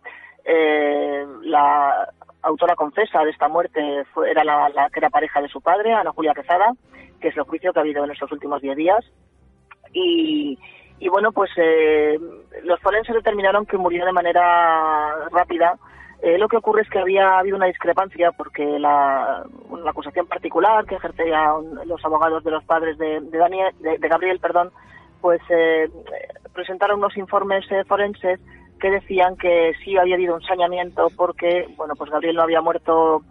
Eh, 0.45 1.25
la 1.43 2.13
autora 2.43 2.77
confesa 2.77 3.23
de 3.25 3.31
esta 3.31 3.49
muerte 3.49 4.05
fue, 4.13 4.31
era 4.31 4.45
la, 4.45 4.91
que 4.93 5.01
era 5.01 5.11
pareja 5.11 5.41
de 5.41 5.49
su 5.49 5.61
padre, 5.61 5.93
Ana 5.93 6.13
Julia 6.13 6.35
Quezada, 6.35 6.73
que 7.21 7.29
es 7.29 7.37
el 7.37 7.45
juicio 7.45 7.73
que 7.73 7.79
ha 7.79 7.83
habido 7.83 8.05
en 8.05 8.11
estos 8.11 8.31
últimos 8.33 8.61
diez 8.61 8.77
días. 8.77 9.05
Y, 9.95 10.59
bueno, 11.11 11.33
pues 11.33 11.51
eh, 11.57 12.19
los 12.65 12.81
forenses 12.81 13.15
determinaron 13.15 13.67
que 13.67 13.77
murió 13.77 14.05
de 14.05 14.13
manera 14.13 15.29
rápida. 15.31 15.79
Eh, 16.23 16.39
lo 16.39 16.49
que 16.49 16.57
ocurre 16.57 16.83
es 16.83 16.89
que 16.89 17.01
había 17.01 17.39
habido 17.39 17.57
una 17.57 17.67
discrepancia 17.67 18.31
porque 18.33 18.65
la, 18.79 19.45
acusación 19.87 20.27
particular 20.27 20.87
que 20.87 20.95
ejercían 20.95 21.75
los 21.87 22.05
abogados 22.05 22.45
de 22.45 22.53
los 22.53 22.65
padres 22.65 22.97
de, 22.97 23.21
Daniel, 23.21 23.75
de, 23.81 24.09
Gabriel, 24.09 24.39
perdón, 24.39 24.71
pues 25.21 25.41
eh, 25.51 25.91
presentaron 26.55 26.99
unos 26.99 27.17
informes 27.17 27.67
forenses 27.87 28.41
que 28.83 28.91
decían 28.91 29.37
que 29.37 29.73
sí 29.85 29.97
había 29.97 30.17
habido 30.17 30.35
un 30.35 30.43
sañamiento 30.43 31.07
porque, 31.17 31.69
bueno, 31.77 31.95
pues 31.97 32.11
Gabriel 32.11 32.35
no 32.35 32.43
había 32.43 32.61
muerto 32.61 33.23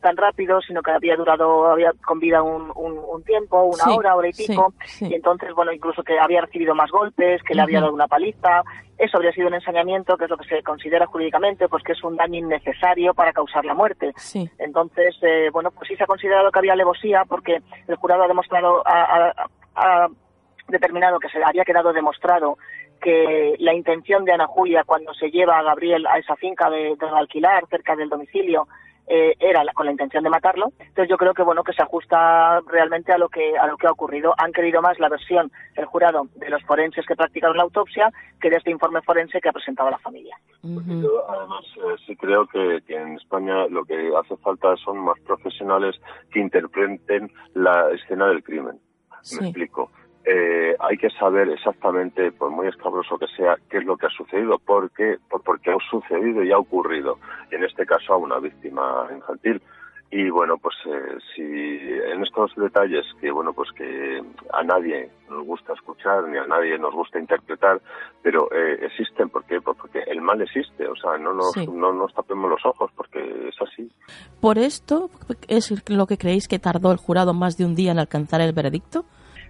tan 0.00 0.16
rápido, 0.16 0.60
sino 0.62 0.82
que 0.82 0.92
había 0.92 1.14
durado, 1.16 1.66
había 1.66 1.92
con 2.06 2.18
vida 2.20 2.42
un, 2.42 2.70
un, 2.74 3.22
tiempo, 3.24 3.62
una 3.64 3.94
hora, 3.94 4.16
hora 4.16 4.28
y 4.28 4.32
pico, 4.32 4.74
y 5.00 5.14
entonces, 5.14 5.54
bueno, 5.54 5.72
incluso 5.72 6.02
que 6.02 6.18
había 6.18 6.42
recibido 6.42 6.74
más 6.74 6.90
golpes, 6.90 7.42
que 7.42 7.54
le 7.54 7.62
había 7.62 7.80
dado 7.80 7.92
una 7.92 8.06
paliza, 8.06 8.62
eso 8.98 9.16
habría 9.16 9.32
sido 9.32 9.48
un 9.48 9.54
ensañamiento, 9.54 10.16
que 10.16 10.24
es 10.24 10.30
lo 10.30 10.36
que 10.36 10.48
se 10.48 10.62
considera 10.62 11.06
jurídicamente, 11.06 11.68
pues 11.68 11.82
que 11.82 11.92
es 11.92 12.04
un 12.04 12.16
daño 12.16 12.38
innecesario 12.38 13.12
para 13.14 13.32
causar 13.32 13.64
la 13.64 13.74
muerte. 13.74 14.12
Entonces, 14.58 15.16
eh, 15.22 15.48
bueno, 15.52 15.70
pues 15.70 15.88
sí 15.88 15.96
se 15.96 16.04
ha 16.04 16.06
considerado 16.06 16.50
que 16.50 16.58
había 16.58 16.74
alevosía, 16.74 17.24
porque 17.28 17.60
el 17.88 17.96
jurado 17.96 18.22
ha 18.22 18.28
demostrado, 18.28 18.82
ha, 18.86 20.08
determinado 20.68 21.18
que 21.18 21.28
se 21.28 21.42
había 21.42 21.64
quedado 21.64 21.92
demostrado 21.92 22.56
que 23.00 23.54
la 23.58 23.74
intención 23.74 24.24
de 24.24 24.32
Ana 24.32 24.46
Julia 24.46 24.84
cuando 24.84 25.12
se 25.14 25.30
lleva 25.30 25.58
a 25.58 25.62
Gabriel 25.62 26.06
a 26.06 26.18
esa 26.18 26.36
finca 26.36 26.70
de, 26.70 26.96
de 26.96 27.06
alquilar 27.14 27.66
cerca 27.68 27.96
del 27.96 28.08
domicilio 28.08 28.66
eh, 29.06 29.36
era 29.38 29.62
con 29.74 29.84
la 29.84 29.92
intención 29.92 30.24
de 30.24 30.30
matarlo. 30.30 30.72
Entonces 30.78 31.10
yo 31.10 31.18
creo 31.18 31.34
que 31.34 31.42
bueno 31.42 31.62
que 31.62 31.74
se 31.74 31.82
ajusta 31.82 32.60
realmente 32.66 33.12
a 33.12 33.18
lo 33.18 33.28
que 33.28 33.56
a 33.58 33.66
lo 33.66 33.76
que 33.76 33.86
ha 33.86 33.92
ocurrido. 33.92 34.34
Han 34.38 34.52
querido 34.52 34.80
más 34.80 34.98
la 34.98 35.10
versión 35.10 35.52
del 35.76 35.84
jurado 35.84 36.28
de 36.36 36.48
los 36.48 36.62
forenses 36.62 37.04
que 37.06 37.14
practicaron 37.14 37.58
la 37.58 37.64
autopsia 37.64 38.10
que 38.40 38.48
de 38.48 38.56
este 38.56 38.70
informe 38.70 39.02
forense 39.02 39.40
que 39.42 39.48
ha 39.50 39.52
presentado 39.52 39.90
la 39.90 39.98
familia. 39.98 40.36
además 40.62 41.64
eh, 41.76 41.96
sí 42.06 42.16
creo 42.16 42.46
que, 42.46 42.82
en 42.88 43.16
España 43.16 43.66
lo 43.68 43.84
que 43.84 44.10
hace 44.16 44.36
falta 44.38 44.74
son 44.76 44.98
más 44.98 45.20
profesionales 45.20 45.96
que 46.32 46.40
interpreten 46.40 47.30
la 47.52 47.90
escena 47.92 48.28
del 48.28 48.42
crimen. 48.42 48.80
Me 49.38 49.48
explico 49.48 49.90
eh, 50.24 50.74
hay 50.78 50.96
que 50.96 51.10
saber 51.10 51.50
exactamente, 51.50 52.32
por 52.32 52.50
muy 52.50 52.66
escabroso 52.68 53.18
que 53.18 53.26
sea, 53.36 53.56
qué 53.68 53.78
es 53.78 53.84
lo 53.84 53.96
que 53.96 54.06
ha 54.06 54.10
sucedido, 54.10 54.58
porque, 54.58 55.18
por, 55.28 55.42
porque 55.42 55.70
ha 55.70 55.76
sucedido 55.90 56.42
y 56.42 56.50
ha 56.50 56.58
ocurrido, 56.58 57.18
en 57.50 57.62
este 57.64 57.84
caso 57.84 58.14
a 58.14 58.16
una 58.16 58.38
víctima 58.38 59.06
infantil. 59.14 59.60
Y 60.10 60.30
bueno, 60.30 60.56
pues 60.58 60.76
eh, 60.86 61.18
si 61.34 61.42
en 61.42 62.22
estos 62.22 62.54
detalles 62.54 63.04
que 63.20 63.32
bueno, 63.32 63.52
pues 63.52 63.68
que 63.72 64.22
a 64.52 64.62
nadie 64.62 65.10
nos 65.28 65.44
gusta 65.44 65.72
escuchar 65.72 66.28
ni 66.28 66.38
a 66.38 66.46
nadie 66.46 66.78
nos 66.78 66.94
gusta 66.94 67.18
interpretar, 67.18 67.80
pero 68.22 68.48
eh, 68.52 68.78
existen 68.82 69.28
porque 69.28 69.60
pues 69.60 69.76
porque 69.76 70.04
el 70.06 70.20
mal 70.20 70.40
existe, 70.40 70.86
o 70.86 70.94
sea, 70.94 71.18
no 71.18 71.34
nos 71.34 71.56
no 71.66 71.92
nos 71.92 72.14
tapemos 72.14 72.48
los 72.48 72.64
ojos 72.64 72.92
porque 72.94 73.48
es 73.48 73.56
así. 73.60 73.90
Por 74.40 74.58
esto 74.58 75.10
es 75.48 75.90
lo 75.90 76.06
que 76.06 76.16
creéis 76.16 76.46
que 76.46 76.60
tardó 76.60 76.92
el 76.92 76.98
jurado 76.98 77.34
más 77.34 77.56
de 77.56 77.64
un 77.64 77.74
día 77.74 77.90
en 77.90 77.98
alcanzar 77.98 78.40
el 78.40 78.52
veredicto. 78.52 79.04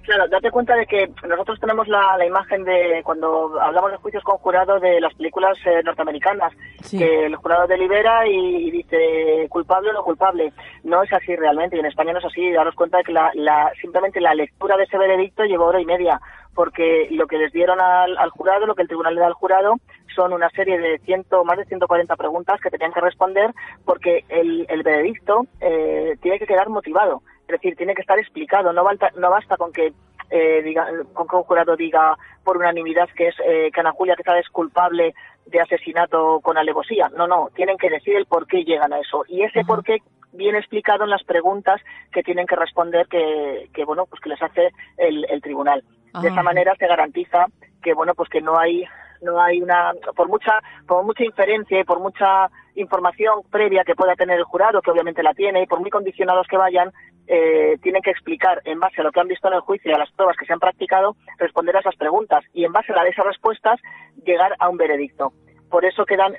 Claro, 0.05 0.29
date 0.29 0.51
cuenta 0.51 0.77
de 0.77 0.85
que 0.85 1.11
nosotros 1.27 1.59
tenemos 1.59 1.89
la, 1.89 2.25
imagen 2.27 2.63
de 2.65 3.01
cuando 3.05 3.59
hablamos 3.59 3.91
de 3.91 3.97
juicios 3.97 4.23
con 4.23 4.37
jurado 4.37 4.79
de 4.79 5.01
las 5.01 5.15
películas 5.15 5.57
eh, 5.65 5.83
norteamericanas, 5.83 6.53
que 6.91 7.25
el 7.25 7.37
jurado 7.37 7.67
delibera 7.67 8.29
y, 8.29 8.71
dice 8.71 9.47
culpable 9.49 9.91
o 9.91 9.93
no 9.95 10.05
culpable. 10.05 10.53
No 10.83 11.03
es 11.03 11.11
así 11.11 11.35
realmente, 11.35 11.77
y 11.77 11.81
en 11.81 11.87
España 11.87 12.13
no 12.13 12.19
es 12.19 12.25
así. 12.27 12.53
Daros 12.53 12.75
cuenta 12.75 12.99
de 12.99 13.05
que 13.05 13.13
la, 13.13 13.73
simplemente 13.81 14.21
la 14.21 14.35
lectura 14.35 14.77
de 14.77 14.85
ese 14.85 14.99
veredicto 14.99 15.45
llevó 15.45 15.67
hora 15.67 15.81
y 15.81 15.87
media, 15.87 16.21
porque 16.55 17.09
lo 17.11 17.27
que 17.27 17.39
les 17.39 17.53
dieron 17.53 17.81
al, 17.81 18.31
jurado, 18.31 18.67
lo 18.67 18.75
que 18.75 18.83
el 18.83 18.89
tribunal 18.89 19.15
le 19.15 19.23
da 19.23 19.29
al 19.29 19.33
jurado, 19.33 19.77
son 20.15 20.35
una 20.35 20.51
serie 20.51 20.79
de 20.79 20.99
ciento, 20.99 21.45
más 21.45 21.57
de 21.57 21.65
140 21.65 22.15
preguntas 22.17 22.61
que 22.61 22.71
tenían 22.71 22.93
que 22.93 23.01
responder, 23.01 23.55
porque 23.87 24.25
el, 24.29 24.83
veredicto 24.83 25.47
eh, 25.63 26.19
tiene 26.21 26.39
que 26.39 26.47
quedar 26.47 26.69
motivado. 26.69 27.23
Es 27.47 27.61
decir, 27.61 27.76
tiene 27.76 27.95
que 27.95 28.01
estar 28.01 28.18
explicado, 28.18 28.72
no, 28.72 28.84
basta, 28.84 29.11
no 29.16 29.30
basta 29.30 29.57
con 29.57 29.72
que 29.72 29.92
eh, 30.30 30.62
diga, 30.62 30.86
con 31.12 31.28
que 31.28 31.36
un 31.36 31.42
jurado 31.42 31.76
diga 31.76 32.16
por 32.42 32.57
unanimidad 32.57 33.09
que 33.16 33.28
es 33.28 33.34
eh, 33.45 33.70
que 33.72 33.80
Ana 33.80 33.92
Julia 33.92 34.16
Quezada 34.16 34.40
es 34.40 34.49
culpable 34.49 35.14
de 35.47 35.61
asesinato 35.61 36.40
con 36.40 36.57
alevosía. 36.57 37.11
No, 37.16 37.26
no, 37.26 37.51
tienen 37.55 37.76
que 37.76 37.90
decir 37.90 38.16
el 38.16 38.26
por 38.26 38.47
qué 38.47 38.64
llegan 38.64 38.92
a 38.92 39.01
eso. 39.01 39.24
Y 39.28 39.42
ese 39.42 39.64
por 39.64 39.84
qué 39.84 39.99
viene 40.32 40.59
explicado 40.59 41.05
en 41.05 41.11
las 41.11 41.22
preguntas 41.24 41.80
que 42.12 42.22
tienen 42.22 42.47
que 42.47 42.57
responder 42.57 43.07
que, 43.09 43.68
que 43.72 43.84
bueno, 43.84 44.07
pues 44.07 44.20
que 44.20 44.30
les 44.30 44.42
hace 44.42 44.70
el, 44.97 45.26
el 45.30 45.40
tribunal. 45.40 45.84
De 46.20 46.28
esa 46.28 46.45
manera 46.45 46.76
se 46.78 46.86
garantiza 46.86 47.47
que, 47.82 47.92
bueno, 47.92 48.14
pues 48.14 48.28
que 48.28 48.40
no 48.40 48.57
hay 48.57 48.84
no 49.25 49.41
hay 49.41 49.61
una 49.61 49.93
por 50.14 50.29
mucha 50.29 50.61
por 50.87 51.05
mucha 51.05 51.25
inferencia 51.25 51.81
y 51.81 51.85
por 51.85 52.01
mucha 52.01 52.51
información 52.75 53.43
previa 53.51 53.85
que 53.85 53.95
pueda 53.95 54.14
tener 54.14 54.39
el 54.39 54.45
jurado 54.45 54.83
que 54.83 54.91
obviamente 54.91 55.22
la 55.22 55.35
tiene 55.35 55.62
y 55.62 55.66
por 55.66 55.81
muy 55.81 55.91
condicionados 55.91 56.47
que 56.49 56.57
vayan 56.57 56.93
eh, 57.27 57.79
tienen 57.83 58.03
que 58.03 58.11
explicar 58.11 58.61
en 58.64 58.81
base 58.81 59.01
a 59.01 59.05
lo 59.05 59.11
que 59.11 59.20
han 59.20 59.29
visto 59.29 59.49
en 59.49 59.55
el 59.55 59.61
juicio 59.61 59.91
y 59.91 59.95
a 59.95 59.99
las 59.99 60.11
pruebas 60.12 60.37
que 60.37 60.45
se 60.45 60.53
han 60.53 60.61
practicado 60.61 61.16
responder 61.39 61.77
a 61.77 61.81
esas 61.81 61.97
preguntas 61.97 62.45
y 62.53 62.64
en 62.64 62.72
base 62.72 62.93
a 62.93 63.07
esas 63.07 63.25
respuestas 63.25 63.81
llegar 64.25 64.55
a 64.59 64.68
un 64.68 64.77
veredicto. 64.77 65.33
Por 65.70 65.85
eso 65.85 66.05
quedan 66.05 66.35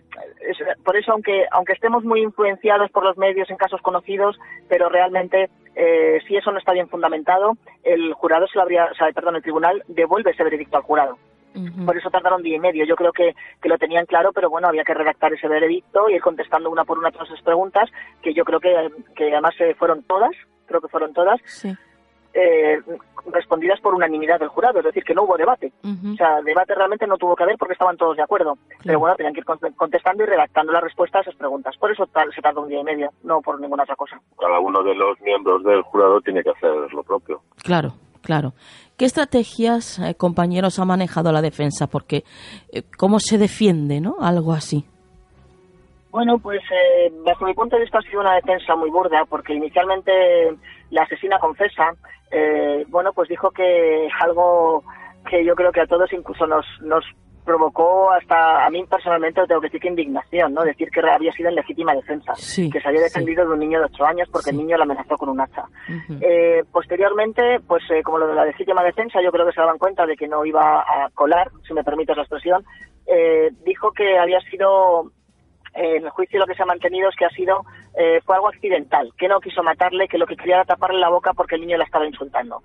por 0.83 0.95
eso 0.95 1.11
aunque 1.11 1.45
aunque 1.51 1.73
estemos 1.73 2.03
muy 2.03 2.21
influenciados 2.21 2.91
por 2.91 3.03
los 3.03 3.17
medios 3.17 3.49
en 3.49 3.57
casos 3.57 3.81
conocidos 3.81 4.37
pero 4.69 4.89
realmente 4.89 5.49
eh, 5.75 6.19
si 6.27 6.37
eso 6.37 6.51
no 6.51 6.59
está 6.59 6.71
bien 6.71 6.87
fundamentado 6.87 7.53
el 7.83 8.13
jurado 8.13 8.47
se 8.47 8.57
lo 8.57 8.61
habría 8.61 8.85
o 8.85 8.93
sea, 8.93 9.11
perdón 9.11 9.35
el 9.35 9.41
tribunal 9.41 9.83
devuelve 9.87 10.31
ese 10.31 10.43
veredicto 10.43 10.77
al 10.77 10.83
jurado 10.83 11.17
por 11.85 11.97
eso 11.97 12.09
tardaron 12.09 12.41
día 12.41 12.57
y 12.57 12.59
medio. 12.59 12.85
Yo 12.85 12.95
creo 12.95 13.11
que, 13.11 13.35
que, 13.61 13.69
lo 13.69 13.77
tenían 13.77 14.05
claro, 14.05 14.31
pero 14.33 14.49
bueno, 14.49 14.67
había 14.67 14.83
que 14.83 14.93
redactar 14.93 15.33
ese 15.33 15.47
veredicto 15.47 16.09
y 16.09 16.15
ir 16.15 16.21
contestando 16.21 16.69
una 16.69 16.85
por 16.85 16.97
una 16.97 17.11
todas 17.11 17.29
esas 17.29 17.43
preguntas, 17.43 17.89
que 18.21 18.33
yo 18.33 18.45
creo 18.45 18.59
que, 18.59 18.89
que 19.15 19.31
además 19.31 19.55
eh, 19.59 19.75
fueron 19.77 20.03
todas, 20.03 20.31
creo 20.65 20.81
que 20.81 20.87
fueron 20.87 21.13
todas, 21.13 21.39
eh, 22.33 22.81
respondidas 23.31 23.79
por 23.79 23.95
unanimidad 23.95 24.39
del 24.39 24.49
jurado, 24.49 24.79
es 24.79 24.85
decir, 24.85 25.03
que 25.03 25.15
no 25.15 25.23
hubo 25.23 25.37
debate. 25.37 25.71
O 25.83 26.15
sea, 26.15 26.41
debate 26.41 26.75
realmente 26.75 27.07
no 27.07 27.17
tuvo 27.17 27.35
que 27.35 27.43
haber 27.43 27.57
porque 27.57 27.73
estaban 27.73 27.97
todos 27.97 28.17
de 28.17 28.23
acuerdo. 28.23 28.57
Pero 28.83 28.99
bueno, 28.99 29.15
tenían 29.15 29.33
que 29.33 29.39
ir 29.39 29.73
contestando 29.75 30.23
y 30.23 30.27
redactando 30.27 30.71
la 30.71 30.81
respuesta 30.81 31.19
a 31.19 31.21
esas 31.21 31.35
preguntas. 31.35 31.75
Por 31.77 31.91
eso 31.91 32.07
se 32.35 32.41
tardó 32.41 32.61
un 32.61 32.69
día 32.69 32.81
y 32.81 32.83
medio, 32.83 33.11
no 33.23 33.41
por 33.41 33.59
ninguna 33.59 33.83
otra 33.83 33.95
cosa. 33.95 34.19
Cada 34.37 34.59
uno 34.59 34.83
de 34.83 34.93
los 34.93 35.19
miembros 35.21 35.63
del 35.63 35.81
jurado 35.83 36.21
tiene 36.21 36.43
que 36.43 36.51
hacer 36.51 36.93
lo 36.93 37.03
propio. 37.03 37.41
Claro, 37.63 37.93
claro. 38.21 38.53
¿Qué 38.97 39.03
estrategias, 39.03 39.99
eh, 39.99 40.15
compañeros, 40.15 40.79
ha 40.79 40.85
manejado 40.85 41.33
la 41.33 41.41
defensa? 41.41 41.87
Porque, 41.87 42.23
eh, 42.71 42.83
¿cómo 42.97 43.19
se 43.19 43.37
defiende, 43.37 43.99
no? 43.99 44.15
Algo 44.21 44.53
así. 44.53 44.85
Bueno, 46.11 46.39
pues 46.39 46.61
eh, 46.71 47.11
bajo 47.25 47.43
mi 47.43 47.53
punto 47.53 47.75
de 47.75 47.81
vista 47.81 47.97
ha 47.97 48.01
sido 48.03 48.21
una 48.21 48.35
defensa 48.35 48.73
muy 48.77 48.89
burda, 48.89 49.25
porque 49.25 49.53
inicialmente 49.53 50.11
la 50.91 51.03
asesina 51.03 51.39
confesa, 51.39 51.93
bueno, 52.87 53.11
pues 53.13 53.29
dijo 53.29 53.49
que 53.51 54.09
algo 54.21 54.83
que 55.29 55.45
yo 55.45 55.55
creo 55.55 55.71
que 55.71 55.81
a 55.81 55.87
todos 55.87 56.11
incluso 56.11 56.45
nos, 56.45 56.65
nos 56.81 57.03
provocó 57.45 58.11
hasta 58.11 58.65
a 58.65 58.69
mí 58.69 58.83
personalmente 58.85 59.41
tengo 59.47 59.61
que 59.61 59.67
decir 59.67 59.81
que 59.81 59.89
indignación, 59.89 60.53
¿no? 60.53 60.63
Decir 60.63 60.89
que 60.89 60.99
había 60.99 61.31
sido 61.31 61.49
en 61.49 61.55
legítima 61.55 61.93
defensa, 61.93 62.33
que 62.33 62.81
se 62.81 62.87
había 62.87 63.01
defendido 63.01 63.45
de 63.45 63.53
un 63.53 63.59
niño 63.59 63.79
de 63.79 63.85
ocho 63.85 64.05
años 64.05 64.27
porque 64.31 64.49
el 64.49 64.57
niño 64.57 64.77
la 64.77 64.83
amenazó 64.83 65.15
con 65.17 65.29
un 65.29 65.39
hacha. 65.39 65.65
eh, 66.21 66.63
posteriormente, 66.71 67.59
pues 67.67 67.83
eh, 67.91 68.01
como 68.03 68.17
lo 68.17 68.27
de 68.27 68.35
la 68.35 68.45
legítima 68.45 68.83
defensa, 68.83 69.21
yo 69.23 69.31
creo 69.31 69.45
que 69.45 69.53
se 69.53 69.61
daban 69.61 69.77
cuenta 69.77 70.05
de 70.05 70.17
que 70.17 70.27
no 70.27 70.43
iba 70.45 70.81
a 70.81 71.09
colar, 71.13 71.49
si 71.67 71.73
me 71.73 71.83
permites 71.83 72.17
la 72.17 72.23
expresión, 72.23 72.65
eh, 73.05 73.51
dijo 73.63 73.91
que 73.91 74.17
había 74.17 74.39
sido 74.41 75.11
en 75.75 76.05
el 76.05 76.09
juicio 76.09 76.39
lo 76.39 76.47
que 76.47 76.55
se 76.55 76.63
ha 76.63 76.65
mantenido 76.65 77.09
es 77.09 77.15
que 77.15 77.25
ha 77.25 77.29
sido 77.29 77.65
eh, 77.97 78.19
fue 78.25 78.35
algo 78.35 78.49
accidental, 78.49 79.11
que 79.17 79.27
no 79.27 79.39
quiso 79.39 79.63
matarle, 79.63 80.07
que 80.07 80.17
lo 80.17 80.25
que 80.25 80.35
quería 80.35 80.55
era 80.55 80.65
taparle 80.65 80.99
la 80.99 81.09
boca 81.09 81.33
porque 81.33 81.55
el 81.55 81.61
niño 81.61 81.77
la 81.77 81.85
estaba 81.85 82.05
insultando. 82.05 82.61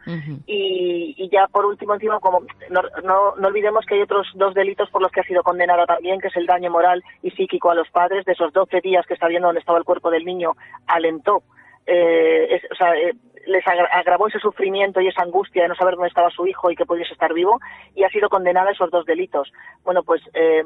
y, 0.47 1.29
ya 1.31 1.47
por 1.47 1.67
último, 1.67 1.95
encima, 1.95 2.19
como 2.19 2.41
no, 2.69 2.83
no, 3.05 3.47
olvidemos 3.47 3.87
que 3.87 3.95
hay 3.95 4.03
otros 4.03 4.27
dos 4.35 4.55
delitos 4.55 4.91
por 4.91 5.03
los 5.03 5.13
que 5.13 5.21
ha 5.21 5.25
sido 5.25 5.43
condenada 5.43 5.87
también, 5.87 6.21
que 6.21 6.29
es 6.29 6.37
el 6.37 6.47
daño 6.47 6.71
moral 6.71 7.03
y 7.23 7.31
psíquico 7.31 7.71
a 7.71 7.77
los 7.77 7.89
padres, 7.91 8.25
de 8.25 8.33
esos 8.33 8.53
12 8.53 8.81
días 8.81 9.07
que 9.07 9.15
está 9.15 9.29
viendo 9.29 9.49
dónde 9.49 9.61
estaba 9.61 9.79
el 9.79 9.85
cuerpo 9.85 10.11
del 10.11 10.25
niño, 10.25 10.55
alentó, 10.89 11.43
eh, 11.87 12.61
o 12.73 12.75
sea, 12.75 12.95
eh, 12.97 13.15
les 13.47 13.65
agravó 13.67 14.29
ese 14.29 14.39
sufrimiento 14.39 15.01
y 15.01 15.09
esa 15.09 15.23
angustia 15.23 15.63
de 15.63 15.69
no 15.69 15.75
saber 15.75 15.95
dónde 15.95 16.09
estaba 16.09 16.31
su 16.31 16.47
hijo 16.47 16.71
y 16.71 16.77
que 16.77 16.87
pudiese 16.87 17.13
estar 17.13 17.33
vivo, 17.33 17.61
y 17.95 18.03
ha 18.03 18.09
sido 18.11 18.29
condenada 18.29 18.71
a 18.71 18.73
esos 18.73 18.91
dos 18.91 19.07
delitos. 19.07 19.53
Bueno, 19.85 20.03
pues 20.03 20.23
eh, 20.35 20.65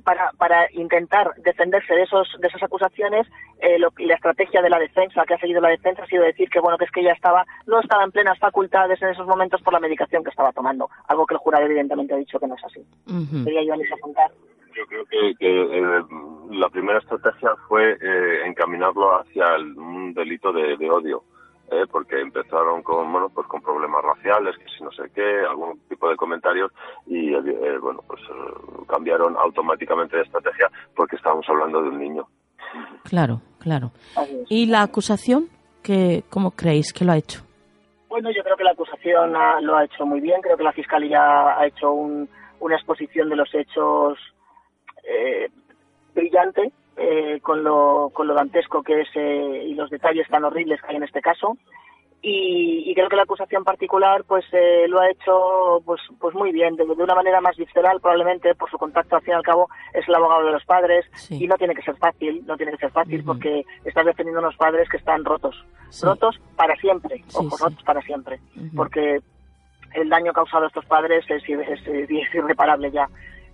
para, 0.00 0.32
para 0.32 0.70
intentar 0.72 1.32
defenderse 1.38 1.94
de 1.94 2.02
esos 2.02 2.28
de 2.40 2.48
esas 2.48 2.62
acusaciones 2.62 3.26
eh, 3.60 3.78
la 3.78 4.14
estrategia 4.14 4.62
de 4.62 4.70
la 4.70 4.78
defensa 4.78 5.24
que 5.26 5.34
ha 5.34 5.38
seguido 5.38 5.60
la 5.60 5.68
defensa 5.68 6.02
ha 6.02 6.06
sido 6.06 6.24
decir 6.24 6.48
que 6.48 6.60
bueno 6.60 6.78
que 6.78 6.84
es 6.84 6.90
que 6.90 7.00
ella 7.00 7.12
estaba 7.12 7.44
no 7.66 7.80
estaba 7.80 8.04
en 8.04 8.12
plenas 8.12 8.38
facultades 8.38 9.00
en 9.02 9.08
esos 9.08 9.26
momentos 9.26 9.62
por 9.62 9.72
la 9.72 9.80
medicación 9.80 10.24
que 10.24 10.30
estaba 10.30 10.52
tomando 10.52 10.88
algo 11.08 11.26
que 11.26 11.34
el 11.34 11.40
jurado 11.40 11.64
evidentemente 11.64 12.14
ha 12.14 12.18
dicho 12.18 12.38
que 12.38 12.46
no 12.46 12.54
es 12.54 12.64
así. 12.64 12.84
Quería 13.44 13.62
yo 13.62 13.74
apuntar. 13.94 14.30
Yo 14.74 14.86
creo 14.86 15.04
que, 15.06 15.34
eh, 15.40 16.02
la 16.50 16.68
primera 16.68 16.98
estrategia 16.98 17.50
fue 17.68 17.98
eh, 18.00 18.46
encaminarlo 18.46 19.20
hacia 19.20 19.56
un 19.56 20.14
delito 20.14 20.52
de 20.52 20.90
odio 20.90 21.24
¿eh? 21.70 21.86
porque 21.90 22.20
empezaron 22.20 22.82
con 22.82 23.10
bueno 23.12 23.28
pues 23.30 23.46
con 23.46 23.62
problemas 23.62 24.02
raciales 24.04 24.56
que 24.58 24.64
si 24.76 24.82
no 24.82 24.90
sé 24.92 25.04
qué 25.14 25.40
algún 25.48 25.78
tipo 25.88 26.08
de 26.08 26.16
comentarios 26.16 26.72
y 27.06 27.32
eh, 27.34 27.78
bueno 27.80 28.02
pues 28.06 28.20
eh, 28.22 28.84
cambiaron 28.88 29.36
automáticamente 29.36 30.16
de 30.16 30.22
estrategia 30.22 30.70
porque 30.94 31.16
estábamos 31.16 31.48
hablando 31.48 31.82
de 31.82 31.88
un 31.88 31.98
niño. 31.98 32.26
Claro 33.04 33.40
claro. 33.58 33.92
Y 34.48 34.66
la 34.66 34.82
acusación 34.82 35.48
que 35.82 36.24
cómo 36.30 36.52
creéis 36.52 36.92
que 36.92 37.04
lo 37.04 37.12
ha 37.12 37.16
hecho 37.16 37.42
bueno 38.08 38.30
yo 38.30 38.42
creo 38.42 38.56
que 38.56 38.64
la 38.64 38.72
acusación 38.72 39.32
lo 39.62 39.76
ha 39.76 39.84
hecho 39.84 40.04
muy 40.04 40.20
bien. 40.20 40.40
Creo 40.42 40.56
que 40.56 40.64
la 40.64 40.72
fiscalía 40.72 41.58
ha 41.58 41.66
hecho 41.66 41.92
una 41.92 42.74
exposición 42.76 43.28
de 43.28 43.36
los 43.36 43.54
hechos 43.54 44.18
brillante 46.14 46.72
eh, 47.02 47.40
con, 47.40 47.64
lo, 47.64 48.10
con 48.12 48.26
lo 48.26 48.34
dantesco 48.34 48.82
que 48.82 49.00
es 49.00 49.08
eh, 49.14 49.64
y 49.68 49.74
los 49.74 49.88
detalles 49.88 50.28
tan 50.28 50.44
horribles 50.44 50.82
que 50.82 50.88
hay 50.88 50.96
en 50.96 51.02
este 51.02 51.22
caso. 51.22 51.56
Y, 52.20 52.92
creo 52.94 53.08
que 53.08 53.16
la 53.16 53.22
acusación 53.22 53.64
particular 53.64 54.24
pues 54.24 54.44
eh, 54.52 54.84
lo 54.86 55.00
ha 55.00 55.08
hecho 55.08 55.80
pues 55.86 56.02
pues 56.18 56.34
muy 56.34 56.52
bien 56.52 56.76
de, 56.76 56.82
una 56.82 57.14
manera 57.14 57.40
más 57.40 57.56
visceral 57.56 57.98
probablemente 58.02 58.54
por 58.54 58.70
su 58.70 58.76
contacto 58.76 59.16
al 59.16 59.22
fin 59.22 59.32
y 59.32 59.36
al 59.36 59.42
cabo 59.42 59.70
es 59.94 60.06
el 60.06 60.14
abogado 60.14 60.44
de 60.44 60.52
los 60.52 60.64
padres 60.66 61.06
y 61.30 61.46
no 61.46 61.56
tiene 61.56 61.74
que 61.74 61.80
ser 61.80 61.96
fácil 61.96 62.44
no 62.46 62.58
tiene 62.58 62.72
que 62.72 62.78
ser 62.78 62.90
fácil 62.90 63.24
porque 63.24 63.64
estás 63.86 64.04
defendiendo 64.04 64.40
a 64.40 64.42
unos 64.42 64.56
padres 64.56 64.86
que 64.90 64.98
están 64.98 65.24
rotos. 65.24 65.56
Rotos 66.02 66.38
para 66.56 66.76
siempre 66.76 67.24
ojo 67.32 67.56
rotos 67.56 67.82
para 67.84 68.02
siempre 68.02 68.38
porque 68.76 69.20
el 69.94 70.08
daño 70.10 70.34
causado 70.34 70.64
a 70.64 70.68
estos 70.68 70.84
padres 70.84 71.24
es, 71.30 71.42
es 71.48 72.34
irreparable 72.34 72.90
ya 72.90 73.08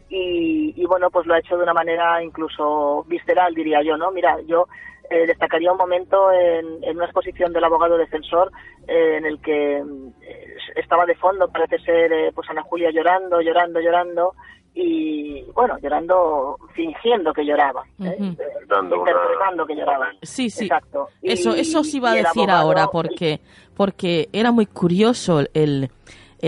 y, 0.09 0.85
bueno, 0.87 1.11
pues 1.11 1.27
lo 1.27 1.35
ha 1.35 1.39
hecho 1.39 1.57
de 1.57 1.65
una 1.65 1.75
manera 1.75 2.23
incluso 2.23 3.05
visceral, 3.09 3.55
diría 3.55 3.83
yo, 3.83 3.97
¿no? 3.97 4.11
Mira, 4.13 4.39
yo 4.47 4.67
eh, 5.11 5.27
destacaría 5.27 5.73
un 5.73 5.79
momento 5.79 6.31
en, 6.33 6.83
en, 6.83 6.97
una 6.97 7.07
exposición 7.07 7.53
del 7.53 7.65
abogado 7.65 7.97
defensor 7.97 8.53
eh, 8.87 9.17
en 9.19 9.27
el 9.27 9.41
que 9.41 9.79
eh, 9.79 10.57
estaba 10.77 11.07
de 11.07 11.17
fondo, 11.17 11.49
parece 11.49 11.79
ser, 11.79 12.33
pues 12.35 12.49
Ana 12.51 12.63
Julia 12.63 12.91
llorando, 12.91 13.41
llorando, 13.41 13.81
llorando, 13.81 14.35
y 14.75 15.43
bueno, 15.55 15.79
llorando, 15.83 16.59
fingiendo 16.75 17.33
que 17.33 17.45
lloraba, 17.45 17.85
interpretando 17.99 19.67
que 19.67 19.75
lloraba. 19.75 20.11
Sí, 20.23 20.51
sí. 20.51 20.65
Exacto. 20.65 21.09
eso, 21.23 21.55
eso 21.55 21.83
sí 21.83 21.97
iba 21.97 22.11
a 22.11 22.15
decir 22.15 22.51
ahora, 22.51 22.89
porque, 22.89 23.41
porque 23.75 24.29
era 24.33 24.53
muy 24.53 24.67
curioso 24.67 25.41
el 25.55 25.91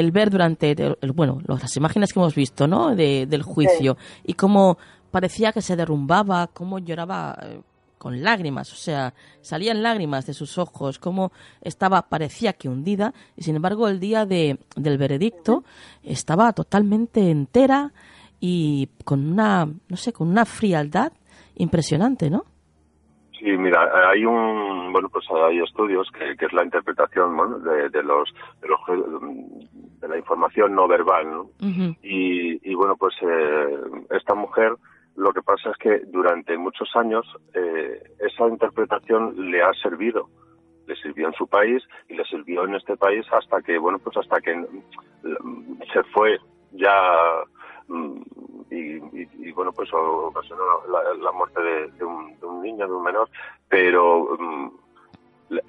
el 0.01 0.13
ver 0.13 0.31
durante, 0.31 0.71
el, 0.73 1.13
bueno, 1.13 1.41
las 1.47 1.77
imágenes 1.77 2.13
que 2.13 2.21
hemos 2.21 2.35
visto, 2.35 2.67
¿no? 2.67 2.95
De, 2.95 3.27
del 3.27 3.43
juicio 3.43 3.97
y 4.25 4.35
cómo 4.35 4.79
parecía 5.11 5.53
que 5.53 5.63
se 5.63 5.77
derrumbaba, 5.77 6.49
cómo 6.49 6.79
lloraba 6.79 7.39
eh, 7.43 7.61
con 7.99 8.23
lágrimas, 8.23 8.73
o 8.73 8.77
sea, 8.77 9.13
salían 9.41 9.83
lágrimas 9.83 10.27
de 10.27 10.35
sus 10.35 10.57
ojos, 10.57 10.99
cómo 10.99 11.33
estaba, 11.61 12.03
parecía 12.09 12.53
que 12.53 12.69
hundida, 12.69 13.13
y 13.37 13.43
sin 13.43 13.57
embargo 13.57 13.89
el 13.89 13.99
día 13.99 14.25
de, 14.25 14.59
del 14.77 14.99
veredicto 14.99 15.65
estaba 16.05 16.53
totalmente 16.53 17.31
entera 17.31 17.93
y 18.39 18.89
con 19.05 19.33
una, 19.33 19.69
no 19.89 19.97
sé, 19.97 20.13
con 20.13 20.29
una 20.29 20.45
frialdad 20.45 21.13
impresionante, 21.57 22.31
¿no? 22.31 22.45
Sí, 23.39 23.57
mira, 23.57 24.11
hay 24.11 24.25
un, 24.25 24.93
bueno, 24.93 25.09
pues 25.09 25.25
hay 25.31 25.61
estudios 25.61 26.11
que, 26.11 26.37
que 26.37 26.47
es 26.47 26.53
la 26.53 26.65
interpretación 26.65 27.37
de, 27.63 27.89
de, 27.89 28.03
los, 28.03 28.35
de, 28.61 28.69
los, 28.69 28.81
de 30.01 30.09
la 30.09 30.19
información 30.19 30.75
no 30.75 30.89
verbal, 30.89 31.31
¿no? 31.31 31.51
y, 32.03 32.59
y, 32.69 32.75
bueno, 32.75 32.97
pues 32.97 33.15
eh, 33.23 33.79
esta 34.11 34.35
mujer, 34.35 34.73
lo 35.15 35.33
que 35.33 35.43
pasa 35.43 35.71
es 35.71 35.77
que 35.77 36.01
durante 36.11 36.59
muchos 36.59 36.89
años 36.97 37.25
eh, 37.55 38.03
esa 38.19 38.49
interpretación 38.49 39.51
le 39.51 39.63
ha 39.63 39.73
servido, 39.75 40.29
le 40.89 40.97
sirvió 40.97 41.29
en 41.29 41.35
su 41.35 41.47
país 41.47 41.83
y 42.09 42.15
le 42.15 42.25
sirvió 42.25 42.65
en 42.65 42.75
este 42.75 42.97
país 42.97 43.25
hasta 43.31 43.63
que, 43.63 43.79
bueno, 43.79 44.01
pues 44.01 44.17
hasta 44.17 44.41
que 44.41 44.67
se 45.93 46.03
fue 46.15 46.39
ya 46.73 46.93
Mm, 47.89 48.21
y, 48.71 49.53
bueno, 49.53 49.73
pues 49.73 49.89
ocasionó 49.93 50.63
la, 51.23 51.33
muerte 51.33 51.61
de, 51.63 52.05
un, 52.05 52.63
niño, 52.63 52.87
de 52.87 52.93
un 52.93 53.03
menor, 53.03 53.29
pero 53.69 54.37
mm, 54.39 54.71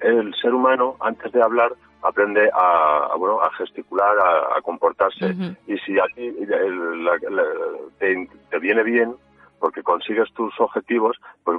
el 0.00 0.34
ser 0.34 0.54
humano, 0.54 0.96
antes 1.00 1.32
de 1.32 1.42
hablar, 1.42 1.72
aprende 2.02 2.50
a, 2.52 3.14
bueno, 3.16 3.40
a 3.40 3.50
gesticular, 3.52 4.16
a, 4.54 4.60
comportarse, 4.62 5.34
y 5.66 5.78
si 5.78 5.98
a 5.98 6.04
ti 6.14 6.30
te, 7.98 8.58
viene 8.58 8.82
bien, 8.82 9.16
porque 9.58 9.82
consigues 9.82 10.32
tus 10.34 10.58
objetivos, 10.60 11.16
pues, 11.44 11.58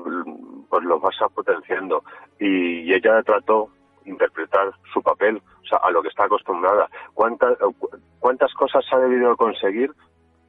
pues 0.69 0.83
los 0.83 1.01
vas 1.01 1.19
a 1.21 1.29
potenciando. 1.29 2.03
Y, 2.39 2.93
ella 2.93 3.23
trató 3.23 3.69
interpretar 4.05 4.71
su 4.93 5.01
papel, 5.01 5.41
o 5.63 5.65
sea, 5.65 5.79
a 5.79 5.91
lo 5.91 6.01
que 6.01 6.09
está 6.09 6.25
acostumbrada. 6.25 6.89
¿Cuántas, 7.13 7.57
cuántas 8.19 8.53
cosas 8.53 8.85
ha 8.91 8.97
debido 8.97 9.35
conseguir 9.37 9.91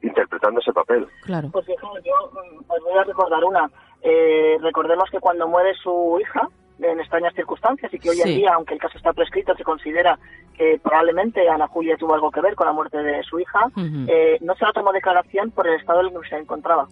interpretando 0.03 0.59
ese 0.59 0.71
papel. 0.71 1.07
Claro. 1.23 1.49
Pues 1.51 1.65
yo 1.65 1.73
mm, 1.73 2.59
os 2.67 2.83
voy 2.83 2.97
a 2.97 3.03
recordar 3.03 3.43
una. 3.43 3.69
Eh, 4.01 4.57
recordemos 4.61 5.09
que 5.09 5.19
cuando 5.19 5.47
muere 5.47 5.73
su 5.75 6.19
hija, 6.21 6.47
en 6.79 6.99
extrañas 6.99 7.33
circunstancias, 7.33 7.93
y 7.93 7.99
que 7.99 8.09
hoy 8.09 8.21
en 8.21 8.27
día, 8.27 8.53
aunque 8.53 8.73
el 8.73 8.79
caso 8.79 8.97
está 8.97 9.13
prescrito, 9.13 9.55
se 9.55 9.63
considera 9.63 10.19
que 10.57 10.79
probablemente 10.83 11.47
Ana 11.49 11.67
Julia 11.67 11.95
tuvo 11.97 12.13
algo 12.13 12.29
que 12.29 12.41
ver 12.41 12.55
con 12.55 12.67
la 12.67 12.73
muerte 12.73 12.97
de 12.97 13.23
su 13.23 13.39
hija, 13.39 13.71
eh, 14.07 14.37
no 14.41 14.55
se 14.55 14.65
la 14.65 14.73
tomó 14.73 14.91
declaración 14.91 15.51
por 15.51 15.67
el 15.67 15.79
estado 15.79 16.01
en 16.01 16.07
el 16.07 16.21
que 16.21 16.29
se 16.29 16.37
encontraba. 16.37 16.87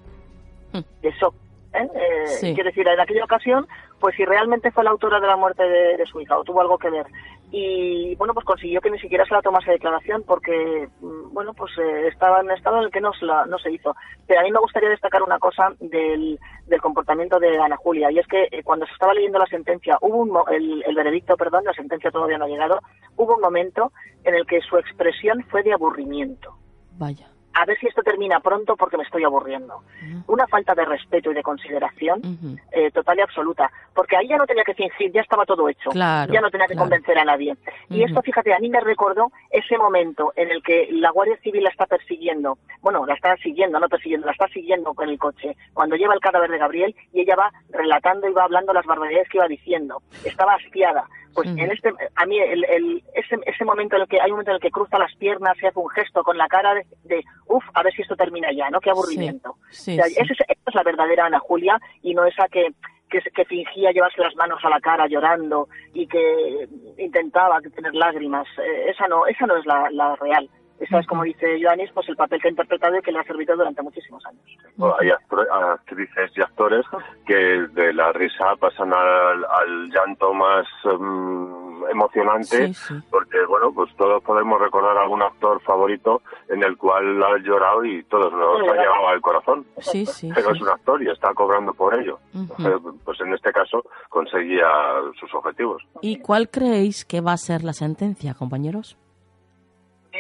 Mm. 0.71 0.79
Eso 1.03 1.33
¿eh? 1.73 1.87
Eh, 1.95 2.53
quiero 2.53 2.69
decir, 2.69 2.87
en 2.87 2.99
aquella 2.99 3.23
ocasión, 3.23 3.67
pues 3.99 4.15
si 4.15 4.25
realmente 4.25 4.71
fue 4.71 4.83
la 4.83 4.91
autora 4.91 5.19
de 5.19 5.27
la 5.27 5.35
muerte 5.35 5.63
de, 5.63 6.05
su 6.05 6.19
hija 6.21 6.37
o 6.37 6.43
tuvo 6.43 6.61
algo 6.61 6.77
que 6.77 6.89
ver. 6.89 7.05
Y 7.51 8.15
bueno, 8.15 8.33
pues 8.33 8.45
consiguió 8.45 8.79
que 8.79 8.89
ni 8.89 8.99
siquiera 8.99 9.25
se 9.25 9.33
la 9.33 9.41
tomase 9.41 9.71
declaración 9.71 10.23
porque, 10.23 10.87
mm, 11.01 11.33
bueno, 11.33 11.53
pues 11.53 11.71
eh, 11.77 12.07
estaba 12.07 12.39
en 12.39 12.45
un 12.45 12.51
estado 12.53 12.77
en 12.77 12.85
el 12.85 12.91
que 12.91 13.01
no 13.01 13.11
se, 13.13 13.25
no 13.25 13.59
se 13.59 13.71
hizo. 13.71 13.95
Pero 14.25 14.39
a 14.39 14.43
mí 14.43 14.51
me 14.51 14.59
gustaría 14.59 14.89
destacar 14.89 15.21
una 15.21 15.37
cosa 15.37 15.73
del, 15.79 16.39
del 16.65 16.81
comportamiento 16.81 17.39
de 17.39 17.59
Ana 17.59 17.77
Julia 17.77 18.11
y 18.11 18.19
es 18.19 18.27
que 18.27 18.47
cuando 18.63 18.85
se 18.85 18.93
estaba 18.93 19.13
leyendo 19.13 19.39
la 19.39 19.47
sentencia, 19.47 19.97
hubo 20.01 20.17
un, 20.17 20.31
el, 20.51 20.83
el 20.85 20.95
veredicto, 20.95 21.35
perdón, 21.35 21.65
la 21.65 21.73
sentencia 21.73 22.11
todavía 22.11 22.37
no 22.37 22.45
ha 22.45 22.49
llegado, 22.49 22.79
hubo 23.17 23.35
un 23.35 23.41
momento 23.41 23.91
en 24.23 24.35
el 24.35 24.45
que 24.45 24.61
su 24.61 24.77
expresión 24.77 25.43
fue 25.49 25.63
de 25.63 25.73
aburrimiento. 25.73 26.55
Vaya 26.97 27.27
a 27.53 27.65
ver 27.65 27.77
si 27.79 27.87
esto 27.87 28.01
termina 28.01 28.39
pronto 28.39 28.75
porque 28.75 28.97
me 28.97 29.03
estoy 29.03 29.23
aburriendo. 29.23 29.83
Una 30.27 30.47
falta 30.47 30.73
de 30.73 30.85
respeto 30.85 31.31
y 31.31 31.33
de 31.33 31.43
consideración 31.43 32.21
eh, 32.71 32.91
total 32.91 33.17
y 33.19 33.21
absoluta, 33.21 33.71
porque 33.93 34.17
ahí 34.17 34.27
ya 34.27 34.37
no 34.37 34.45
tenía 34.45 34.63
que 34.63 34.73
fingir, 34.73 35.11
ya 35.11 35.21
estaba 35.21 35.45
todo 35.45 35.67
hecho, 35.69 35.91
ya 35.93 36.41
no 36.41 36.49
tenía 36.49 36.67
que 36.67 36.75
convencer 36.75 37.17
a 37.19 37.25
nadie. 37.25 37.55
Y 37.89 38.03
esto, 38.03 38.21
fíjate, 38.21 38.53
a 38.53 38.59
mí 38.59 38.69
me 38.69 38.79
recordó 38.79 39.31
ese 39.49 39.77
momento 39.77 40.33
en 40.35 40.51
el 40.51 40.63
que 40.63 40.87
la 40.91 41.11
Guardia 41.11 41.37
Civil 41.37 41.63
la 41.63 41.69
está 41.69 41.85
persiguiendo, 41.85 42.57
bueno, 42.81 43.05
la 43.05 43.13
está 43.15 43.35
siguiendo, 43.37 43.79
no 43.79 43.89
persiguiendo, 43.89 44.25
la 44.25 44.33
está 44.33 44.47
siguiendo 44.47 44.93
con 44.93 45.09
el 45.09 45.17
coche, 45.17 45.55
cuando 45.73 45.95
lleva 45.95 46.13
el 46.13 46.19
cadáver 46.19 46.51
de 46.51 46.57
Gabriel 46.57 46.95
y 47.13 47.21
ella 47.21 47.35
va 47.35 47.51
relatando 47.69 48.27
y 48.27 48.33
va 48.33 48.43
hablando 48.43 48.73
las 48.73 48.85
barbaridades 48.85 49.27
que 49.29 49.37
iba 49.37 49.47
diciendo. 49.47 50.01
Estaba 50.23 50.55
hastiada. 50.55 51.07
Pues 51.33 51.47
en 51.49 51.71
este, 51.71 51.93
a 52.15 52.25
mí, 52.25 52.39
el, 52.39 52.65
el, 52.65 53.03
ese, 53.13 53.37
ese 53.45 53.65
momento 53.65 53.95
en 53.95 54.03
el 54.03 54.07
que 54.07 54.19
hay 54.19 54.31
un 54.31 54.37
momento 54.37 54.51
en 54.51 54.55
el 54.55 54.61
que 54.61 54.71
cruza 54.71 54.97
las 54.97 55.15
piernas 55.15 55.55
y 55.61 55.65
hace 55.65 55.79
un 55.79 55.89
gesto 55.89 56.23
con 56.23 56.37
la 56.37 56.47
cara 56.47 56.73
de, 56.73 56.85
de 57.03 57.23
uff, 57.47 57.63
a 57.73 57.83
ver 57.83 57.93
si 57.93 58.01
esto 58.01 58.15
termina 58.15 58.51
ya, 58.51 58.69
¿no? 58.69 58.79
Qué 58.79 58.89
aburrimiento. 58.89 59.55
Esa, 59.69 60.05
es, 60.05 60.27
la 60.73 60.83
verdadera 60.83 61.25
Ana 61.25 61.39
Julia 61.39 61.79
y 62.01 62.13
no 62.13 62.25
esa 62.25 62.47
que, 62.47 62.67
que, 63.09 63.45
fingía 63.45 63.91
llevarse 63.91 64.21
las 64.21 64.35
manos 64.35 64.59
a 64.63 64.69
la 64.69 64.79
cara 64.79 65.07
llorando 65.07 65.67
y 65.93 66.07
que 66.07 66.67
intentaba 66.97 67.59
tener 67.61 67.93
lágrimas. 67.93 68.47
Eh, 68.57 68.89
esa 68.89 69.07
no, 69.07 69.25
esa 69.27 69.45
no 69.45 69.57
es 69.57 69.65
la, 69.65 69.89
la 69.91 70.15
real. 70.15 70.49
Esa 70.81 70.97
es, 70.97 71.05
como 71.05 71.23
dice 71.23 71.59
Joanis, 71.61 71.91
pues 71.93 72.09
el 72.09 72.15
papel 72.15 72.41
que 72.41 72.47
ha 72.47 72.51
interpretado 72.51 72.97
y 72.97 73.01
que 73.01 73.11
le 73.11 73.19
ha 73.19 73.23
servido 73.23 73.55
durante 73.55 73.83
muchísimos 73.83 74.23
años. 74.25 74.41
hay 74.99 75.11
actrices 75.11 76.31
y 76.35 76.41
actores 76.41 76.83
que 77.27 77.35
de 77.35 77.93
la 77.93 78.11
risa 78.13 78.55
pasan 78.59 78.91
al, 78.91 79.89
llanto 79.91 80.33
más 80.33 80.65
em, 80.85 81.85
emocionante, 81.91 82.71
porque, 83.11 83.45
bueno, 83.47 83.71
pues 83.73 83.95
todos 83.95 84.23
podemos 84.23 84.59
recordar 84.59 84.97
algún 84.97 85.21
actor 85.21 85.61
favorito 85.61 86.23
en 86.49 86.63
el 86.63 86.75
cual 86.77 87.21
ha 87.23 87.37
llorado 87.37 87.85
y 87.85 88.03
todos 88.05 88.33
nos 88.33 88.61
ha 88.61 88.73
llegado 88.73 89.07
al 89.07 89.21
corazón. 89.21 89.65
Sí, 89.77 90.07
sí. 90.07 90.31
Pero 90.33 90.51
es 90.51 90.61
un 90.61 90.69
actor 90.69 91.03
y 91.03 91.11
está 91.11 91.31
cobrando 91.35 91.73
por 91.75 91.93
ello. 91.93 92.17
Pues 93.05 93.21
en 93.21 93.33
este 93.33 93.51
caso 93.51 93.83
conseguía 94.09 94.67
sus 95.19 95.31
objetivos. 95.35 95.83
¿Y 96.01 96.21
cuál 96.21 96.49
creéis 96.49 97.05
que 97.05 97.21
va 97.21 97.33
a 97.33 97.37
ser 97.37 97.63
la 97.63 97.73
sentencia, 97.73 98.33
compañeros? 98.33 98.97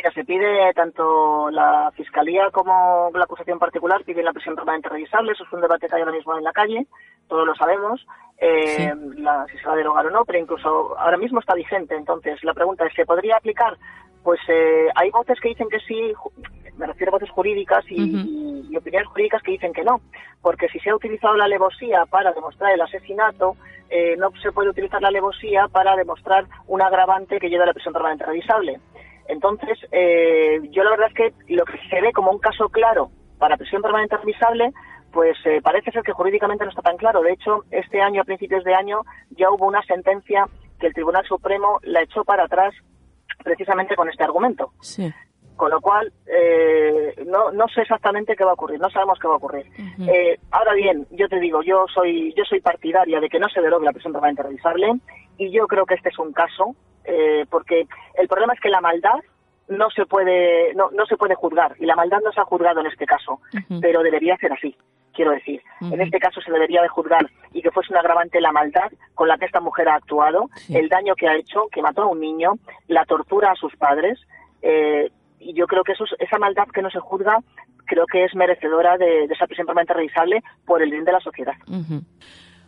Mira, 0.01 0.13
se 0.13 0.25
pide 0.25 0.73
tanto 0.73 1.51
la 1.51 1.91
Fiscalía 1.95 2.49
como 2.51 3.11
la 3.13 3.25
acusación 3.25 3.59
particular 3.59 4.03
piden 4.03 4.25
la 4.25 4.33
prisión 4.33 4.55
permanente 4.55 4.89
revisable. 4.89 5.33
Eso 5.33 5.43
es 5.43 5.53
un 5.53 5.61
debate 5.61 5.87
que 5.87 5.95
hay 5.95 6.01
ahora 6.01 6.11
mismo 6.11 6.35
en 6.35 6.43
la 6.43 6.51
calle, 6.51 6.87
todos 7.27 7.45
lo 7.45 7.53
sabemos, 7.53 8.03
eh, 8.39 8.91
la, 9.17 9.45
si 9.51 9.59
se 9.59 9.67
va 9.67 9.73
a 9.73 9.75
derogar 9.75 10.07
o 10.07 10.09
no, 10.09 10.25
pero 10.25 10.39
incluso 10.39 10.97
ahora 10.97 11.17
mismo 11.17 11.39
está 11.39 11.53
vigente. 11.53 11.95
Entonces, 11.95 12.43
la 12.43 12.55
pregunta 12.55 12.83
es, 12.87 12.95
¿se 12.95 13.05
podría 13.05 13.35
aplicar? 13.37 13.77
Pues 14.23 14.39
eh, 14.47 14.87
hay 14.95 15.11
voces 15.11 15.39
que 15.39 15.49
dicen 15.49 15.69
que 15.69 15.79
sí, 15.81 16.13
me 16.77 16.87
refiero 16.87 17.11
a 17.11 17.17
voces 17.19 17.29
jurídicas 17.29 17.85
y, 17.87 18.75
opiniones 18.75 19.07
jurídicas 19.09 19.43
que 19.43 19.51
dicen 19.51 19.71
que 19.71 19.83
no, 19.83 20.01
porque 20.41 20.67
si 20.69 20.79
se 20.79 20.89
ha 20.89 20.95
utilizado 20.95 21.35
la 21.35 21.45
alevosía 21.45 22.07
para 22.07 22.33
demostrar 22.33 22.73
el 22.73 22.81
asesinato, 22.81 23.55
eh, 23.91 24.15
no 24.17 24.31
se 24.41 24.51
puede 24.51 24.69
utilizar 24.69 24.99
la 24.99 25.09
alevosía 25.09 25.67
para 25.67 25.95
demostrar 25.95 26.45
un 26.65 26.81
agravante 26.81 27.39
que 27.39 27.49
lleva 27.49 27.65
a 27.65 27.67
la 27.67 27.73
prisión 27.73 27.93
permanente 27.93 28.25
revisable. 28.25 28.79
Entonces, 29.27 29.77
eh, 29.91 30.59
yo 30.71 30.83
la 30.83 30.91
verdad 30.91 31.07
es 31.09 31.13
que 31.13 31.53
lo 31.55 31.65
que 31.65 31.77
se 31.89 32.01
ve 32.01 32.11
como 32.11 32.31
un 32.31 32.39
caso 32.39 32.69
claro 32.69 33.11
para 33.37 33.57
prisión 33.57 33.81
permanente 33.81 34.15
admisible, 34.15 34.71
pues 35.11 35.37
eh, 35.45 35.61
parece 35.63 35.91
ser 35.91 36.03
que 36.03 36.13
jurídicamente 36.13 36.63
no 36.63 36.69
está 36.69 36.81
tan 36.81 36.97
claro. 36.97 37.21
De 37.21 37.33
hecho, 37.33 37.65
este 37.71 38.01
año, 38.01 38.21
a 38.21 38.25
principios 38.25 38.63
de 38.63 38.73
año, 38.73 39.01
ya 39.31 39.49
hubo 39.49 39.67
una 39.67 39.81
sentencia 39.83 40.47
que 40.79 40.87
el 40.87 40.93
Tribunal 40.93 41.25
Supremo 41.25 41.79
la 41.83 42.01
echó 42.01 42.23
para 42.23 42.45
atrás 42.45 42.73
precisamente 43.43 43.95
con 43.95 44.09
este 44.09 44.23
argumento. 44.23 44.71
Sí. 44.81 45.11
Con 45.61 45.69
lo 45.69 45.79
cual, 45.79 46.11
eh, 46.25 47.13
no, 47.27 47.51
no 47.51 47.67
sé 47.67 47.81
exactamente 47.81 48.35
qué 48.35 48.43
va 48.43 48.49
a 48.49 48.53
ocurrir, 48.55 48.79
no 48.79 48.89
sabemos 48.89 49.19
qué 49.19 49.27
va 49.27 49.35
a 49.35 49.37
ocurrir. 49.37 49.67
ahora 50.49 50.73
bien, 50.73 51.05
yo 51.11 51.29
te 51.29 51.39
digo, 51.39 51.61
yo 51.61 51.85
soy, 51.93 52.33
yo 52.35 52.43
soy 52.45 52.61
partidaria 52.61 53.19
de 53.19 53.29
que 53.29 53.37
no 53.37 53.47
se 53.47 53.61
derogue 53.61 53.85
la 53.85 53.93
prisión 53.93 54.11
permanente 54.11 54.41
revisable 54.41 54.91
y 55.37 55.51
yo 55.51 55.67
creo 55.67 55.85
que 55.85 55.93
este 55.93 56.09
es 56.09 56.17
un 56.17 56.33
caso 56.33 56.75
eh, 57.05 57.45
porque 57.47 57.85
el 58.15 58.27
problema 58.27 58.53
es 58.53 58.59
que 58.59 58.69
la 58.69 58.81
maldad 58.81 59.19
no 59.67 59.91
se 59.91 60.07
puede 60.07 60.73
no, 60.73 60.89
no 60.89 61.05
se 61.05 61.15
puede 61.15 61.35
juzgar 61.35 61.75
y 61.77 61.85
la 61.85 61.95
maldad 61.95 62.21
no 62.25 62.31
se 62.31 62.41
ha 62.41 62.45
juzgado 62.45 62.79
en 62.79 62.87
este 62.87 63.05
caso, 63.05 63.39
pero 63.81 64.01
debería 64.01 64.35
ser 64.37 64.53
así. 64.53 64.75
Quiero 65.13 65.29
decir, 65.29 65.61
en 65.79 66.01
este 66.01 66.17
caso 66.17 66.41
se 66.41 66.51
debería 66.51 66.81
de 66.81 66.87
juzgar 66.87 67.29
y 67.53 67.61
que 67.61 67.69
fuese 67.69 67.93
un 67.93 67.99
agravante 67.99 68.41
la 68.41 68.51
maldad 68.51 68.91
con 69.13 69.27
la 69.27 69.37
que 69.37 69.45
esta 69.45 69.59
mujer 69.59 69.89
ha 69.89 69.95
actuado, 69.95 70.49
el 70.69 70.89
daño 70.89 71.13
que 71.13 71.27
ha 71.27 71.35
hecho, 71.35 71.67
que 71.71 71.83
mató 71.83 72.01
a 72.01 72.07
un 72.07 72.19
niño, 72.19 72.53
la 72.87 73.05
tortura 73.05 73.51
a 73.51 73.55
sus 73.55 73.75
padres, 73.75 74.19
eh, 74.61 75.11
y 75.41 75.53
yo 75.53 75.67
creo 75.67 75.83
que 75.83 75.93
eso, 75.93 76.05
esa 76.19 76.37
maldad 76.37 76.67
que 76.73 76.81
no 76.81 76.89
se 76.89 76.99
juzga 76.99 77.39
creo 77.85 78.05
que 78.05 78.23
es 78.23 78.33
merecedora 78.35 78.97
de, 78.97 79.25
esa 79.25 79.47
prisión 79.47 79.67
permanente 79.67 79.93
revisable 79.93 80.41
por 80.65 80.81
el 80.81 80.91
bien 80.91 81.03
de 81.03 81.11
la 81.11 81.19
sociedad. 81.19 81.55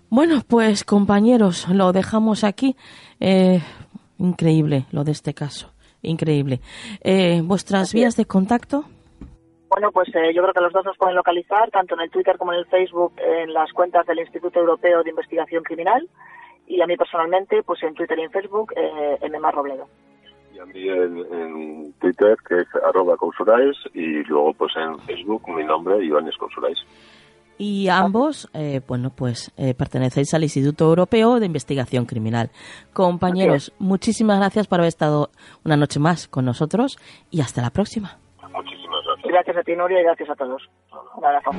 Bueno, 0.09 0.41
pues 0.47 0.83
compañeros, 0.83 1.69
lo 1.69 1.93
dejamos 1.93 2.43
aquí. 2.43 2.75
Eh, 3.19 3.61
Increíble 4.23 4.85
lo 4.91 5.03
de 5.03 5.11
este 5.11 5.33
caso, 5.33 5.73
increíble. 6.01 6.61
Eh, 7.03 7.41
¿Vuestras 7.43 7.93
vías 7.93 8.15
de 8.15 8.25
contacto? 8.25 8.85
Bueno, 9.69 9.91
pues 9.91 10.07
eh, 10.15 10.33
yo 10.33 10.43
creo 10.43 10.53
que 10.53 10.61
los 10.61 10.71
dos 10.71 10.85
nos 10.85 10.97
pueden 10.97 11.15
localizar, 11.15 11.69
tanto 11.71 11.95
en 11.95 12.01
el 12.01 12.09
Twitter 12.09 12.37
como 12.37 12.53
en 12.53 12.59
el 12.59 12.65
Facebook, 12.67 13.13
en 13.17 13.51
las 13.53 13.71
cuentas 13.73 14.05
del 14.05 14.19
Instituto 14.19 14.59
Europeo 14.59 15.03
de 15.03 15.09
Investigación 15.09 15.63
Criminal, 15.63 16.07
y 16.67 16.79
a 16.81 16.87
mí 16.87 16.95
personalmente, 16.95 17.63
pues 17.63 17.81
en 17.83 17.95
Twitter 17.95 18.17
y 18.19 18.21
en 18.21 18.31
Facebook, 18.31 18.71
eh, 18.77 19.17
en 19.19 19.35
Emma 19.35 19.51
Robledo. 19.51 19.87
Y 20.53 20.59
a 20.59 20.65
mí 20.65 20.87
en, 20.87 21.93
Twitter, 21.99 22.37
que 22.47 22.59
es 22.59 22.67
arroba 22.87 23.17
consuláis, 23.17 23.75
y 23.93 24.23
luego 24.23 24.53
pues 24.53 24.73
en 24.75 24.99
Facebook 24.99 25.43
mi 25.49 25.63
nombre, 25.63 26.03
Iván 26.03 26.29
Consuláis 26.37 26.79
y 27.57 27.87
ambos, 27.87 28.49
eh, 28.53 28.81
bueno, 28.87 29.11
pues 29.15 29.53
eh, 29.57 29.73
pertenecéis 29.73 30.33
al 30.33 30.43
Instituto 30.43 30.85
Europeo 30.85 31.39
de 31.39 31.45
Investigación 31.45 32.05
Criminal. 32.05 32.49
Compañeros, 32.93 33.73
muchísimas 33.79 34.39
gracias 34.39 34.67
por 34.67 34.79
haber 34.79 34.89
estado 34.89 35.29
una 35.63 35.77
noche 35.77 35.99
más 35.99 36.27
con 36.27 36.45
nosotros 36.45 36.97
y 37.29 37.41
hasta 37.41 37.61
la 37.61 37.69
próxima. 37.69 38.17
Muchísimas 38.51 39.03
gracias. 39.05 39.31
Gracias 39.31 39.57
a 39.57 39.63
ti, 39.63 39.75
Nuria, 39.75 40.01
y 40.01 40.03
gracias 40.03 40.29
a 40.29 40.35
todos. 40.35 40.61
Un 41.15 41.25
abrazo. 41.25 41.51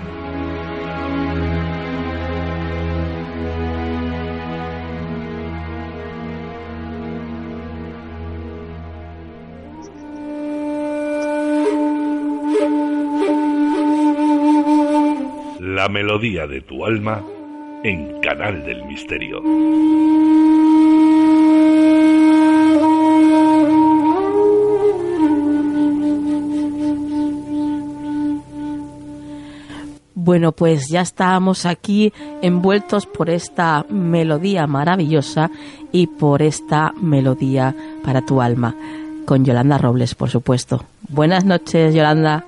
La 15.74 15.88
melodía 15.88 16.46
de 16.46 16.60
tu 16.60 16.84
alma 16.84 17.20
en 17.82 18.20
Canal 18.20 18.64
del 18.64 18.84
Misterio. 18.84 19.42
Bueno, 30.14 30.52
pues 30.52 30.88
ya 30.90 31.00
estábamos 31.00 31.66
aquí 31.66 32.12
envueltos 32.40 33.06
por 33.06 33.28
esta 33.28 33.84
melodía 33.88 34.68
maravillosa 34.68 35.50
y 35.90 36.06
por 36.06 36.42
esta 36.42 36.92
melodía 36.92 37.74
para 38.04 38.24
tu 38.24 38.40
alma, 38.40 38.76
con 39.26 39.44
Yolanda 39.44 39.78
Robles, 39.78 40.14
por 40.14 40.30
supuesto. 40.30 40.84
Buenas 41.08 41.44
noches, 41.44 41.92
Yolanda. 41.96 42.44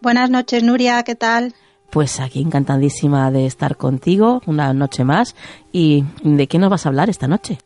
Buenas 0.00 0.30
noches, 0.30 0.62
Nuria, 0.62 1.02
¿qué 1.02 1.16
tal? 1.16 1.54
Pues 1.92 2.20
aquí 2.20 2.40
encantadísima 2.40 3.30
de 3.30 3.44
estar 3.44 3.76
contigo 3.76 4.40
una 4.46 4.72
noche 4.72 5.04
más. 5.04 5.36
¿Y 5.72 6.04
de 6.22 6.46
qué 6.46 6.58
nos 6.58 6.70
vas 6.70 6.86
a 6.86 6.88
hablar 6.88 7.10
esta 7.10 7.28
noche? 7.28 7.58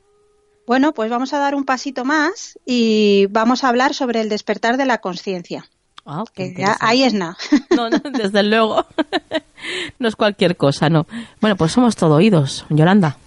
Bueno, 0.67 0.93
pues 0.93 1.09
vamos 1.11 1.33
a 1.33 1.39
dar 1.39 1.55
un 1.55 1.65
pasito 1.65 2.05
más 2.05 2.59
y 2.67 3.27
vamos 3.31 3.63
a 3.63 3.69
hablar 3.69 3.95
sobre 3.95 4.21
el 4.21 4.29
despertar 4.29 4.79
de 4.79 4.85
la 4.85 4.99
conciencia. 4.99 5.71
Ah, 6.05 6.25
ahí 6.81 7.05
es 7.05 7.15
nada. 7.15 7.37
No, 7.71 7.89
no, 7.89 7.99
desde 7.99 8.43
luego. 8.43 8.85
no 10.01 10.09
es 10.09 10.17
cualquier 10.17 10.57
cosa, 10.57 10.89
no. 10.89 11.07
Bueno, 11.41 11.55
pues 11.55 11.71
somos 11.71 11.95
todo 11.95 12.17
oídos, 12.17 12.67
Yolanda. 12.69 13.19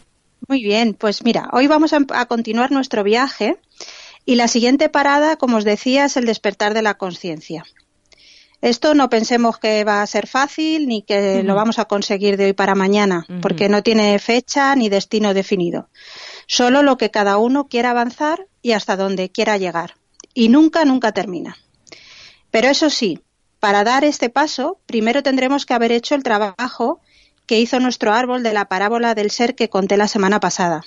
Muy 0.50 0.62
bien, 0.64 0.96
pues 0.96 1.24
mira, 1.24 1.48
hoy 1.54 1.68
vamos 1.68 1.94
a 1.94 2.26
continuar 2.26 2.74
nuestro 2.74 3.06
viaje 3.06 3.58
y 4.26 4.36
la 4.36 4.50
siguiente 4.50 4.90
parada, 4.90 5.38
como 5.38 5.58
os 5.58 5.64
decía, 5.64 6.04
es 6.06 6.18
el 6.18 6.26
despertar 6.26 6.74
de 6.74 6.82
la 6.82 6.96
conciencia. 6.96 7.64
Esto 8.62 8.94
no 8.94 9.10
pensemos 9.10 9.58
que 9.58 9.84
va 9.86 10.02
a 10.02 10.08
ser 10.08 10.28
fácil 10.28 10.88
ni 10.88 11.02
que 11.02 11.44
lo 11.44 11.56
vamos 11.56 11.80
a 11.80 11.86
conseguir 11.86 12.36
de 12.36 12.46
hoy 12.46 12.54
para 12.54 12.76
mañana, 12.76 13.26
porque 13.42 13.70
no 13.70 13.84
tiene 13.84 14.20
fecha 14.20 14.76
ni 14.76 14.90
destino 14.90 15.34
definido. 15.34 15.88
Solo 16.46 16.84
lo 16.84 16.98
que 16.98 17.10
cada 17.10 17.38
uno 17.38 17.68
quiera 17.68 17.92
avanzar 17.92 18.48
y 18.62 18.74
hasta 18.74 18.98
donde 18.98 19.30
quiera 19.30 19.58
llegar. 19.58 19.96
Y 20.34 20.50
nunca, 20.50 20.84
nunca 20.84 21.14
termina. 21.14 21.58
Pero 22.52 22.68
eso 22.68 22.90
sí, 22.90 23.22
para 23.60 23.84
dar 23.84 24.04
este 24.04 24.30
paso, 24.30 24.80
primero 24.86 25.24
tendremos 25.24 25.66
que 25.66 25.74
haber 25.74 25.94
hecho 25.94 26.16
el 26.16 26.24
trabajo 26.24 27.00
que 27.46 27.60
hizo 27.60 27.80
nuestro 27.80 28.14
árbol 28.14 28.44
de 28.44 28.54
la 28.54 28.66
parábola 28.66 29.16
del 29.16 29.32
ser 29.32 29.56
que 29.56 29.70
conté 29.70 29.96
la 29.96 30.08
semana 30.08 30.40
pasada 30.40 30.84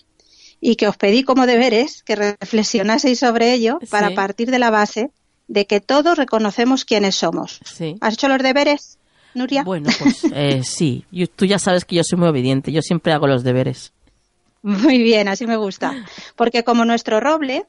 y 0.61 0.77
que 0.77 0.89
os 0.89 0.97
pedí 0.97 1.25
como 1.25 1.47
deberes 1.47 2.03
que 2.05 2.17
reflexionaseis 2.17 3.19
sobre 3.19 3.53
ello 3.53 3.81
para 3.91 4.15
partir 4.15 4.51
de 4.51 4.61
la 4.61 4.71
base 4.71 5.11
de 5.49 5.67
que 5.67 5.81
todos 5.81 6.17
reconocemos 6.17 6.85
quiénes 6.85 7.17
somos. 7.17 7.61
¿Has 8.01 8.15
hecho 8.15 8.29
los 8.29 8.43
deberes, 8.43 8.99
Nuria? 9.35 9.65
Bueno, 9.65 9.91
pues 9.99 10.25
eh, 10.35 10.63
sí. 10.65 11.05
tú 11.37 11.45
ya 11.45 11.59
sabes 11.59 11.85
que 11.85 11.97
yo 11.97 12.05
soy 12.05 12.19
muy 12.19 12.29
obediente. 12.29 12.73
Yo 12.73 12.83
siempre 12.83 13.13
hago 13.13 13.27
los 13.27 13.45
deberes. 13.45 13.93
Muy 14.63 15.03
bien, 15.03 15.29
así 15.29 15.47
me 15.47 15.57
gusta. 15.57 16.05
Porque 16.37 16.63
como 16.63 16.85
nuestro 16.85 17.19
roble, 17.19 17.67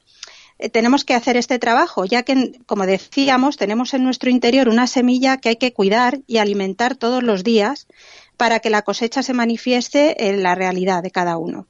eh, 0.59 0.69
tenemos 0.69 1.03
que 1.03 1.15
hacer 1.15 1.37
este 1.37 1.59
trabajo, 1.59 2.05
ya 2.05 2.23
que, 2.23 2.59
como 2.65 2.85
decíamos, 2.85 3.57
tenemos 3.57 3.93
en 3.93 4.03
nuestro 4.03 4.29
interior 4.29 4.69
una 4.69 4.87
semilla 4.87 5.37
que 5.37 5.49
hay 5.49 5.55
que 5.55 5.73
cuidar 5.73 6.19
y 6.27 6.37
alimentar 6.37 6.95
todos 6.95 7.23
los 7.23 7.43
días 7.43 7.87
para 8.37 8.59
que 8.59 8.69
la 8.69 8.83
cosecha 8.83 9.23
se 9.23 9.33
manifieste 9.33 10.29
en 10.29 10.43
la 10.43 10.55
realidad 10.55 11.03
de 11.03 11.11
cada 11.11 11.37
uno. 11.37 11.67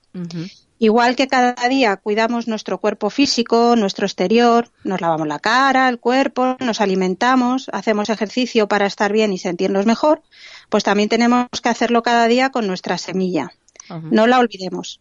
Igual 0.80 1.16
que 1.16 1.28
cada 1.28 1.54
día 1.70 1.96
cuidamos 1.98 2.48
nuestro 2.48 2.78
cuerpo 2.80 3.10
físico, 3.10 3.76
nuestro 3.76 4.06
exterior, 4.06 4.70
nos 4.84 5.02
lavamos 5.02 5.28
la 5.28 5.40
cara, 5.40 5.88
el 5.88 6.00
cuerpo, 6.00 6.58
nos 6.60 6.82
alimentamos, 6.82 7.70
hacemos 7.72 8.10
ejercicio 8.10 8.68
para 8.68 8.86
estar 8.86 9.14
bien 9.14 9.32
y 9.32 9.38
sentirnos 9.38 9.86
mejor, 9.86 10.22
pues 10.70 10.84
también 10.84 11.10
tenemos 11.10 11.48
que 11.62 11.70
hacerlo 11.70 12.04
cada 12.04 12.28
día 12.28 12.50
con 12.50 12.68
nuestra 12.68 12.98
semilla. 12.98 13.54
No 13.90 14.28
la 14.28 14.40
olvidemos. 14.40 15.00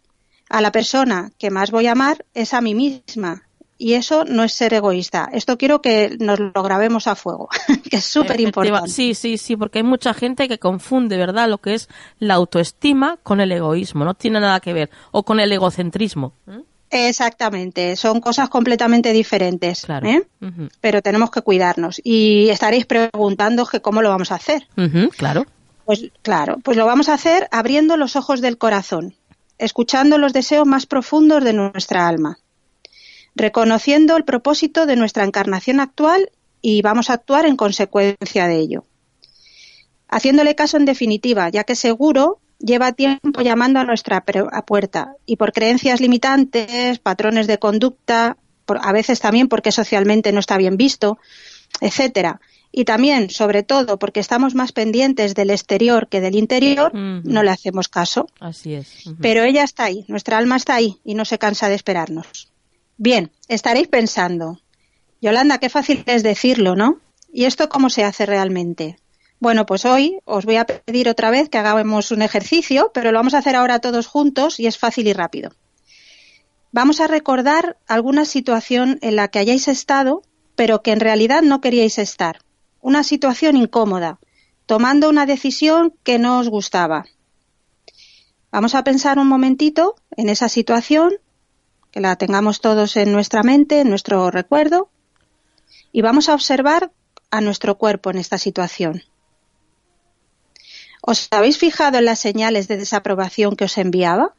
A 0.48 0.60
la 0.60 0.72
persona 0.72 1.32
que 1.38 1.50
más 1.50 1.70
voy 1.70 1.86
a 1.86 1.92
amar 1.92 2.26
es 2.34 2.52
a 2.52 2.60
mí 2.60 2.74
misma 2.74 3.48
y 3.82 3.94
eso 3.94 4.24
no 4.24 4.44
es 4.44 4.52
ser 4.52 4.74
egoísta. 4.74 5.28
Esto 5.32 5.58
quiero 5.58 5.82
que 5.82 6.16
nos 6.20 6.38
lo 6.38 6.62
grabemos 6.62 7.08
a 7.08 7.16
fuego, 7.16 7.48
que 7.90 7.96
es 7.96 8.04
súper 8.04 8.40
importante. 8.40 8.88
Sí, 8.88 9.12
sí, 9.14 9.36
sí, 9.38 9.56
porque 9.56 9.80
hay 9.80 9.82
mucha 9.82 10.14
gente 10.14 10.46
que 10.46 10.60
confunde, 10.60 11.16
¿verdad?, 11.16 11.48
lo 11.48 11.58
que 11.58 11.74
es 11.74 11.88
la 12.20 12.34
autoestima 12.34 13.18
con 13.24 13.40
el 13.40 13.50
egoísmo. 13.50 14.04
No 14.04 14.14
tiene 14.14 14.38
nada 14.38 14.60
que 14.60 14.72
ver. 14.72 14.90
O 15.10 15.24
con 15.24 15.40
el 15.40 15.50
egocentrismo. 15.50 16.34
Exactamente, 16.90 17.96
son 17.96 18.20
cosas 18.20 18.48
completamente 18.48 19.12
diferentes, 19.12 19.84
¿eh? 20.04 20.28
pero 20.80 21.02
tenemos 21.02 21.32
que 21.32 21.42
cuidarnos. 21.42 22.00
Y 22.04 22.50
estaréis 22.50 22.86
preguntando 22.86 23.66
que 23.66 23.80
cómo 23.80 24.00
lo 24.00 24.10
vamos 24.10 24.30
a 24.30 24.36
hacer. 24.36 24.68
claro. 25.16 25.44
Pues 25.84 26.12
claro, 26.22 26.58
pues 26.62 26.76
lo 26.76 26.86
vamos 26.86 27.08
a 27.08 27.14
hacer 27.14 27.48
abriendo 27.50 27.96
los 27.96 28.14
ojos 28.14 28.40
del 28.40 28.58
corazón, 28.58 29.16
escuchando 29.58 30.18
los 30.18 30.32
deseos 30.32 30.68
más 30.68 30.86
profundos 30.86 31.42
de 31.42 31.52
nuestra 31.52 32.06
alma 32.06 32.38
reconociendo 33.34 34.16
el 34.16 34.24
propósito 34.24 34.86
de 34.86 34.96
nuestra 34.96 35.24
encarnación 35.24 35.80
actual 35.80 36.30
y 36.60 36.82
vamos 36.82 37.10
a 37.10 37.14
actuar 37.14 37.46
en 37.46 37.56
consecuencia 37.56 38.46
de 38.46 38.56
ello. 38.56 38.84
Haciéndole 40.08 40.54
caso 40.54 40.76
en 40.76 40.84
definitiva, 40.84 41.48
ya 41.48 41.64
que 41.64 41.74
seguro 41.74 42.40
lleva 42.58 42.92
tiempo 42.92 43.40
llamando 43.40 43.80
a 43.80 43.84
nuestra 43.84 44.24
puerta 44.66 45.16
y 45.26 45.36
por 45.36 45.52
creencias 45.52 46.00
limitantes, 46.00 46.98
patrones 46.98 47.46
de 47.46 47.58
conducta, 47.58 48.36
a 48.66 48.92
veces 48.92 49.20
también 49.20 49.48
porque 49.48 49.72
socialmente 49.72 50.32
no 50.32 50.40
está 50.40 50.56
bien 50.56 50.76
visto, 50.76 51.18
etcétera. 51.80 52.40
Y 52.74 52.84
también, 52.84 53.28
sobre 53.28 53.62
todo, 53.62 53.98
porque 53.98 54.20
estamos 54.20 54.54
más 54.54 54.72
pendientes 54.72 55.34
del 55.34 55.50
exterior 55.50 56.08
que 56.08 56.22
del 56.22 56.36
interior, 56.36 56.94
no 56.94 57.42
le 57.42 57.50
hacemos 57.50 57.88
caso. 57.88 58.28
Así 58.40 58.74
es. 58.74 59.04
Pero 59.20 59.42
ella 59.42 59.62
está 59.62 59.84
ahí, 59.84 60.06
nuestra 60.08 60.38
alma 60.38 60.56
está 60.56 60.74
ahí 60.74 60.96
y 61.04 61.14
no 61.14 61.26
se 61.26 61.38
cansa 61.38 61.68
de 61.68 61.74
esperarnos. 61.74 62.51
Bien, 63.02 63.32
estaréis 63.48 63.88
pensando, 63.88 64.60
Yolanda, 65.20 65.58
qué 65.58 65.68
fácil 65.68 66.04
es 66.06 66.22
decirlo, 66.22 66.76
¿no? 66.76 67.00
¿Y 67.32 67.46
esto 67.46 67.68
cómo 67.68 67.90
se 67.90 68.04
hace 68.04 68.26
realmente? 68.26 68.96
Bueno, 69.40 69.66
pues 69.66 69.84
hoy 69.84 70.20
os 70.24 70.44
voy 70.44 70.54
a 70.54 70.66
pedir 70.66 71.08
otra 71.08 71.32
vez 71.32 71.48
que 71.48 71.58
hagamos 71.58 72.12
un 72.12 72.22
ejercicio, 72.22 72.92
pero 72.94 73.10
lo 73.10 73.18
vamos 73.18 73.34
a 73.34 73.38
hacer 73.38 73.56
ahora 73.56 73.80
todos 73.80 74.06
juntos 74.06 74.60
y 74.60 74.68
es 74.68 74.78
fácil 74.78 75.08
y 75.08 75.14
rápido. 75.14 75.50
Vamos 76.70 77.00
a 77.00 77.08
recordar 77.08 77.76
alguna 77.88 78.24
situación 78.24 79.00
en 79.02 79.16
la 79.16 79.26
que 79.26 79.40
hayáis 79.40 79.66
estado, 79.66 80.22
pero 80.54 80.84
que 80.84 80.92
en 80.92 81.00
realidad 81.00 81.42
no 81.42 81.60
queríais 81.60 81.98
estar. 81.98 82.38
Una 82.80 83.02
situación 83.02 83.56
incómoda, 83.56 84.20
tomando 84.66 85.08
una 85.08 85.26
decisión 85.26 85.92
que 86.04 86.20
no 86.20 86.38
os 86.38 86.48
gustaba. 86.48 87.06
Vamos 88.52 88.76
a 88.76 88.84
pensar 88.84 89.18
un 89.18 89.26
momentito 89.26 89.96
en 90.16 90.28
esa 90.28 90.48
situación 90.48 91.14
que 91.92 92.00
la 92.00 92.16
tengamos 92.16 92.60
todos 92.60 92.96
en 92.96 93.12
nuestra 93.12 93.42
mente, 93.42 93.80
en 93.80 93.90
nuestro 93.90 94.30
recuerdo, 94.30 94.88
y 95.92 96.00
vamos 96.00 96.28
a 96.28 96.34
observar 96.34 96.90
a 97.30 97.40
nuestro 97.40 97.76
cuerpo 97.76 98.10
en 98.10 98.18
esta 98.18 98.38
situación. 98.38 99.02
¿Os 101.02 101.28
habéis 101.30 101.58
fijado 101.58 101.98
en 101.98 102.06
las 102.06 102.18
señales 102.18 102.66
de 102.66 102.78
desaprobación 102.78 103.56
que 103.56 103.64
os 103.64 103.76
enviaba? 103.76 104.34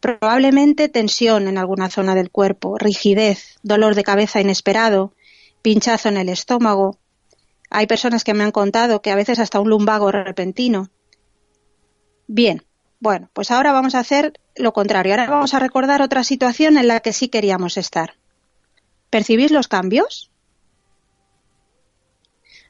Probablemente 0.00 0.88
tensión 0.88 1.48
en 1.48 1.58
alguna 1.58 1.90
zona 1.90 2.14
del 2.14 2.30
cuerpo, 2.30 2.78
rigidez, 2.78 3.58
dolor 3.62 3.94
de 3.94 4.04
cabeza 4.04 4.40
inesperado, 4.40 5.14
pinchazo 5.62 6.10
en 6.10 6.18
el 6.18 6.28
estómago. 6.28 6.98
Hay 7.70 7.86
personas 7.86 8.22
que 8.22 8.34
me 8.34 8.44
han 8.44 8.52
contado 8.52 9.02
que 9.02 9.10
a 9.10 9.16
veces 9.16 9.38
hasta 9.38 9.60
un 9.60 9.70
lumbago 9.70 10.12
repentino. 10.12 10.90
Bien, 12.26 12.62
bueno, 13.04 13.28
pues 13.34 13.50
ahora 13.50 13.70
vamos 13.70 13.94
a 13.94 13.98
hacer 13.98 14.40
lo 14.56 14.72
contrario. 14.72 15.12
Ahora 15.12 15.28
vamos 15.28 15.52
a 15.52 15.58
recordar 15.58 16.00
otra 16.00 16.24
situación 16.24 16.78
en 16.78 16.88
la 16.88 17.00
que 17.00 17.12
sí 17.12 17.28
queríamos 17.28 17.76
estar. 17.76 18.14
¿Percibís 19.10 19.50
los 19.50 19.68
cambios? 19.68 20.30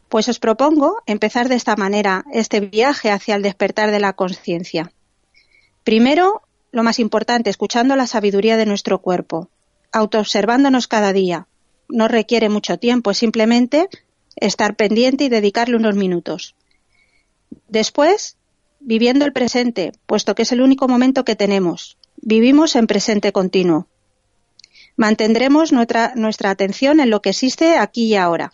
Pues 0.08 0.28
os 0.28 0.40
propongo 0.40 0.96
empezar 1.06 1.48
de 1.48 1.54
esta 1.54 1.76
manera 1.76 2.24
este 2.32 2.58
viaje 2.58 3.12
hacia 3.12 3.36
el 3.36 3.42
despertar 3.42 3.92
de 3.92 4.00
la 4.00 4.14
conciencia. 4.14 4.90
Primero, 5.84 6.42
lo 6.72 6.82
más 6.82 6.98
importante, 6.98 7.48
escuchando 7.48 7.94
la 7.94 8.08
sabiduría 8.08 8.56
de 8.56 8.66
nuestro 8.66 9.00
cuerpo, 9.00 9.50
autoobservándonos 9.92 10.88
cada 10.88 11.12
día. 11.12 11.46
No 11.88 12.08
requiere 12.08 12.48
mucho 12.48 12.76
tiempo, 12.76 13.12
es 13.12 13.18
simplemente 13.18 13.88
estar 14.34 14.74
pendiente 14.74 15.22
y 15.22 15.28
dedicarle 15.28 15.76
unos 15.76 15.94
minutos. 15.94 16.56
Después, 17.68 18.36
viviendo 18.84 19.24
el 19.24 19.32
presente, 19.32 19.92
puesto 20.06 20.34
que 20.34 20.42
es 20.42 20.52
el 20.52 20.60
único 20.60 20.88
momento 20.88 21.24
que 21.24 21.36
tenemos. 21.36 21.96
Vivimos 22.16 22.76
en 22.76 22.86
presente 22.86 23.32
continuo. 23.32 23.88
Mantendremos 24.96 25.72
nuestra, 25.72 26.12
nuestra 26.14 26.50
atención 26.50 27.00
en 27.00 27.10
lo 27.10 27.22
que 27.22 27.30
existe 27.30 27.78
aquí 27.78 28.06
y 28.06 28.14
ahora. 28.14 28.52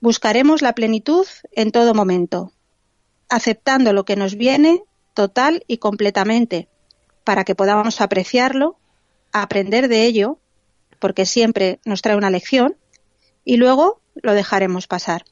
Buscaremos 0.00 0.62
la 0.62 0.74
plenitud 0.74 1.26
en 1.52 1.72
todo 1.72 1.94
momento, 1.94 2.52
aceptando 3.28 3.92
lo 3.92 4.04
que 4.04 4.16
nos 4.16 4.36
viene 4.36 4.82
total 5.14 5.64
y 5.66 5.78
completamente, 5.78 6.68
para 7.24 7.44
que 7.44 7.54
podamos 7.54 8.00
apreciarlo, 8.00 8.76
aprender 9.32 9.88
de 9.88 10.04
ello, 10.04 10.38
porque 10.98 11.24
siempre 11.24 11.80
nos 11.84 12.02
trae 12.02 12.16
una 12.16 12.30
lección, 12.30 12.76
y 13.44 13.56
luego 13.56 14.00
lo 14.16 14.34
dejaremos 14.34 14.86
pasar. 14.86 15.24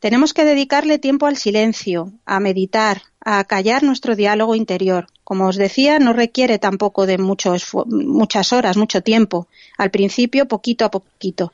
Tenemos 0.00 0.32
que 0.32 0.46
dedicarle 0.46 0.98
tiempo 0.98 1.26
al 1.26 1.36
silencio, 1.36 2.10
a 2.24 2.40
meditar, 2.40 3.02
a 3.22 3.44
callar 3.44 3.82
nuestro 3.82 4.16
diálogo 4.16 4.54
interior. 4.54 5.06
Como 5.24 5.46
os 5.46 5.56
decía, 5.56 5.98
no 5.98 6.14
requiere 6.14 6.58
tampoco 6.58 7.04
de 7.04 7.18
muchas 7.18 8.52
horas, 8.52 8.76
mucho 8.78 9.02
tiempo. 9.02 9.46
Al 9.76 9.90
principio, 9.90 10.48
poquito 10.48 10.86
a 10.86 10.90
poquito. 10.90 11.52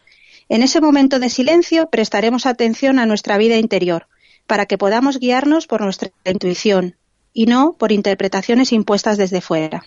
En 0.49 0.63
ese 0.63 0.81
momento 0.81 1.19
de 1.19 1.29
silencio 1.29 1.91
prestaremos 1.91 2.47
atención 2.47 3.01
a 3.01 3.07
nuestra 3.07 3.37
vida 3.37 3.57
interior, 3.57 4.07
para 4.47 4.67
que 4.67 4.79
podamos 4.79 5.19
guiarnos 5.19 5.67
por 5.67 5.81
nuestra 5.81 6.11
intuición 6.25 6.95
y 7.33 7.47
no 7.47 7.73
por 7.73 7.91
interpretaciones 7.91 8.73
impuestas 8.73 9.19
desde 9.19 9.41
fuera. 9.41 9.85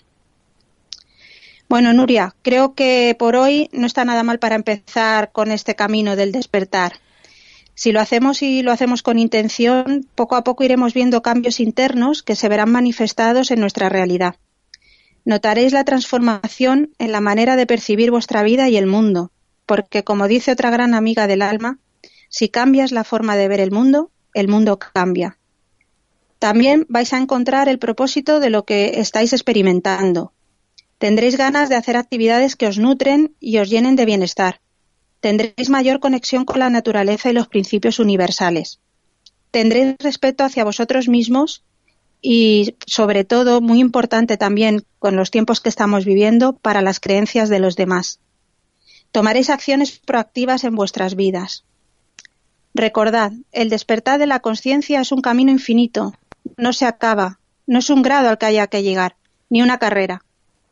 Bueno, 1.66 1.94
Nuria, 1.94 2.34
creo 2.42 2.74
que 2.74 3.16
por 3.18 3.36
hoy 3.36 3.70
no 3.72 3.86
está 3.86 4.04
nada 4.04 4.22
mal 4.22 4.38
para 4.38 4.56
empezar 4.56 5.32
con 5.32 5.50
este 5.50 5.74
camino 5.74 6.14
del 6.14 6.30
despertar. 6.30 7.00
Si 7.80 7.92
lo 7.92 8.00
hacemos 8.00 8.42
y 8.42 8.60
lo 8.60 8.72
hacemos 8.72 9.02
con 9.02 9.18
intención, 9.18 10.06
poco 10.14 10.36
a 10.36 10.44
poco 10.44 10.64
iremos 10.64 10.92
viendo 10.92 11.22
cambios 11.22 11.60
internos 11.60 12.22
que 12.22 12.36
se 12.36 12.46
verán 12.50 12.70
manifestados 12.70 13.50
en 13.50 13.58
nuestra 13.58 13.88
realidad. 13.88 14.34
Notaréis 15.24 15.72
la 15.72 15.84
transformación 15.84 16.90
en 16.98 17.10
la 17.10 17.22
manera 17.22 17.56
de 17.56 17.66
percibir 17.66 18.10
vuestra 18.10 18.42
vida 18.42 18.68
y 18.68 18.76
el 18.76 18.86
mundo, 18.86 19.32
porque 19.64 20.04
como 20.04 20.28
dice 20.28 20.52
otra 20.52 20.68
gran 20.68 20.92
amiga 20.92 21.26
del 21.26 21.40
alma, 21.40 21.78
si 22.28 22.50
cambias 22.50 22.92
la 22.92 23.02
forma 23.02 23.34
de 23.34 23.48
ver 23.48 23.60
el 23.60 23.70
mundo, 23.70 24.10
el 24.34 24.46
mundo 24.46 24.78
cambia. 24.78 25.38
También 26.38 26.84
vais 26.90 27.14
a 27.14 27.16
encontrar 27.16 27.66
el 27.70 27.78
propósito 27.78 28.40
de 28.40 28.50
lo 28.50 28.66
que 28.66 29.00
estáis 29.00 29.32
experimentando. 29.32 30.34
Tendréis 30.98 31.38
ganas 31.38 31.70
de 31.70 31.76
hacer 31.76 31.96
actividades 31.96 32.56
que 32.56 32.66
os 32.66 32.76
nutren 32.76 33.34
y 33.40 33.56
os 33.56 33.70
llenen 33.70 33.96
de 33.96 34.04
bienestar 34.04 34.60
tendréis 35.20 35.68
mayor 35.70 36.00
conexión 36.00 36.44
con 36.44 36.58
la 36.58 36.70
naturaleza 36.70 37.30
y 37.30 37.34
los 37.34 37.48
principios 37.48 37.98
universales. 37.98 38.80
Tendréis 39.50 39.96
respeto 39.98 40.44
hacia 40.44 40.64
vosotros 40.64 41.08
mismos 41.08 41.62
y, 42.22 42.76
sobre 42.86 43.24
todo, 43.24 43.60
muy 43.60 43.80
importante 43.80 44.36
también 44.36 44.84
con 44.98 45.16
los 45.16 45.30
tiempos 45.30 45.60
que 45.60 45.68
estamos 45.68 46.04
viviendo, 46.04 46.54
para 46.54 46.82
las 46.82 47.00
creencias 47.00 47.48
de 47.48 47.60
los 47.60 47.76
demás. 47.76 48.20
Tomaréis 49.12 49.50
acciones 49.50 49.98
proactivas 49.98 50.64
en 50.64 50.74
vuestras 50.74 51.16
vidas. 51.16 51.64
Recordad, 52.74 53.32
el 53.52 53.68
despertar 53.68 54.18
de 54.18 54.26
la 54.26 54.40
conciencia 54.40 55.00
es 55.00 55.10
un 55.10 55.22
camino 55.22 55.50
infinito, 55.50 56.14
no 56.56 56.72
se 56.72 56.86
acaba, 56.86 57.40
no 57.66 57.80
es 57.80 57.90
un 57.90 58.02
grado 58.02 58.28
al 58.28 58.38
que 58.38 58.46
haya 58.46 58.68
que 58.68 58.82
llegar, 58.82 59.16
ni 59.48 59.62
una 59.62 59.78
carrera. 59.78 60.24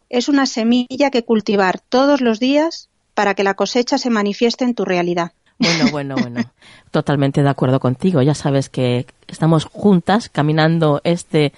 Es 0.09 0.29
una 0.29 0.47
semilla 0.47 1.11
que 1.11 1.25
cultivar 1.25 1.81
todos 1.81 2.21
los 2.21 2.39
días 2.39 2.88
para 3.19 3.35
que 3.35 3.43
la 3.43 3.55
cosecha 3.55 3.99
se 3.99 4.11
manifieste 4.11 4.65
en 4.65 4.75
tu 4.77 4.85
realidad. 4.85 5.33
Bueno, 5.59 5.91
bueno, 5.91 6.15
bueno. 6.15 6.41
Totalmente 6.93 7.43
de 7.43 7.49
acuerdo 7.49 7.81
contigo. 7.81 8.23
Ya 8.23 8.33
sabes 8.33 8.69
que 8.69 9.07
estamos 9.27 9.65
juntas 9.65 10.29
caminando 10.29 11.01
este 11.03 11.53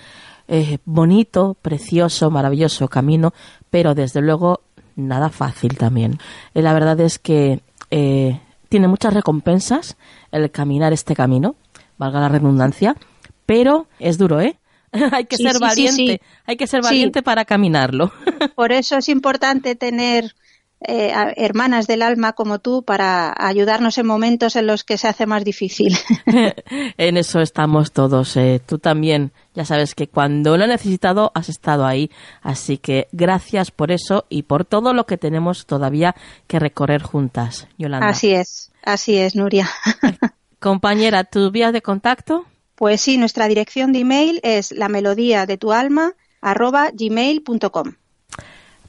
eh, 0.48 0.78
bonito, 0.86 1.58
precioso, 1.60 2.30
maravilloso 2.30 2.88
camino, 2.88 3.34
pero 3.68 3.94
desde 3.94 4.22
luego 4.22 4.62
nada 4.96 5.28
fácil 5.28 5.76
también. 5.76 6.18
Eh, 6.54 6.62
la 6.62 6.72
verdad 6.72 6.98
es 6.98 7.18
que 7.18 7.60
eh, 7.90 8.40
tiene 8.70 8.88
muchas 8.88 9.12
recompensas 9.12 9.98
el 10.32 10.50
caminar 10.50 10.94
este 10.94 11.14
camino, 11.14 11.56
valga 11.98 12.20
la 12.20 12.30
redundancia, 12.30 12.96
pero 13.44 13.86
es 13.98 14.16
duro, 14.16 14.40
¿eh? 14.40 14.56
hay 15.12 15.26
que 15.26 15.36
ser 15.36 15.58
valiente, 15.58 16.22
hay 16.46 16.56
que 16.56 16.66
ser 16.66 16.80
valiente 16.80 17.22
para 17.22 17.44
caminarlo. 17.44 18.10
Por 18.54 18.72
eso 18.72 18.96
es 18.96 19.10
importante 19.10 19.74
tener 19.74 20.34
eh, 20.82 21.12
hermanas 21.36 21.86
del 21.86 22.00
alma 22.00 22.32
como 22.32 22.58
tú 22.58 22.82
para 22.82 23.34
ayudarnos 23.36 23.98
en 23.98 24.06
momentos 24.06 24.56
en 24.56 24.66
los 24.66 24.82
que 24.82 24.96
se 24.96 25.08
hace 25.08 25.26
más 25.26 25.44
difícil. 25.44 25.96
en 26.96 27.16
eso 27.16 27.40
estamos 27.40 27.92
todos. 27.92 28.36
Eh. 28.36 28.60
Tú 28.64 28.78
también, 28.78 29.32
ya 29.54 29.64
sabes 29.64 29.94
que 29.94 30.08
cuando 30.08 30.56
lo 30.56 30.64
he 30.64 30.68
necesitado 30.68 31.32
has 31.34 31.48
estado 31.50 31.84
ahí. 31.84 32.10
Así 32.40 32.78
que 32.78 33.08
gracias 33.12 33.70
por 33.70 33.92
eso 33.92 34.24
y 34.30 34.44
por 34.44 34.64
todo 34.64 34.94
lo 34.94 35.04
que 35.04 35.18
tenemos 35.18 35.66
todavía 35.66 36.14
que 36.46 36.58
recorrer 36.58 37.02
juntas, 37.02 37.68
Yolanda. 37.76 38.08
Así 38.08 38.30
es, 38.30 38.72
así 38.82 39.18
es, 39.18 39.36
Nuria. 39.36 39.68
Compañera, 40.60 41.24
¿tu 41.24 41.50
vía 41.50 41.72
de 41.72 41.82
contacto? 41.82 42.46
Pues 42.74 43.02
sí, 43.02 43.18
nuestra 43.18 43.48
dirección 43.48 43.92
de 43.92 44.00
email 44.00 44.40
es 44.42 44.72
la 44.72 44.88
melodía 44.88 45.44
de 45.44 45.58
tu 45.58 45.72
alma 45.72 46.14
gmail.com. 46.42 47.92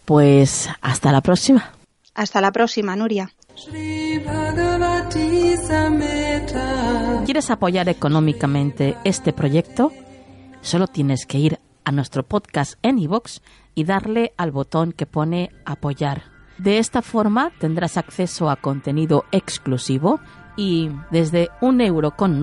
Pues 0.06 0.70
hasta 0.82 1.12
la 1.12 1.20
próxima. 1.20 1.74
Hasta 2.22 2.40
la 2.40 2.52
próxima, 2.52 2.96
Nuria. 2.96 3.34
¿Quieres 7.26 7.50
apoyar 7.50 7.90
económicamente 7.90 8.96
este 9.04 9.34
proyecto? 9.34 9.92
Solo 10.62 10.86
tienes 10.86 11.26
que 11.26 11.40
ir 11.40 11.60
a 11.84 11.92
nuestro 11.92 12.22
podcast 12.22 12.76
en 12.84 13.00
iVoox 13.00 13.40
y 13.74 13.86
darle 13.86 14.34
al 14.38 14.52
botón 14.52 14.92
que 14.92 15.08
pone 15.08 15.50
apoyar. 15.66 16.26
De 16.60 16.78
esta 16.78 17.02
forma 17.02 17.54
tendrás 17.60 17.98
acceso 17.98 18.52
a 18.52 18.56
contenido 18.56 19.26
exclusivo 19.32 20.20
y 20.56 20.92
desde 21.10 21.50
un 21.60 21.82
euro 21.82 22.12
con 22.12 22.40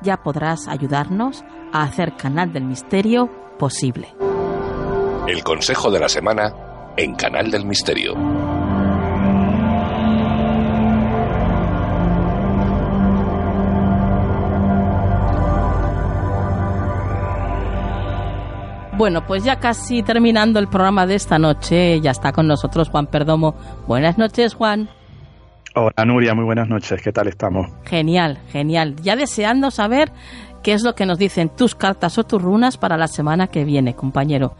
ya 0.00 0.22
podrás 0.22 0.68
ayudarnos 0.68 1.42
a 1.72 1.82
hacer 1.82 2.14
Canal 2.16 2.52
del 2.52 2.62
Misterio 2.62 3.28
posible. 3.58 4.14
El 5.26 5.42
consejo 5.42 5.90
de 5.90 5.98
la 5.98 6.08
semana 6.08 6.73
en 6.96 7.14
Canal 7.14 7.50
del 7.50 7.64
Misterio. 7.64 8.14
Bueno, 18.96 19.26
pues 19.26 19.42
ya 19.42 19.58
casi 19.58 20.04
terminando 20.04 20.60
el 20.60 20.68
programa 20.68 21.04
de 21.04 21.16
esta 21.16 21.38
noche, 21.38 22.00
ya 22.00 22.12
está 22.12 22.32
con 22.32 22.46
nosotros 22.46 22.88
Juan 22.90 23.08
Perdomo. 23.08 23.56
Buenas 23.88 24.18
noches, 24.18 24.54
Juan. 24.54 24.88
Hola 25.74 26.04
Nuria, 26.06 26.34
muy 26.34 26.44
buenas 26.44 26.68
noches, 26.68 27.02
¿qué 27.02 27.10
tal 27.10 27.26
estamos? 27.26 27.66
Genial, 27.84 28.38
genial. 28.52 28.94
Ya 29.02 29.16
deseando 29.16 29.72
saber 29.72 30.12
qué 30.62 30.72
es 30.72 30.84
lo 30.84 30.94
que 30.94 31.06
nos 31.06 31.18
dicen 31.18 31.48
tus 31.48 31.74
cartas 31.74 32.16
o 32.18 32.24
tus 32.24 32.40
runas 32.40 32.78
para 32.78 32.96
la 32.96 33.08
semana 33.08 33.48
que 33.48 33.64
viene, 33.64 33.96
compañero. 33.96 34.54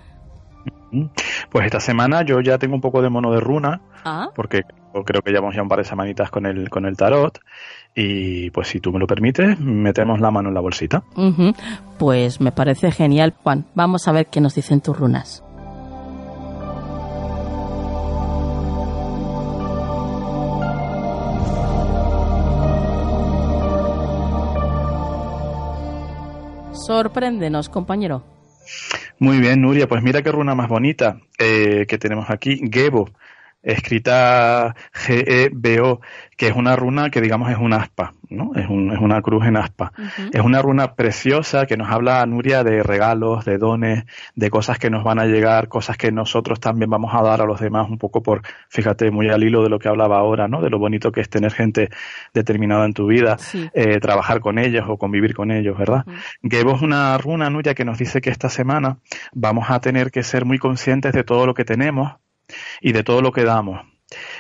Pues 1.51 1.67
esta 1.67 1.81
semana 1.81 2.23
yo 2.23 2.41
ya 2.41 2.59
tengo 2.59 2.75
un 2.75 2.81
poco 2.81 3.03
de 3.03 3.11
mono 3.11 3.33
de 3.33 3.41
runa, 3.41 3.81
ah. 4.05 4.29
porque 4.35 4.63
creo 5.05 5.23
que 5.23 5.31
llevamos 5.31 5.57
ya 5.57 5.63
un 5.63 5.69
par 5.69 5.79
de 5.79 5.85
semanitas 5.85 6.31
con 6.31 6.47
el, 6.47 6.71
con 6.71 6.87
el 6.87 6.97
tarot. 6.97 7.41
Y 7.95 8.51
pues 8.51 8.69
si 8.69 8.81
tú 8.81 8.93
me 8.93 8.99
lo 8.99 9.07
permites, 9.07 9.59
metemos 9.59 10.21
la 10.21 10.31
mano 10.31 10.49
en 10.49 10.55
la 10.55 10.61
bolsita. 10.61 11.03
Pues 11.99 12.41
me 12.41 12.53
parece 12.53 12.91
genial, 12.91 13.35
Juan. 13.43 13.67
Vamos 13.75 14.07
a 14.09 14.13
ver 14.13 14.27
qué 14.27 14.41
nos 14.41 14.55
dicen 14.55 14.81
tus 14.81 14.97
runas. 14.97 15.45
Sorpréndenos, 26.87 27.71
compañero. 27.71 28.23
Muy 29.19 29.39
bien, 29.39 29.61
Nuria. 29.61 29.89
Pues 29.89 30.03
mira 30.03 30.23
qué 30.23 30.33
runa 30.33 30.55
más 30.55 30.69
bonita 30.69 31.21
eh, 31.39 31.87
que 31.89 31.99
tenemos 31.99 32.31
aquí. 32.31 32.61
Gebo 32.71 33.11
escrita 33.65 34.75
G-E-B-O, 34.93 36.01
que 36.37 36.49
es 36.49 36.57
una 36.57 36.77
runa 36.77 37.11
que 37.11 37.21
digamos 37.21 37.51
es 37.51 37.59
un 37.59 37.73
aspa, 37.73 38.13
¿no? 38.29 38.53
Es, 38.55 38.69
un, 38.69 38.93
es 38.93 38.99
una 38.99 39.23
cruz 39.23 39.47
en 39.47 39.57
aspa. 39.57 39.93
Es 40.33 40.41
una 40.41 40.61
runa 40.61 40.95
preciosa 40.95 41.67
que 41.67 41.77
nos 41.77 41.91
habla, 41.91 42.25
Nuria, 42.27 42.65
de 42.65 42.83
regalos, 42.83 43.45
de 43.45 43.59
dones, 43.59 44.05
de 44.35 44.51
cosas 44.51 44.79
que 44.79 44.91
nos 44.91 45.05
van 45.05 45.19
a 45.19 45.27
llegar, 45.27 45.69
cosas 45.69 45.97
que 45.97 46.13
nosotros 46.13 46.61
también 46.61 46.91
vamos 46.91 47.15
a 47.15 47.23
dar 47.23 47.41
a 47.41 47.47
los 47.47 47.61
demás, 47.61 47.89
un 47.89 47.99
poco 47.99 48.23
por, 48.23 48.43
fíjate, 48.69 49.11
muy 49.11 49.29
al 49.29 49.43
hilo 49.43 49.63
de 49.63 49.69
lo 49.69 49.79
que 49.79 49.89
hablaba 49.89 50.19
ahora, 50.19 50.49
¿no? 50.49 50.61
De 50.61 50.71
lo 50.71 50.79
bonito 50.79 51.13
que 51.13 51.21
es 51.21 51.29
tener 51.29 51.53
gente 51.53 51.89
determinada 52.33 52.85
en 52.85 52.93
tu 52.93 53.07
vida, 53.07 53.37
eh, 53.73 54.01
trabajar 54.01 54.41
con 54.41 54.59
ellos 54.59 54.85
o 54.89 54.99
convivir 54.99 55.35
con 55.35 55.51
ellos, 55.51 55.79
¿verdad? 55.79 56.05
Gebo 56.43 56.75
es 56.75 56.83
una 56.83 57.17
runa, 57.19 57.49
Nuria, 57.49 57.75
que 57.75 57.85
nos 57.85 57.99
dice 57.99 58.21
que 58.21 58.31
esta 58.31 58.49
semana 58.49 58.99
vamos 59.33 59.71
a 59.71 59.81
tener 59.81 60.11
que 60.11 60.23
ser 60.23 60.45
muy 60.45 60.59
conscientes 60.59 61.13
de 61.13 61.25
todo 61.25 61.47
lo 61.47 61.55
que 61.55 61.65
tenemos, 61.65 62.15
y 62.81 62.93
de 62.93 63.03
todo 63.03 63.21
lo 63.21 63.33
que 63.33 63.45
damos. 63.45 63.81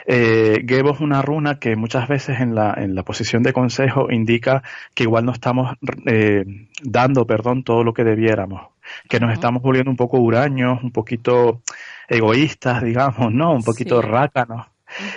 Eh, 0.07 0.64
Gebo 0.66 0.92
es 0.92 1.00
una 1.00 1.22
runa 1.22 1.59
que 1.59 1.76
muchas 1.76 2.09
veces 2.09 2.40
en 2.40 2.55
la, 2.55 2.74
en 2.76 2.94
la 2.94 3.02
posición 3.02 3.42
de 3.42 3.52
consejo 3.52 4.11
indica 4.11 4.62
que 4.94 5.05
igual 5.05 5.24
no 5.24 5.32
estamos 5.32 5.76
eh, 6.07 6.44
dando, 6.82 7.26
perdón, 7.26 7.64
todo 7.64 7.82
lo 7.82 7.94
que 7.94 8.05
debiéramos, 8.05 8.68
que 9.09 9.20
nos 9.20 9.32
estamos 9.32 9.62
volviendo 9.62 9.90
un 9.90 9.96
poco 9.96 10.18
huraños, 10.18 10.82
un 10.82 10.92
poquito 10.92 11.62
egoístas, 12.09 12.82
digamos, 12.82 13.32
¿no? 13.32 13.52
Un 13.52 13.62
poquito 13.62 14.02
rácanos. 14.02 14.66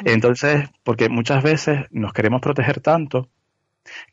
Entonces, 0.05 0.69
porque 0.83 1.09
muchas 1.09 1.43
veces 1.43 1.85
nos 1.91 2.13
queremos 2.13 2.41
proteger 2.41 2.79
tanto 2.79 3.29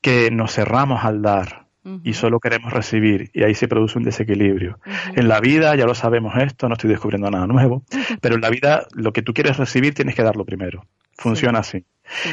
que 0.02 0.30
nos 0.30 0.52
cerramos 0.52 1.04
al 1.04 1.22
dar 1.22 1.63
y 2.02 2.14
solo 2.14 2.40
queremos 2.40 2.72
recibir 2.72 3.30
y 3.34 3.42
ahí 3.42 3.54
se 3.54 3.68
produce 3.68 3.98
un 3.98 4.04
desequilibrio. 4.04 4.78
En 5.14 5.28
la 5.28 5.40
vida, 5.40 5.74
ya 5.76 5.84
lo 5.84 5.94
sabemos 5.94 6.34
esto, 6.36 6.68
no 6.68 6.74
estoy 6.74 6.90
descubriendo 6.90 7.30
nada 7.30 7.46
nuevo, 7.46 7.84
pero 8.20 8.36
en 8.36 8.40
la 8.40 8.50
vida 8.50 8.86
lo 8.92 9.12
que 9.12 9.22
tú 9.22 9.34
quieres 9.34 9.56
recibir 9.56 9.94
tienes 9.94 10.14
que 10.14 10.22
darlo 10.22 10.44
primero. 10.44 10.86
Funciona 11.16 11.60
así. 11.60 11.84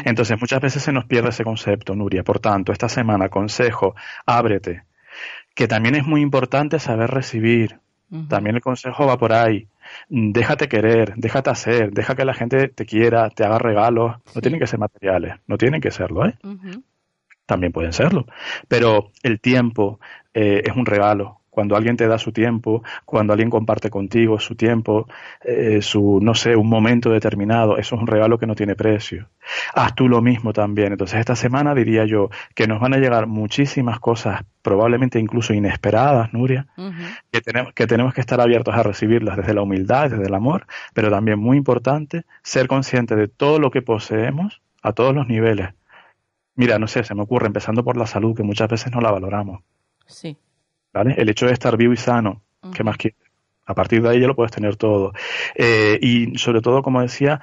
Entonces 0.05 0.39
muchas 0.39 0.59
veces 0.59 0.81
se 0.83 0.91
nos 0.91 1.05
pierde 1.05 1.29
ese 1.29 1.43
concepto, 1.43 1.95
Nuria. 1.95 2.23
Por 2.23 2.39
tanto, 2.39 2.71
esta 2.71 2.89
semana 2.89 3.29
consejo, 3.29 3.95
ábrete, 4.25 4.83
que 5.53 5.67
también 5.67 5.95
es 5.95 6.05
muy 6.05 6.21
importante 6.21 6.79
saber 6.79 7.11
recibir. 7.11 7.79
También 8.27 8.57
el 8.57 8.61
consejo 8.61 9.05
va 9.05 9.17
por 9.17 9.31
ahí. 9.31 9.67
Déjate 10.09 10.67
querer, 10.67 11.13
déjate 11.15 11.49
hacer, 11.49 11.91
deja 11.91 12.13
que 12.13 12.25
la 12.25 12.33
gente 12.33 12.67
te 12.67 12.85
quiera, 12.85 13.29
te 13.29 13.45
haga 13.45 13.57
regalos. 13.57 14.17
No 14.35 14.41
tienen 14.41 14.59
que 14.59 14.67
ser 14.67 14.79
materiales, 14.79 15.35
no 15.47 15.57
tienen 15.57 15.79
que 15.79 15.91
serlo, 15.91 16.25
¿eh? 16.25 16.35
También 17.51 17.73
pueden 17.73 17.91
serlo. 17.91 18.25
Pero 18.69 19.11
el 19.23 19.41
tiempo 19.41 19.99
eh, 20.33 20.63
es 20.65 20.73
un 20.73 20.85
regalo. 20.85 21.39
Cuando 21.49 21.75
alguien 21.75 21.97
te 21.97 22.07
da 22.07 22.17
su 22.17 22.31
tiempo, 22.31 22.81
cuando 23.03 23.33
alguien 23.33 23.49
comparte 23.49 23.89
contigo 23.89 24.39
su 24.39 24.55
tiempo, 24.55 25.09
eh, 25.43 25.81
su, 25.81 26.19
no 26.21 26.33
sé, 26.33 26.55
un 26.55 26.69
momento 26.69 27.09
determinado, 27.09 27.77
eso 27.77 27.95
es 27.95 28.01
un 28.01 28.07
regalo 28.07 28.37
que 28.37 28.47
no 28.47 28.55
tiene 28.55 28.73
precio. 28.73 29.27
Haz 29.73 29.93
tú 29.93 30.07
lo 30.07 30.21
mismo 30.21 30.53
también. 30.53 30.93
Entonces, 30.93 31.19
esta 31.19 31.35
semana 31.35 31.75
diría 31.75 32.05
yo 32.05 32.29
que 32.55 32.67
nos 32.67 32.79
van 32.79 32.93
a 32.93 32.99
llegar 32.99 33.27
muchísimas 33.27 33.99
cosas, 33.99 34.45
probablemente 34.61 35.19
incluso 35.19 35.53
inesperadas, 35.53 36.31
Nuria, 36.31 36.67
que, 37.33 37.41
tenemos, 37.41 37.73
que 37.73 37.85
tenemos 37.85 38.13
que 38.13 38.21
estar 38.21 38.39
abiertos 38.39 38.73
a 38.73 38.83
recibirlas 38.83 39.35
desde 39.35 39.53
la 39.53 39.61
humildad, 39.61 40.09
desde 40.09 40.27
el 40.27 40.33
amor, 40.33 40.67
pero 40.93 41.09
también 41.09 41.37
muy 41.37 41.57
importante 41.57 42.23
ser 42.43 42.67
consciente 42.67 43.17
de 43.17 43.27
todo 43.27 43.59
lo 43.59 43.71
que 43.71 43.81
poseemos 43.81 44.61
a 44.81 44.93
todos 44.93 45.13
los 45.13 45.27
niveles, 45.27 45.69
Mira, 46.55 46.77
no 46.79 46.87
sé, 46.87 47.03
se 47.03 47.15
me 47.15 47.21
ocurre, 47.21 47.47
empezando 47.47 47.83
por 47.83 47.97
la 47.97 48.05
salud, 48.05 48.35
que 48.35 48.43
muchas 48.43 48.69
veces 48.69 48.91
no 48.91 49.01
la 49.01 49.11
valoramos. 49.11 49.61
Sí. 50.05 50.37
¿Vale? 50.93 51.15
El 51.17 51.29
hecho 51.29 51.45
de 51.45 51.53
estar 51.53 51.77
vivo 51.77 51.93
y 51.93 51.97
sano, 51.97 52.41
¿qué 52.73 52.83
más 52.83 52.97
quieres? 52.97 53.19
A 53.65 53.73
partir 53.73 54.01
de 54.01 54.09
ahí 54.09 54.19
ya 54.19 54.27
lo 54.27 54.35
puedes 54.35 54.51
tener 54.51 54.75
todo. 54.75 55.13
Eh, 55.55 55.97
y 56.01 56.37
sobre 56.37 56.61
todo, 56.61 56.83
como 56.83 57.01
decía, 57.01 57.39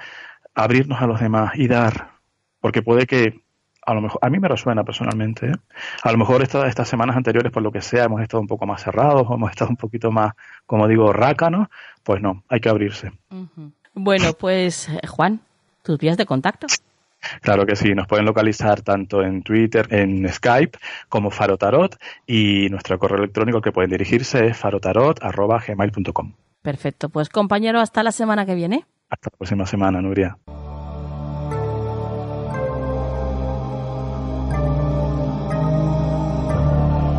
abrirnos 0.53 1.01
a 1.01 1.07
los 1.07 1.19
demás 1.19 1.53
y 1.55 1.67
dar. 1.67 2.11
Porque 2.59 2.83
puede 2.83 3.07
que, 3.07 3.41
a 3.83 3.93
lo 3.93 4.01
mejor, 4.01 4.19
a 4.21 4.29
mí 4.29 4.37
me 4.37 4.47
resuena 4.47 4.83
personalmente, 4.83 5.47
¿eh? 5.47 5.55
a 6.03 6.11
lo 6.11 6.17
mejor 6.17 6.43
estas 6.43 6.87
semanas 6.87 7.15
anteriores, 7.15 7.51
por 7.51 7.63
lo 7.63 7.71
que 7.71 7.81
sea, 7.81 8.03
hemos 8.03 8.21
estado 8.21 8.41
un 8.41 8.47
poco 8.47 8.67
más 8.67 8.83
cerrados, 8.83 9.25
o 9.27 9.33
hemos 9.33 9.49
estado 9.49 9.71
un 9.71 9.77
poquito 9.77 10.11
más, 10.11 10.33
como 10.65 10.87
digo, 10.87 11.11
rácanos, 11.13 11.69
pues 12.03 12.21
no, 12.21 12.43
hay 12.49 12.59
que 12.59 12.69
abrirse. 12.69 13.11
Bueno, 13.93 14.33
pues 14.33 14.89
eh, 14.89 15.07
Juan, 15.07 15.39
tus 15.81 15.97
vías 15.97 16.17
de 16.17 16.25
contacto. 16.25 16.67
Claro 17.41 17.65
que 17.65 17.75
sí, 17.75 17.93
nos 17.93 18.07
pueden 18.07 18.25
localizar 18.25 18.81
tanto 18.81 19.21
en 19.21 19.43
Twitter, 19.43 19.87
en 19.91 20.27
Skype, 20.31 20.77
como 21.09 21.31
Farotarot 21.31 21.97
y 22.25 22.67
nuestro 22.69 22.97
correo 22.99 23.19
electrónico 23.19 23.61
que 23.61 23.71
pueden 23.71 23.91
dirigirse 23.91 24.47
es 24.47 24.57
farotarot.gmail.com. 24.57 26.33
Perfecto, 26.61 27.09
pues 27.09 27.29
compañero, 27.29 27.79
hasta 27.79 28.03
la 28.03 28.11
semana 28.11 28.45
que 28.45 28.55
viene. 28.55 28.85
Hasta 29.09 29.29
la 29.31 29.37
próxima 29.37 29.65
semana, 29.65 30.01
Nuria. 30.01 30.37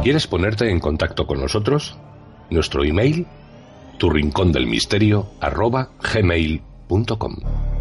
¿Quieres 0.03 0.26
ponerte 0.26 0.70
en 0.70 0.80
contacto 0.80 1.26
con 1.26 1.40
nosotros? 1.40 1.98
Nuestro 2.48 2.84
email, 2.84 3.26
tu 3.98 4.09
rincón 4.09 4.51
del 4.51 4.66
misterio, 4.66 5.26
arroba 5.40 5.90
gmail.com. 6.03 7.79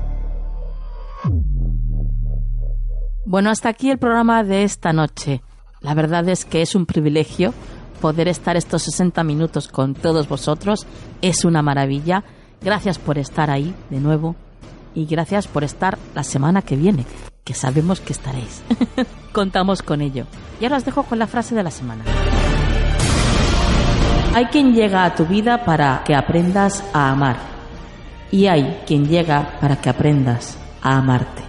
Bueno, 3.25 3.49
hasta 3.49 3.69
aquí 3.69 3.89
el 3.91 3.97
programa 3.97 4.43
de 4.43 4.63
esta 4.63 4.93
noche. 4.93 5.41
La 5.81 5.93
verdad 5.93 6.27
es 6.29 6.45
que 6.45 6.61
es 6.61 6.75
un 6.75 6.85
privilegio 6.85 7.53
poder 8.01 8.27
estar 8.27 8.55
estos 8.57 8.83
60 8.83 9.23
minutos 9.23 9.67
con 9.67 9.93
todos 9.93 10.27
vosotros. 10.27 10.87
Es 11.21 11.45
una 11.45 11.61
maravilla. 11.61 12.23
Gracias 12.61 12.97
por 12.97 13.17
estar 13.17 13.49
ahí 13.49 13.73
de 13.89 13.99
nuevo 13.99 14.35
y 14.95 15.05
gracias 15.05 15.47
por 15.47 15.63
estar 15.63 15.97
la 16.15 16.23
semana 16.23 16.61
que 16.61 16.75
viene, 16.75 17.05
que 17.43 17.53
sabemos 17.53 17.99
que 17.99 18.13
estaréis. 18.13 18.61
Contamos 19.31 19.81
con 19.81 20.01
ello. 20.01 20.25
Y 20.59 20.65
ahora 20.65 20.77
os 20.77 20.85
dejo 20.85 21.03
con 21.03 21.19
la 21.19 21.27
frase 21.27 21.55
de 21.55 21.63
la 21.63 21.71
semana. 21.71 22.03
Hay 24.33 24.45
quien 24.45 24.73
llega 24.73 25.05
a 25.05 25.15
tu 25.15 25.25
vida 25.25 25.65
para 25.65 26.03
que 26.05 26.15
aprendas 26.15 26.83
a 26.93 27.11
amar. 27.11 27.37
Y 28.31 28.47
hay 28.47 28.81
quien 28.85 29.07
llega 29.07 29.57
para 29.59 29.77
que 29.77 29.89
aprendas 29.89 30.57
a 30.81 30.97
amarte. 30.97 31.48